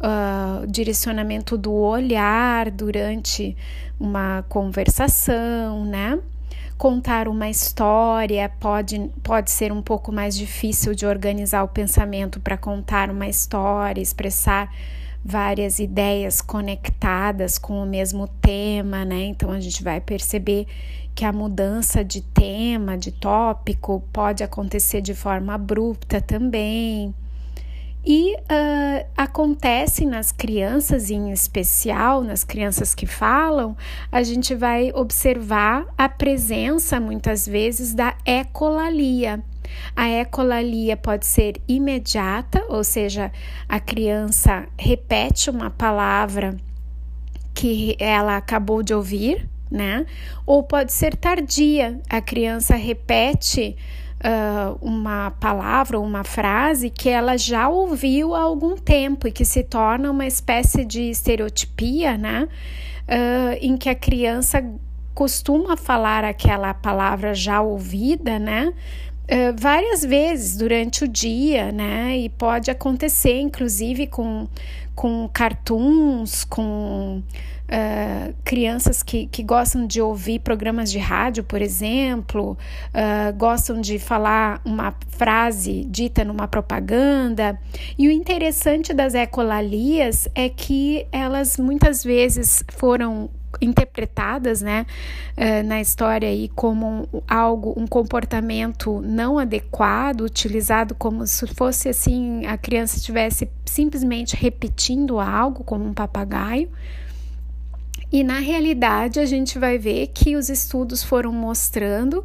Uh, 0.00 0.64
direcionamento 0.68 1.58
do 1.58 1.72
olhar 1.72 2.70
durante 2.70 3.56
uma 3.98 4.44
conversação, 4.48 5.84
né? 5.84 6.20
Contar 6.78 7.26
uma 7.26 7.50
história 7.50 8.48
pode, 8.60 9.10
pode 9.22 9.50
ser 9.50 9.72
um 9.72 9.82
pouco 9.82 10.12
mais 10.12 10.36
difícil 10.36 10.94
de 10.94 11.04
organizar 11.04 11.64
o 11.64 11.68
pensamento 11.68 12.38
para 12.38 12.56
contar 12.56 13.10
uma 13.10 13.26
história, 13.26 14.00
expressar 14.00 14.72
várias 15.24 15.80
ideias 15.80 16.40
conectadas 16.40 17.58
com 17.58 17.82
o 17.82 17.86
mesmo 17.86 18.28
tema, 18.40 19.04
né? 19.04 19.24
Então 19.24 19.50
a 19.50 19.58
gente 19.58 19.82
vai 19.82 20.00
perceber 20.00 20.66
que 21.16 21.24
a 21.24 21.32
mudança 21.32 22.04
de 22.04 22.20
tema, 22.20 22.96
de 22.96 23.10
tópico, 23.10 24.00
pode 24.12 24.44
acontecer 24.44 25.00
de 25.00 25.14
forma 25.14 25.54
abrupta 25.54 26.20
também. 26.20 27.12
E 28.04 28.34
uh, 28.34 29.06
acontece 29.16 30.06
nas 30.06 30.32
crianças, 30.32 31.10
em 31.10 31.30
especial 31.30 32.22
nas 32.22 32.44
crianças 32.44 32.94
que 32.94 33.06
falam, 33.06 33.76
a 34.10 34.22
gente 34.22 34.54
vai 34.54 34.92
observar 34.94 35.86
a 35.96 36.08
presença 36.08 37.00
muitas 37.00 37.46
vezes 37.46 37.92
da 37.94 38.14
ecolalia. 38.24 39.42
A 39.94 40.08
ecolalia 40.08 40.96
pode 40.96 41.26
ser 41.26 41.60
imediata, 41.68 42.64
ou 42.68 42.82
seja, 42.82 43.30
a 43.68 43.78
criança 43.78 44.66
repete 44.78 45.50
uma 45.50 45.70
palavra 45.70 46.56
que 47.54 47.96
ela 47.98 48.36
acabou 48.36 48.82
de 48.82 48.94
ouvir, 48.94 49.48
né? 49.70 50.06
Ou 50.46 50.62
pode 50.62 50.92
ser 50.92 51.16
tardia, 51.16 52.00
a 52.08 52.20
criança 52.20 52.74
repete 52.76 53.76
uh, 54.18 54.78
uma 54.80 55.30
palavra 55.32 55.98
uma 55.98 56.24
frase 56.24 56.90
que 56.90 57.08
ela 57.08 57.36
já 57.36 57.68
ouviu 57.68 58.34
há 58.34 58.40
algum 58.40 58.76
tempo 58.76 59.28
e 59.28 59.32
que 59.32 59.44
se 59.44 59.62
torna 59.62 60.10
uma 60.10 60.26
espécie 60.26 60.84
de 60.84 61.02
estereotipia, 61.10 62.16
né? 62.16 62.48
Uh, 63.08 63.56
em 63.60 63.76
que 63.76 63.88
a 63.88 63.94
criança 63.94 64.62
costuma 65.14 65.76
falar 65.76 66.24
aquela 66.24 66.74
palavra 66.74 67.34
já 67.34 67.60
ouvida, 67.60 68.38
né? 68.38 68.72
Uh, 69.24 69.54
várias 69.58 70.02
vezes 70.04 70.56
durante 70.56 71.04
o 71.04 71.08
dia, 71.08 71.72
né? 71.72 72.16
E 72.16 72.28
pode 72.28 72.70
acontecer, 72.70 73.40
inclusive, 73.40 74.06
com, 74.06 74.46
com 74.94 75.28
cartoons, 75.32 76.44
com 76.44 77.22
uh, 77.68 78.34
crianças 78.44 79.02
que, 79.02 79.26
que 79.26 79.42
gostam 79.42 79.86
de 79.86 80.00
ouvir 80.00 80.40
programas 80.40 80.90
de 80.90 80.98
rádio, 80.98 81.44
por 81.44 81.60
exemplo, 81.60 82.56
uh, 82.94 83.36
gostam 83.36 83.80
de 83.80 83.98
falar 83.98 84.60
uma 84.64 84.94
frase 85.10 85.84
dita 85.84 86.24
numa 86.24 86.48
propaganda. 86.48 87.58
E 87.98 88.08
o 88.08 88.10
interessante 88.10 88.92
das 88.92 89.14
ecolalias 89.14 90.28
é 90.34 90.48
que 90.48 91.06
elas 91.12 91.56
muitas 91.58 92.02
vezes 92.02 92.64
foram 92.72 93.30
interpretadas 93.60 94.60
né, 94.60 94.86
uh, 95.36 95.66
na 95.66 95.80
história 95.80 96.28
aí 96.28 96.48
como 96.48 97.08
algo, 97.26 97.74
um 97.76 97.86
comportamento 97.86 99.00
não 99.00 99.38
adequado, 99.38 100.20
utilizado 100.20 100.94
como 100.94 101.26
se 101.26 101.46
fosse 101.54 101.88
assim 101.88 102.44
a 102.46 102.58
criança 102.58 102.96
estivesse 102.96 103.50
simplesmente 103.64 104.36
repetindo 104.36 105.18
algo 105.18 105.64
como 105.64 105.84
um 105.84 105.94
papagaio. 105.94 106.68
E 108.10 108.24
na 108.24 108.38
realidade 108.38 109.20
a 109.20 109.26
gente 109.26 109.58
vai 109.58 109.78
ver 109.78 110.08
que 110.08 110.34
os 110.34 110.48
estudos 110.48 111.02
foram 111.02 111.32
mostrando 111.32 112.24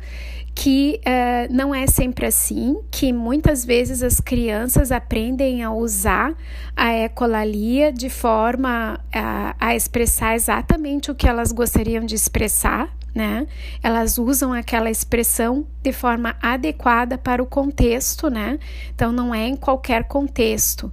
que 0.55 0.99
uh, 0.99 1.53
não 1.53 1.73
é 1.73 1.87
sempre 1.87 2.27
assim, 2.27 2.77
que 2.91 3.11
muitas 3.11 3.65
vezes 3.65 4.03
as 4.03 4.19
crianças 4.19 4.91
aprendem 4.91 5.63
a 5.63 5.71
usar 5.71 6.35
a 6.75 6.93
ecolalia 6.93 7.91
de 7.91 8.09
forma 8.09 8.99
a, 9.11 9.55
a 9.59 9.75
expressar 9.75 10.35
exatamente 10.35 11.09
o 11.09 11.15
que 11.15 11.27
elas 11.27 11.51
gostariam 11.51 12.05
de 12.05 12.15
expressar, 12.15 12.95
né? 13.15 13.47
Elas 13.81 14.17
usam 14.17 14.53
aquela 14.53 14.89
expressão 14.89 15.65
de 15.81 15.91
forma 15.91 16.35
adequada 16.41 17.17
para 17.17 17.41
o 17.41 17.45
contexto, 17.45 18.29
né? 18.29 18.59
Então 18.93 19.11
não 19.11 19.33
é 19.33 19.47
em 19.47 19.55
qualquer 19.55 20.03
contexto. 20.05 20.91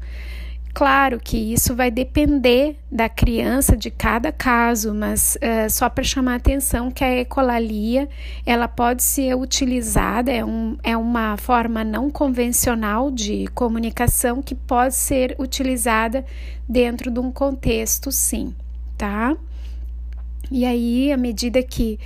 Claro 0.72 1.18
que 1.18 1.36
isso 1.36 1.74
vai 1.74 1.90
depender 1.90 2.76
da 2.90 3.08
criança, 3.08 3.76
de 3.76 3.90
cada 3.90 4.30
caso, 4.30 4.94
mas 4.94 5.36
uh, 5.36 5.68
só 5.68 5.88
para 5.88 6.04
chamar 6.04 6.34
a 6.34 6.36
atenção 6.36 6.90
que 6.92 7.02
a 7.02 7.18
ecolalia 7.18 8.08
ela 8.46 8.68
pode 8.68 9.02
ser 9.02 9.34
utilizada, 9.36 10.30
é, 10.30 10.44
um, 10.44 10.76
é 10.82 10.96
uma 10.96 11.36
forma 11.36 11.82
não 11.82 12.08
convencional 12.08 13.10
de 13.10 13.48
comunicação 13.48 14.40
que 14.40 14.54
pode 14.54 14.94
ser 14.94 15.34
utilizada 15.40 16.24
dentro 16.68 17.10
de 17.10 17.18
um 17.18 17.32
contexto, 17.32 18.12
sim, 18.12 18.54
tá? 18.96 19.36
E 20.52 20.64
aí, 20.64 21.12
à 21.12 21.16
medida 21.16 21.62
que 21.62 21.98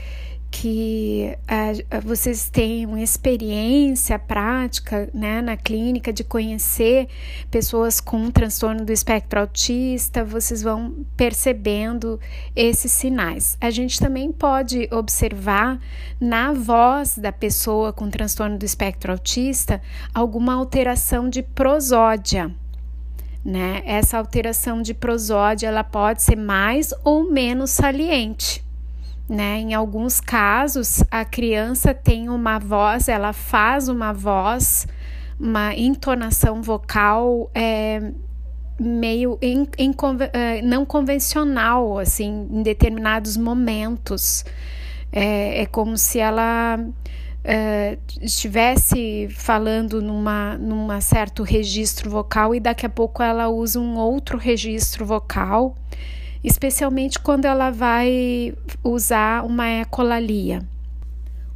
que 0.57 1.37
uh, 1.51 2.01
vocês 2.01 2.49
tenham 2.49 2.97
experiência 2.97 4.17
prática 4.21 5.11
né, 5.13 5.43
na 5.43 5.57
clínica 5.57 6.13
de 6.13 6.23
conhecer 6.23 7.09
pessoas 7.51 8.01
com 8.01 8.31
transtorno 8.31 8.85
do 8.85 8.93
espectro 8.93 9.41
autista, 9.41 10.25
vocês 10.25 10.63
vão 10.63 11.05
percebendo 11.17 12.21
esses 12.55 12.93
sinais. 12.93 13.59
A 13.61 13.69
gente 13.69 13.99
também 13.99 14.31
pode 14.31 14.89
observar 14.93 15.81
na 16.21 16.53
voz 16.53 17.19
da 17.19 17.33
pessoa 17.33 17.93
com 17.93 18.09
transtorno 18.09 18.57
do 18.57 18.65
espectro 18.65 19.11
autista 19.11 19.83
alguma 20.15 20.55
alteração 20.55 21.29
de 21.29 21.43
prosódia. 21.43 22.55
Né? 23.45 23.83
Essa 23.85 24.19
alteração 24.19 24.81
de 24.81 24.95
prosódia 24.95 25.67
ela 25.67 25.83
pode 25.83 26.23
ser 26.23 26.37
mais 26.37 26.95
ou 27.03 27.29
menos 27.29 27.73
saliente 27.73 28.64
né? 29.29 29.59
Em 29.59 29.75
alguns 29.75 30.21
casos, 30.21 31.03
a 31.11 31.25
criança 31.25 31.95
tem 31.95 32.29
uma 32.29 32.59
voz, 32.59 33.09
ela 33.09 33.33
faz 33.33 33.89
uma 33.89 34.13
voz, 34.13 34.87
uma 35.39 35.75
entonação 35.75 36.63
vocal 36.63 37.51
é, 37.55 38.13
meio 38.79 39.39
in, 39.41 39.67
in, 39.79 39.95
é, 40.33 40.63
não 40.63 40.85
convencional, 40.85 41.99
assim, 41.99 42.47
em 42.51 42.63
determinados 42.63 43.37
momentos. 43.37 44.45
É, 45.13 45.63
é 45.63 45.67
como 45.67 45.97
se 45.97 46.19
ela 46.19 46.79
é, 47.45 47.99
estivesse 48.21 49.29
falando 49.31 50.03
numa, 50.03 50.59
numa 50.59 51.01
certo 51.01 51.43
registro 51.43 52.11
vocal 52.11 52.55
e 52.55 52.61
daqui 52.61 52.85
a 52.85 52.89
pouco 52.89 53.23
ela 53.23 53.49
usa 53.49 53.79
um 53.79 53.97
outro 53.97 54.37
registro 54.37 55.07
vocal 55.07 55.77
especialmente 56.45 57.19
quando 57.19 57.47
ela 57.47 57.71
vai 57.71 58.55
usar 58.83 59.45
uma 59.47 59.67
ecolalia. 59.67 60.63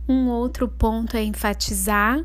Um 0.09 0.28
outro 0.28 0.66
ponto 0.66 1.14
a 1.14 1.20
enfatizar, 1.20 2.24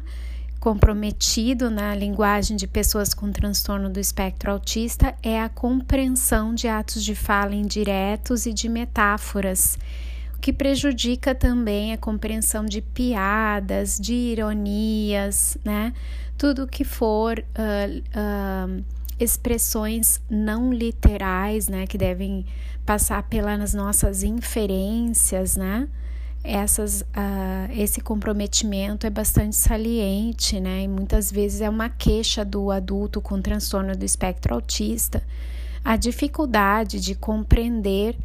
comprometido 0.61 1.69
na 1.69 1.93
linguagem 1.93 2.55
de 2.55 2.65
pessoas 2.65 3.13
com 3.13 3.29
transtorno 3.33 3.89
do 3.89 3.99
espectro 3.99 4.49
autista, 4.49 5.13
é 5.21 5.41
a 5.41 5.49
compreensão 5.49 6.55
de 6.55 6.69
atos 6.69 7.03
de 7.03 7.13
fala 7.13 7.53
indiretos 7.53 8.45
e 8.45 8.53
de 8.53 8.69
metáforas, 8.69 9.77
o 10.37 10.39
que 10.39 10.53
prejudica 10.53 11.35
também 11.35 11.91
a 11.91 11.97
compreensão 11.97 12.63
de 12.63 12.81
piadas, 12.81 13.99
de 13.99 14.13
ironias, 14.13 15.57
né? 15.65 15.91
Tudo 16.37 16.65
que 16.65 16.85
for. 16.85 17.39
Uh, 17.39 17.99
uh, 18.79 19.02
expressões 19.19 20.21
não 20.29 20.73
literais, 20.73 21.67
né, 21.67 21.85
que 21.87 21.97
devem 21.97 22.45
passar 22.85 23.23
pelas 23.23 23.73
nossas 23.73 24.23
inferências, 24.23 25.55
né? 25.55 25.87
Essas, 26.43 27.01
uh, 27.01 27.71
esse 27.73 28.01
comprometimento 28.01 29.07
é 29.07 29.09
bastante 29.09 29.55
saliente, 29.55 30.59
né? 30.59 30.83
E 30.83 30.87
muitas 30.89 31.31
vezes 31.31 31.61
é 31.61 31.69
uma 31.69 31.87
queixa 31.87 32.43
do 32.43 32.69
adulto 32.69 33.21
com 33.21 33.41
transtorno 33.41 33.95
do 33.95 34.03
espectro 34.03 34.53
autista, 34.53 35.23
a 35.85 35.95
dificuldade 35.95 36.99
de 36.99 37.15
compreender 37.15 38.17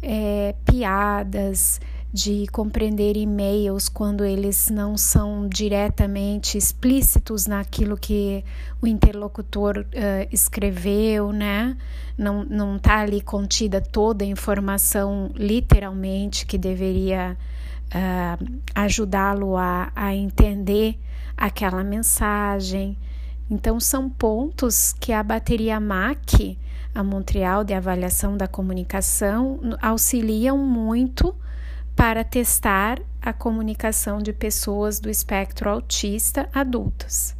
é, 0.00 0.54
piadas, 0.64 1.80
de 2.12 2.46
compreender 2.52 3.16
e-mails 3.16 3.88
quando 3.88 4.24
eles 4.24 4.70
não 4.70 4.96
são 4.96 5.48
diretamente 5.48 6.56
explícitos 6.56 7.46
naquilo 7.46 7.96
que 7.96 8.44
o 8.80 8.86
interlocutor 8.86 9.78
uh, 9.78 10.28
escreveu, 10.32 11.32
né? 11.32 11.76
Não, 12.16 12.44
não 12.44 12.78
tá 12.78 13.00
ali 13.00 13.20
contida 13.20 13.80
toda 13.80 14.24
a 14.24 14.26
informação 14.26 15.30
literalmente 15.34 16.46
que 16.46 16.56
deveria 16.56 17.36
uh, 17.86 18.60
ajudá-lo 18.74 19.56
a, 19.56 19.92
a 19.94 20.14
entender 20.14 20.98
aquela 21.36 21.84
mensagem. 21.84 22.96
Então, 23.50 23.78
são 23.78 24.08
pontos 24.08 24.94
que 24.98 25.12
a 25.12 25.22
bateria 25.22 25.78
MAC, 25.78 26.58
a 26.94 27.04
Montreal 27.04 27.62
de 27.62 27.74
Avaliação 27.74 28.36
da 28.36 28.48
Comunicação, 28.48 29.60
auxiliam 29.80 30.56
muito 30.56 31.34
para 31.96 32.22
testar 32.22 33.00
a 33.20 33.32
comunicação 33.32 34.18
de 34.18 34.32
pessoas 34.32 35.00
do 35.00 35.10
espectro 35.10 35.68
autista 35.68 36.48
adultas. 36.52 37.35